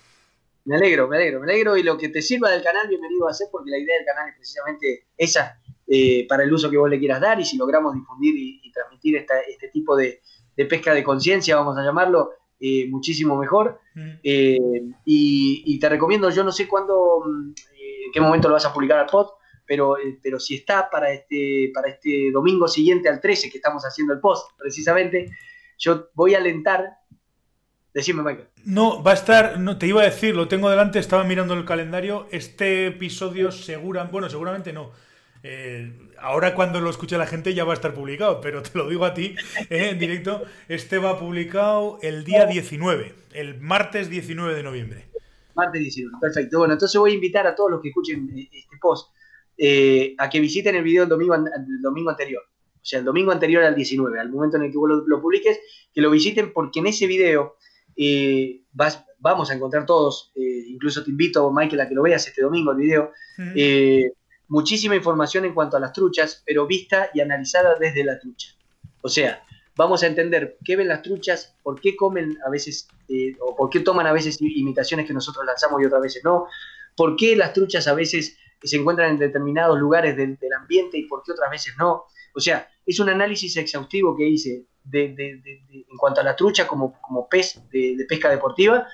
Me 0.64 0.76
alegro, 0.76 1.08
me 1.08 1.16
alegro, 1.18 1.40
me 1.40 1.52
alegro 1.52 1.76
y 1.76 1.82
lo 1.82 1.98
que 1.98 2.08
te 2.08 2.22
sirva 2.22 2.50
del 2.50 2.62
canal, 2.62 2.88
bienvenido 2.88 3.28
a 3.28 3.32
hacer 3.32 3.48
porque 3.52 3.70
la 3.70 3.76
idea 3.76 3.96
del 3.96 4.06
canal 4.06 4.30
es 4.30 4.36
precisamente 4.36 5.08
esa, 5.14 5.60
eh, 5.86 6.26
para 6.26 6.44
el 6.44 6.52
uso 6.54 6.70
que 6.70 6.78
vos 6.78 6.88
le 6.88 6.98
quieras 6.98 7.20
dar 7.20 7.38
y 7.38 7.44
si 7.44 7.58
logramos 7.58 7.94
difundir 7.94 8.34
y, 8.34 8.72
transmitir 8.72 9.24
este 9.46 9.68
tipo 9.68 9.94
de, 9.94 10.20
pesca 10.56 10.94
de 10.94 11.02
conciencia, 11.02 11.56
vamos 11.56 11.76
a 11.76 11.82
llamarlo, 11.82 12.30
eh, 12.60 12.86
muchísimo 12.88 13.36
mejor. 13.36 13.80
Mm. 13.94 14.10
Eh, 14.22 14.58
y, 15.04 15.78
te 15.78 15.88
recomiendo, 15.88 16.30
yo 16.30 16.44
no 16.44 16.52
sé 16.52 16.68
cuándo, 16.68 17.22
mm, 17.26 17.48
en 18.06 18.12
qué 18.12 18.20
momento 18.20 18.48
lo 18.48 18.54
vas 18.54 18.66
a 18.66 18.72
publicar 18.72 18.98
al 18.98 19.06
post, 19.06 19.34
pero, 19.66 19.96
pero 20.22 20.38
si 20.38 20.56
está 20.56 20.88
para 20.90 21.12
este, 21.12 21.70
para 21.74 21.88
este 21.88 22.30
domingo 22.32 22.68
siguiente 22.68 23.08
al 23.08 23.20
13 23.20 23.50
que 23.50 23.58
estamos 23.58 23.82
haciendo 23.84 24.12
el 24.12 24.20
post, 24.20 24.50
precisamente, 24.58 25.30
yo 25.78 26.08
voy 26.14 26.34
a 26.34 26.38
alentar 26.38 26.98
Decime, 27.94 28.24
Michael. 28.24 28.48
No, 28.64 29.04
va 29.04 29.12
a 29.12 29.14
estar, 29.14 29.60
no, 29.60 29.78
te 29.78 29.86
iba 29.86 30.02
a 30.02 30.06
decir, 30.06 30.34
lo 30.34 30.48
tengo 30.48 30.68
delante, 30.68 30.98
estaba 30.98 31.22
mirando 31.22 31.54
el 31.54 31.64
calendario. 31.64 32.26
Este 32.32 32.88
episodio 32.88 33.52
segura, 33.52 34.02
bueno, 34.04 34.28
seguramente 34.28 34.72
no. 34.72 34.90
Eh, 35.46 35.92
ahora 36.20 36.54
cuando 36.54 36.80
lo 36.80 36.88
escuche 36.88 37.18
la 37.18 37.26
gente 37.26 37.52
ya 37.52 37.64
va 37.64 37.72
a 37.72 37.74
estar 37.74 37.92
publicado, 37.92 38.40
pero 38.40 38.62
te 38.62 38.76
lo 38.78 38.88
digo 38.88 39.04
a 39.04 39.12
ti 39.12 39.36
eh, 39.68 39.90
en 39.90 39.98
directo. 39.98 40.42
Este 40.68 40.96
va 40.98 41.18
publicado 41.18 41.98
el 42.00 42.24
día 42.24 42.46
19, 42.46 43.14
el 43.34 43.60
martes 43.60 44.08
19 44.08 44.54
de 44.54 44.62
noviembre. 44.62 45.04
Martes 45.54 45.82
19, 45.82 46.16
perfecto. 46.18 46.58
Bueno, 46.58 46.72
entonces 46.72 46.98
voy 46.98 47.12
a 47.12 47.14
invitar 47.14 47.46
a 47.46 47.54
todos 47.54 47.70
los 47.70 47.82
que 47.82 47.88
escuchen 47.88 48.30
eh, 48.36 48.48
este 48.52 48.76
post 48.80 49.10
a 50.18 50.30
que 50.30 50.40
visiten 50.40 50.74
el 50.74 50.82
video 50.82 51.02
del 51.02 51.10
domingo, 51.10 51.34
el 51.34 51.80
domingo 51.80 52.10
anterior. 52.10 52.42
O 52.74 52.86
sea, 52.86 52.98
el 52.98 53.04
domingo 53.04 53.30
anterior 53.30 53.62
al 53.62 53.76
19, 53.76 54.18
al 54.18 54.30
momento 54.30 54.56
en 54.56 54.64
el 54.64 54.72
que 54.72 54.78
vos 54.78 54.88
lo, 54.88 55.06
lo 55.06 55.20
publiques, 55.20 55.60
que 55.92 56.00
lo 56.00 56.10
visiten 56.10 56.52
porque 56.52 56.80
en 56.80 56.86
ese 56.86 57.06
video 57.06 57.56
vas, 58.72 59.04
vamos 59.24 59.50
a 59.50 59.54
encontrar 59.54 59.86
todos, 59.86 60.32
eh, 60.34 60.64
incluso 60.68 61.02
te 61.02 61.10
invito, 61.10 61.50
Michael, 61.50 61.80
a 61.80 61.88
que 61.88 61.94
lo 61.94 62.02
veas 62.02 62.26
este 62.28 62.42
domingo 62.42 62.72
el 62.72 62.76
video, 62.76 63.10
eh, 63.54 64.12
muchísima 64.48 64.96
información 64.96 65.44
en 65.44 65.54
cuanto 65.54 65.76
a 65.76 65.80
las 65.80 65.92
truchas, 65.92 66.42
pero 66.46 66.66
vista 66.66 67.10
y 67.14 67.20
analizada 67.20 67.76
desde 67.78 68.04
la 68.04 68.18
trucha. 68.18 68.48
O 69.02 69.08
sea, 69.08 69.44
vamos 69.76 70.02
a 70.02 70.06
entender 70.06 70.58
qué 70.64 70.76
ven 70.76 70.88
las 70.88 71.02
truchas, 71.02 71.56
por 71.62 71.80
qué 71.80 71.96
comen 71.96 72.38
a 72.46 72.50
veces, 72.50 72.88
eh, 73.08 73.34
o 73.40 73.56
por 73.56 73.70
qué 73.70 73.80
toman 73.80 74.06
a 74.06 74.12
veces 74.12 74.38
imitaciones 74.40 75.06
que 75.06 75.12
nosotros 75.12 75.44
lanzamos 75.44 75.82
y 75.82 75.86
otras 75.86 76.02
veces 76.02 76.22
no, 76.24 76.46
por 76.96 77.16
qué 77.16 77.36
las 77.36 77.52
truchas 77.52 77.88
a 77.88 77.94
veces 77.94 78.38
se 78.62 78.76
encuentran 78.76 79.10
en 79.10 79.18
determinados 79.18 79.78
lugares 79.78 80.16
del, 80.16 80.38
ambiente 80.58 80.96
y 80.96 81.06
por 81.06 81.22
qué 81.22 81.32
otras 81.32 81.50
veces 81.50 81.74
no. 81.78 82.04
O 82.34 82.40
sea, 82.40 82.68
es 82.86 82.98
un 82.98 83.08
análisis 83.08 83.56
exhaustivo 83.56 84.16
que 84.16 84.26
hice 84.26 84.66
en 84.92 85.96
cuanto 85.98 86.20
a 86.20 86.24
la 86.24 86.36
trucha 86.36 86.66
como, 86.66 87.00
como 87.00 87.28
pez 87.28 87.60
de, 87.70 88.04
pesca 88.08 88.30
deportiva, 88.30 88.86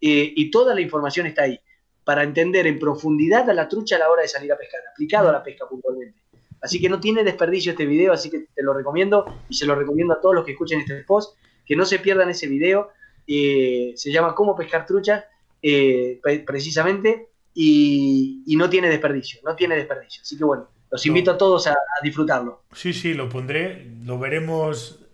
eh, 0.00 0.32
y 0.34 0.50
toda 0.50 0.74
la 0.74 0.80
información 0.80 1.26
está 1.26 1.42
ahí, 1.42 1.60
para 2.08 2.22
entender 2.22 2.66
en 2.66 2.78
profundidad 2.78 3.50
a 3.50 3.52
la 3.52 3.68
trucha 3.68 3.96
a 3.96 3.98
la 3.98 4.08
hora 4.08 4.22
de 4.22 4.28
salir 4.28 4.50
a 4.50 4.56
pescar, 4.56 4.80
aplicado 4.90 5.28
a 5.28 5.32
la 5.32 5.42
pesca 5.42 5.66
puntualmente. 5.68 6.18
Así 6.62 6.80
que 6.80 6.88
no 6.88 6.98
tiene 6.98 7.22
desperdicio 7.22 7.72
este 7.72 7.84
video, 7.84 8.14
así 8.14 8.30
que 8.30 8.46
te 8.54 8.62
lo 8.62 8.72
recomiendo 8.72 9.26
y 9.46 9.54
se 9.54 9.66
lo 9.66 9.74
recomiendo 9.74 10.14
a 10.14 10.20
todos 10.22 10.34
los 10.36 10.46
que 10.46 10.52
escuchen 10.52 10.80
este 10.80 11.04
post, 11.04 11.36
que 11.66 11.76
no 11.76 11.84
se 11.84 11.98
pierdan 11.98 12.30
ese 12.30 12.46
video. 12.46 12.92
Eh, 13.26 13.92
se 13.94 14.10
llama 14.10 14.34
Cómo 14.34 14.56
pescar 14.56 14.86
trucha, 14.86 15.26
eh, 15.60 16.18
precisamente, 16.46 17.28
y, 17.52 18.42
no 18.56 18.70
tiene 18.70 18.88
desperdicio, 18.88 19.40
no 19.44 19.54
tiene 19.54 19.76
desperdicio. 19.76 20.22
Así 20.22 20.38
que 20.38 20.44
bueno, 20.44 20.66
los 20.90 21.04
invito 21.04 21.32
a 21.32 21.36
todos 21.36 21.66
a, 21.66 21.72
a 21.72 22.02
disfrutarlo. 22.02 22.62
Sí, 22.72 22.94
sí, 22.94 23.12
lo 23.12 23.28
pondré, 23.28 23.86
lo 24.06 24.18
veremos 24.18 25.07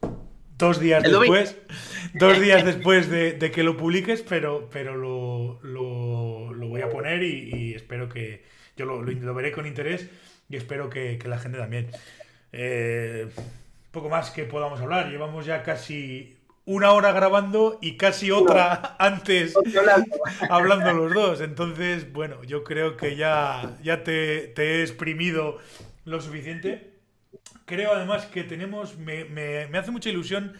dos 0.59 0.81
días 0.81 1.03
después, 1.03 1.57
dos 2.15 2.41
días 2.41 2.65
después 2.65 3.11
de, 3.11 3.51
que 3.53 3.63
lo 3.63 3.77
publiques, 3.77 4.23
pero, 4.23 4.69
pero 4.71 4.97
lo, 4.97 6.69
voy 6.69 6.83
a 6.83 6.91
poner 6.91 7.23
y, 7.23 7.75
espero 7.75 8.09
que 8.09 8.45
yo 8.77 8.87
lo, 8.87 9.35
veré 9.35 9.53
con 9.53 9.67
interés 9.67 10.09
y 10.49 10.57
espero 10.57 10.91
que, 10.91 11.19
la 11.25 11.39
gente 11.39 11.59
también. 11.59 11.91
Eh, 12.53 13.29
poco 13.91 14.09
más 14.09 14.31
que 14.31 14.45
podamos 14.45 14.81
hablar. 14.81 15.11
Llevamos 15.11 15.47
ya 15.47 15.63
casi 15.63 16.37
una 16.67 16.93
hora 16.93 17.13
grabando 17.13 17.79
y 17.81 17.97
casi 17.97 18.31
otra 18.31 18.97
antes 18.99 19.55
hablando 20.51 20.93
los 20.93 21.15
dos. 21.15 21.41
Entonces, 21.41 22.13
bueno, 22.13 22.43
yo 22.45 22.65
creo 22.65 22.97
que 22.97 23.17
ya, 23.17 23.77
ya 23.83 24.03
te, 24.03 24.49
te 24.49 24.63
he 24.63 24.83
exprimido 24.83 25.59
lo 26.05 26.21
suficiente 26.21 26.94
creo 27.65 27.93
además 27.93 28.27
que 28.27 28.45
tenemos, 28.45 28.99
me, 28.99 29.25
me, 29.25 29.67
me 29.69 29.79
hace 29.79 29.91
mucha 29.91 30.11
ilusión 30.11 30.55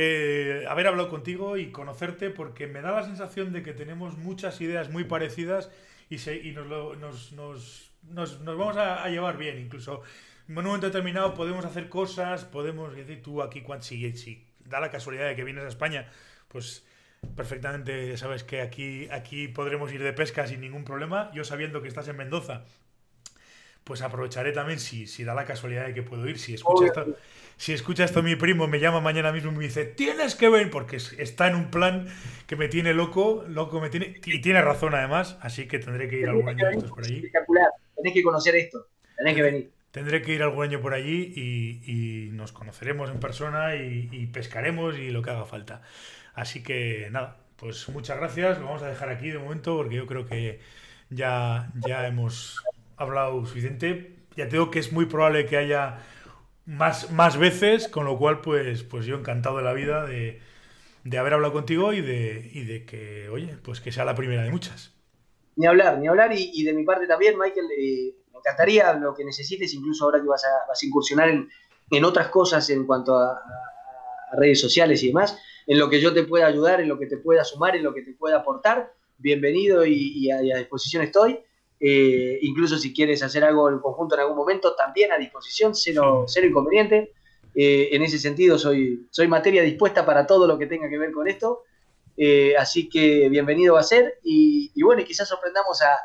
eh, 0.00 0.64
haber 0.68 0.86
hablado 0.86 1.08
contigo 1.08 1.56
y 1.56 1.72
conocerte 1.72 2.30
porque 2.30 2.68
me 2.68 2.82
da 2.82 2.92
la 2.92 3.02
sensación 3.02 3.52
de 3.52 3.64
que 3.64 3.72
tenemos 3.72 4.16
muchas 4.16 4.60
ideas 4.60 4.90
muy 4.90 5.02
parecidas 5.02 5.72
y, 6.08 6.18
se, 6.18 6.36
y 6.36 6.52
nos, 6.52 6.68
nos, 6.98 7.32
nos, 7.32 7.90
nos, 8.12 8.44
vamos 8.44 8.76
a, 8.76 9.08
llevar 9.08 9.36
bien. 9.36 9.58
Incluso 9.58 10.02
en 10.48 10.56
un 10.56 10.64
momento 10.64 10.86
determinado 10.86 11.34
podemos 11.34 11.64
hacer 11.64 11.88
cosas, 11.88 12.44
podemos 12.44 12.94
decir 12.94 13.22
tú 13.22 13.42
aquí, 13.42 13.64
si, 13.80 14.12
si 14.16 14.46
da 14.64 14.78
la 14.78 14.90
casualidad 14.90 15.26
de 15.26 15.34
que 15.34 15.42
vienes 15.42 15.64
a 15.64 15.68
España, 15.68 16.08
pues 16.46 16.86
perfectamente 17.34 18.16
sabes 18.18 18.44
que 18.44 18.60
aquí, 18.60 19.08
aquí 19.10 19.48
podremos 19.48 19.92
ir 19.92 20.04
de 20.04 20.12
pesca 20.12 20.46
sin 20.46 20.60
ningún 20.60 20.84
problema. 20.84 21.32
Yo 21.34 21.42
sabiendo 21.42 21.82
que 21.82 21.88
estás 21.88 22.06
en 22.06 22.18
Mendoza 22.18 22.64
pues 23.88 24.02
aprovecharé 24.02 24.52
también 24.52 24.78
si, 24.78 25.06
si 25.06 25.24
da 25.24 25.34
la 25.34 25.46
casualidad 25.46 25.86
de 25.86 25.94
que 25.94 26.02
puedo 26.02 26.28
ir. 26.28 26.38
Si 26.38 26.52
escucha, 26.52 26.84
esto, 26.84 27.16
si 27.56 27.72
escucha 27.72 28.04
esto 28.04 28.22
mi 28.22 28.36
primo, 28.36 28.68
me 28.68 28.80
llama 28.80 29.00
mañana 29.00 29.32
mismo 29.32 29.50
y 29.50 29.54
me 29.56 29.64
dice, 29.64 29.86
tienes 29.86 30.34
que 30.34 30.50
ver, 30.50 30.70
porque 30.70 30.96
está 30.96 31.48
en 31.48 31.54
un 31.54 31.70
plan 31.70 32.06
que 32.46 32.54
me 32.54 32.68
tiene 32.68 32.92
loco, 32.92 33.46
loco 33.48 33.80
me 33.80 33.88
tiene, 33.88 34.20
y 34.26 34.42
tiene 34.42 34.60
razón 34.60 34.94
además, 34.94 35.38
así 35.40 35.66
que 35.66 35.78
tendré 35.78 36.06
que 36.06 36.20
ir 36.20 36.28
algún 36.28 36.46
año 36.46 36.66
por 36.86 37.02
allí. 37.02 37.16
Espectacular, 37.16 37.68
tenés 37.96 38.12
que 38.12 38.22
conocer 38.22 38.56
esto, 38.56 38.88
tenés 39.16 39.34
que 39.34 39.42
venir. 39.42 39.70
Tendré 39.90 40.20
que 40.20 40.34
ir 40.34 40.42
algún 40.42 40.64
año 40.64 40.82
por 40.82 40.92
allí 40.92 41.32
y, 41.34 42.28
nos 42.32 42.52
conoceremos 42.52 43.08
en 43.08 43.20
persona 43.20 43.74
y, 43.74 44.10
y, 44.12 44.26
pescaremos 44.26 44.98
y 44.98 45.10
lo 45.10 45.22
que 45.22 45.30
haga 45.30 45.46
falta. 45.46 45.80
Así 46.34 46.62
que 46.62 47.08
nada, 47.10 47.38
pues 47.56 47.88
muchas 47.88 48.18
gracias, 48.18 48.58
lo 48.58 48.66
vamos 48.66 48.82
a 48.82 48.88
dejar 48.88 49.08
aquí 49.08 49.30
de 49.30 49.38
momento 49.38 49.78
porque 49.78 49.96
yo 49.96 50.06
creo 50.06 50.26
que 50.26 50.60
ya, 51.08 51.72
ya 51.86 52.06
hemos 52.06 52.62
hablado 52.98 53.44
suficiente. 53.46 54.16
Ya 54.36 54.48
tengo 54.48 54.70
que 54.70 54.78
es 54.78 54.92
muy 54.92 55.06
probable 55.06 55.46
que 55.46 55.56
haya 55.56 55.98
más, 56.66 57.10
más 57.10 57.38
veces, 57.38 57.88
con 57.88 58.04
lo 58.04 58.18
cual, 58.18 58.40
pues, 58.40 58.82
pues 58.82 59.06
yo 59.06 59.16
encantado 59.16 59.56
de 59.56 59.62
la 59.62 59.72
vida 59.72 60.04
de, 60.04 60.40
haber 61.18 61.34
hablado 61.34 61.54
contigo 61.54 61.92
y 61.94 62.02
de, 62.02 62.50
y 62.52 62.64
de 62.64 62.84
que, 62.84 63.28
oye, 63.30 63.56
pues 63.62 63.80
que 63.80 63.90
sea 63.90 64.04
la 64.04 64.14
primera 64.14 64.42
de 64.42 64.50
muchas. 64.50 64.92
Ni 65.56 65.66
hablar, 65.66 65.98
ni 65.98 66.06
hablar, 66.06 66.30
y, 66.34 66.62
de 66.62 66.72
mi 66.72 66.84
parte 66.84 67.06
también, 67.06 67.36
Michael, 67.38 67.66
eh, 67.76 68.14
me 68.32 68.38
encantaría 68.38 68.92
lo 68.92 69.14
que 69.14 69.24
necesites, 69.24 69.72
incluso 69.74 70.04
ahora 70.04 70.20
que 70.20 70.28
vas 70.28 70.44
a, 70.44 70.48
a 70.48 70.86
incursionar 70.86 71.30
en, 71.30 71.48
en, 71.90 72.04
otras 72.04 72.28
cosas 72.28 72.68
en 72.70 72.86
cuanto 72.86 73.16
a, 73.16 73.40
redes 74.32 74.60
sociales 74.60 75.02
y 75.02 75.08
demás, 75.08 75.38
en 75.66 75.78
lo 75.78 75.88
que 75.88 76.00
yo 76.00 76.12
te 76.12 76.24
pueda 76.24 76.46
ayudar, 76.46 76.80
en 76.80 76.88
lo 76.88 76.98
que 76.98 77.06
te 77.06 77.16
pueda 77.16 77.44
sumar, 77.44 77.76
en 77.76 77.82
lo 77.82 77.94
que 77.94 78.02
te 78.02 78.12
pueda 78.12 78.38
aportar, 78.38 78.92
bienvenido 79.16 79.84
y, 79.86 80.30
a, 80.30 80.40
disposición 80.40 81.02
estoy. 81.02 81.40
Eh, 81.80 82.38
incluso 82.42 82.76
si 82.76 82.92
quieres 82.92 83.22
hacer 83.22 83.44
algo 83.44 83.68
en 83.68 83.78
conjunto 83.78 84.14
en 84.14 84.22
algún 84.22 84.36
momento, 84.36 84.74
también 84.74 85.12
a 85.12 85.18
disposición, 85.18 85.74
cero, 85.74 86.24
cero 86.26 86.46
inconveniente. 86.46 87.12
Eh, 87.54 87.88
en 87.92 88.02
ese 88.02 88.18
sentido, 88.18 88.58
soy, 88.58 89.06
soy 89.10 89.28
materia 89.28 89.62
dispuesta 89.62 90.04
para 90.04 90.26
todo 90.26 90.46
lo 90.46 90.58
que 90.58 90.66
tenga 90.66 90.88
que 90.88 90.98
ver 90.98 91.12
con 91.12 91.28
esto. 91.28 91.62
Eh, 92.16 92.56
así 92.56 92.88
que 92.88 93.28
bienvenido 93.28 93.74
va 93.74 93.80
a 93.80 93.84
ser. 93.84 94.18
Y, 94.22 94.82
bueno, 94.82 95.04
quizás 95.04 95.28
sorprendamos 95.28 95.80
a, 95.82 95.98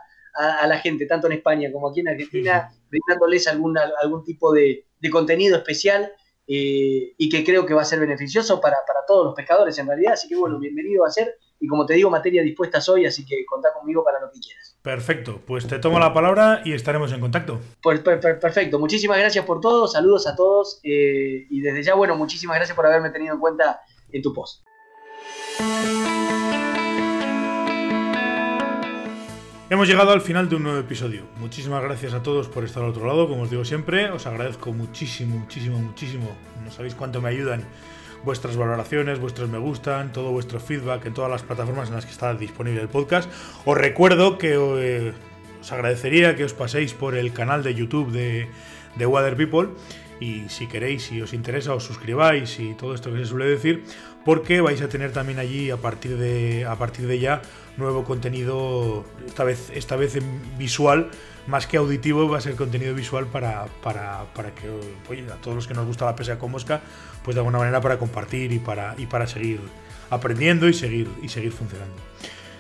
la 0.68 0.80
gente, 0.80 1.06
tanto 1.06 1.28
en 1.28 1.34
España 1.34 1.72
como 1.72 1.90
aquí 1.90 2.00
en 2.00 2.08
Argentina, 2.08 2.72
brindándoles 2.90 3.48
algún 3.48 4.24
tipo 4.26 4.52
de, 4.52 4.86
contenido 5.12 5.58
especial 5.58 6.12
y 6.48 7.30
que 7.30 7.44
creo 7.44 7.66
que 7.66 7.74
va 7.74 7.84
a 7.84 7.86
ser 7.86 8.00
beneficioso 8.00 8.60
para, 8.60 8.78
para 8.88 9.06
todos 9.06 9.26
los 9.26 9.36
pescadores 9.36 9.78
en 9.78 9.88
realidad. 9.88 10.14
Así 10.14 10.28
que 10.28 10.36
bueno, 10.36 10.58
bienvenido 10.60 11.04
va 11.04 11.10
a 11.10 11.12
ser. 11.12 11.38
Y 11.60 11.68
como 11.68 11.86
te 11.86 11.94
digo, 11.94 12.10
materia 12.10 12.42
dispuesta 12.42 12.82
soy, 12.82 13.06
así 13.06 13.26
que 13.26 13.46
contá 13.46 13.72
conmigo 13.74 14.04
para 14.04 14.20
lo 14.20 14.32
que 14.32 14.40
quieras. 14.40 14.73
Perfecto, 14.84 15.40
pues 15.48 15.66
te 15.66 15.80
tomo 15.80 15.98
la 15.98 16.14
palabra 16.14 16.62
y 16.66 16.74
estaremos 16.74 17.14
en 17.14 17.22
contacto. 17.22 17.62
Pues 17.82 18.02
perfecto, 18.02 18.80
muchísimas 18.80 19.18
gracias 19.18 19.46
por 19.46 19.62
todo, 19.62 19.88
saludos 19.88 20.28
a 20.28 20.36
todos 20.36 20.82
eh, 20.84 21.48
y 21.50 21.62
desde 21.62 21.84
ya, 21.84 21.96
bueno, 21.96 22.18
muchísimas 22.18 22.58
gracias 22.58 22.76
por 22.76 22.86
haberme 22.86 23.10
tenido 23.10 23.34
en 23.34 23.40
cuenta 23.40 23.80
en 24.12 24.22
tu 24.22 24.34
post. 24.34 24.62
Hemos 29.70 29.88
llegado 29.88 30.12
al 30.12 30.20
final 30.20 30.50
de 30.50 30.58
un 30.58 30.64
nuevo 30.64 30.80
episodio. 30.80 31.24
Muchísimas 31.38 31.82
gracias 31.82 32.14
a 32.14 32.22
todos 32.22 32.50
por 32.50 32.66
estar 32.66 32.84
al 32.84 32.90
otro 32.90 33.08
lado. 33.08 33.30
Como 33.30 33.44
os 33.44 33.50
digo 33.50 33.64
siempre, 33.64 34.12
os 34.12 34.28
agradezco 34.28 34.74
muchísimo, 34.74 35.38
muchísimo, 35.38 35.80
muchísimo. 35.80 36.28
No 36.62 36.72
sabéis 36.72 36.94
cuánto 36.94 37.22
me 37.22 37.30
ayudan 37.30 37.64
vuestras 38.24 38.56
valoraciones, 38.58 39.20
vuestros 39.20 39.50
me 39.50 39.58
gustan, 39.58 40.12
todo 40.12 40.32
vuestro 40.32 40.60
feedback 40.60 41.06
en 41.06 41.14
todas 41.14 41.30
las 41.30 41.44
plataformas 41.44 41.90
en 41.90 41.96
las 41.96 42.06
que 42.06 42.12
está 42.12 42.34
disponible 42.34 42.82
el 42.82 42.90
podcast. 42.90 43.30
Os 43.66 43.78
recuerdo 43.78 44.38
que 44.38 44.54
eh, 44.54 45.14
os 45.62 45.72
agradecería 45.72 46.36
que 46.36 46.44
os 46.44 46.54
paséis 46.54 46.94
por 46.94 47.16
el 47.16 47.34
canal 47.34 47.64
de 47.64 47.76
YouTube 47.76 48.12
de, 48.12 48.48
de 48.96 49.06
Water 49.06 49.36
People 49.36 49.70
y 50.20 50.50
si 50.50 50.68
queréis, 50.68 51.04
si 51.04 51.22
os 51.22 51.34
interesa, 51.34 51.74
os 51.74 51.84
suscribáis 51.84 52.60
y 52.60 52.74
todo 52.74 52.94
esto 52.94 53.12
que 53.12 53.20
se 53.20 53.26
suele 53.26 53.46
decir, 53.46 53.84
porque 54.26 54.62
vais 54.62 54.82
a 54.82 54.90
tener 54.90 55.12
también 55.12 55.40
allí 55.40 55.70
a 55.70 55.78
partir 55.78 56.18
de, 56.18 56.66
a 56.66 56.76
partir 56.76 57.08
de 57.08 57.20
ya 57.20 57.42
nuevo 57.78 58.04
contenido, 58.04 59.06
esta 59.26 59.44
vez, 59.44 59.72
esta 59.74 59.96
vez 59.96 60.16
en 60.16 60.58
visual, 60.58 61.10
más 61.48 61.68
que 61.68 61.78
auditivo, 61.78 62.30
va 62.30 62.38
a 62.38 62.42
ser 62.42 62.56
contenido 62.56 62.94
visual 62.94 63.28
para, 63.28 63.66
para, 63.82 64.26
que 64.56 64.68
a 65.32 65.36
todos 65.36 65.56
los 65.56 65.68
que 65.68 65.74
nos 65.74 65.86
gusta 65.86 66.06
la 66.06 66.16
pesca 66.16 66.38
con 66.38 66.52
mosca, 66.52 66.82
pues 67.24 67.36
de 67.36 67.42
alguna 67.42 67.58
manera 67.58 67.82
para 67.82 67.98
compartir 67.98 68.52
y 68.52 68.60
para, 68.60 68.96
y 68.98 69.08
para 69.08 69.28
seguir 69.28 69.60
aprendiendo 70.10 70.70
y 70.70 70.74
seguir, 70.74 71.10
y 71.22 71.30
seguir 71.30 71.52
funcionando. 71.52 71.96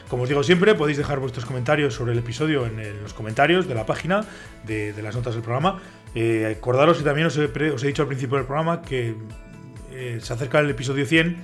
Como 0.08 0.24
os 0.24 0.30
digo 0.30 0.44
siempre, 0.44 0.76
podéis 0.76 0.98
dejar 0.98 1.20
vuestros 1.20 1.46
comentarios 1.46 1.94
sobre 1.94 2.14
el 2.14 2.20
episodio 2.20 2.66
en, 2.66 3.02
los 3.02 3.14
comentarios 3.14 3.68
de 3.68 3.76
la 3.76 3.86
página, 3.86 4.26
de, 4.64 4.94
las 5.02 5.16
notas 5.16 5.34
del 5.34 5.44
programa. 5.44 5.82
Eh, 6.16 6.56
acordaros 6.58 6.98
que 6.98 7.04
también 7.04 7.28
os 7.28 7.38
he, 7.38 7.88
dicho 7.88 8.04
al 8.04 8.08
principio 8.08 8.38
del 8.38 8.46
programa 8.46 8.82
que 8.82 9.16
eh, 9.92 10.20
se 10.22 10.34
acerca 10.34 10.60
el 10.60 10.70
episodio 10.70 11.06
100 11.06 11.38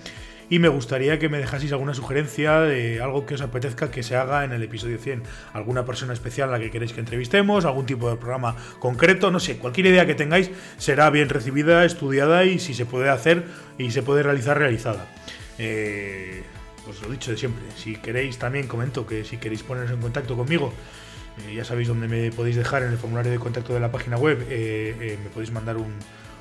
y 0.50 0.60
me 0.60 0.68
gustaría 0.68 1.20
que 1.20 1.30
me 1.30 1.38
dejaseis 1.38 1.72
alguna 1.72 1.94
sugerencia 1.94 2.62
de 2.62 3.02
algo 3.02 3.26
que 3.26 3.36
os 3.36 3.42
apetezca 3.42 3.92
que 3.92 4.02
se 4.02 4.16
haga 4.16 4.44
en 4.44 4.52
el 4.52 4.64
episodio 4.64 4.98
100. 4.98 5.24
Alguna 5.54 5.86
persona 5.86 6.14
especial 6.14 6.50
a 6.50 6.54
la 6.54 6.60
que 6.60 6.72
queréis 6.72 6.94
que 6.94 7.00
entrevistemos, 7.00 7.66
algún 7.66 7.86
tipo 7.86 8.10
de 8.10 8.18
programa 8.18 8.56
concreto, 8.80 9.30
no 9.30 9.40
sé, 9.40 9.58
cualquier 9.58 9.88
idea 9.88 10.06
que 10.06 10.16
tengáis 10.16 10.50
será 10.78 11.10
bien 11.12 11.30
recibida, 11.30 11.86
estudiada 11.86 12.46
y 12.46 12.60
si 12.60 12.74
se 12.74 12.86
puede 12.86 13.10
hacer 13.10 13.46
y 13.78 13.92
se 13.92 14.02
puede 14.02 14.24
realizar, 14.24 14.58
realizada. 14.58 15.08
Eh, 15.60 16.44
os 16.90 17.02
lo 17.02 17.10
dicho 17.10 17.32
de 17.32 17.38
siempre, 17.38 17.64
si 17.76 17.96
queréis 17.96 18.38
también 18.38 18.68
comento 18.68 19.06
que 19.06 19.24
si 19.24 19.38
queréis 19.38 19.64
poneros 19.64 19.92
en 19.92 20.02
contacto 20.02 20.36
conmigo, 20.36 20.74
eh, 21.48 21.56
ya 21.56 21.64
sabéis 21.64 21.88
dónde 21.88 22.08
me 22.08 22.32
podéis 22.32 22.56
dejar 22.56 22.84
en 22.84 22.90
el 22.90 22.98
formulario 22.98 23.32
de 23.32 23.40
contacto 23.40 23.74
de 23.74 23.80
la 23.80 23.92
página 23.92 24.18
web, 24.18 24.46
eh, 24.50 25.18
me 25.24 25.30
podéis 25.30 25.52
mandar 25.52 25.78
un, 25.78 25.94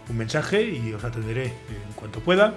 mensaje 0.08 0.62
y 0.62 0.94
os 0.94 1.04
atenderé 1.04 1.44
en 1.44 1.92
cuanto 1.94 2.20
pueda. 2.20 2.54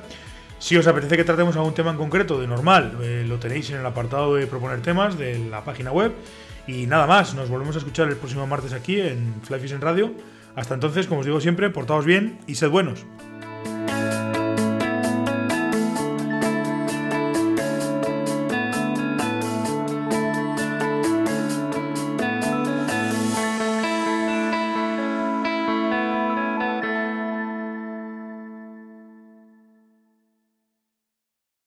Si 0.58 0.78
os 0.78 0.88
apetece 0.88 1.18
que 1.18 1.24
tratemos 1.26 1.56
algún 1.58 1.74
tema 1.74 1.90
en 1.90 1.98
concreto, 1.98 2.40
de 2.40 2.48
normal, 2.48 2.98
eh, 3.02 3.26
lo 3.28 3.40
tenéis 3.40 3.72
en 3.72 3.80
el 3.80 3.86
apartado 3.86 4.36
de 4.36 4.48
proponer 4.48 4.82
temas 4.82 5.18
de 5.18 5.38
la 5.50 5.66
página 5.66 5.92
web. 5.92 6.14
Y 6.68 6.86
nada 6.86 7.08
más, 7.08 7.34
nos 7.34 7.50
volvemos 7.50 7.76
a 7.76 7.80
escuchar 7.80 8.08
el 8.08 8.16
próximo 8.16 8.48
martes 8.48 8.72
aquí 8.72 9.02
en 9.02 9.42
Fly 9.42 9.60
Fishing 9.60 9.82
Radio. 9.82 10.14
Hasta 10.56 10.76
entonces, 10.76 11.08
como 11.08 11.22
os 11.22 11.26
digo 11.26 11.42
siempre, 11.42 11.72
portaos 11.72 12.06
bien 12.06 12.40
y 12.46 12.56
sed 12.56 12.70
buenos. 12.70 13.06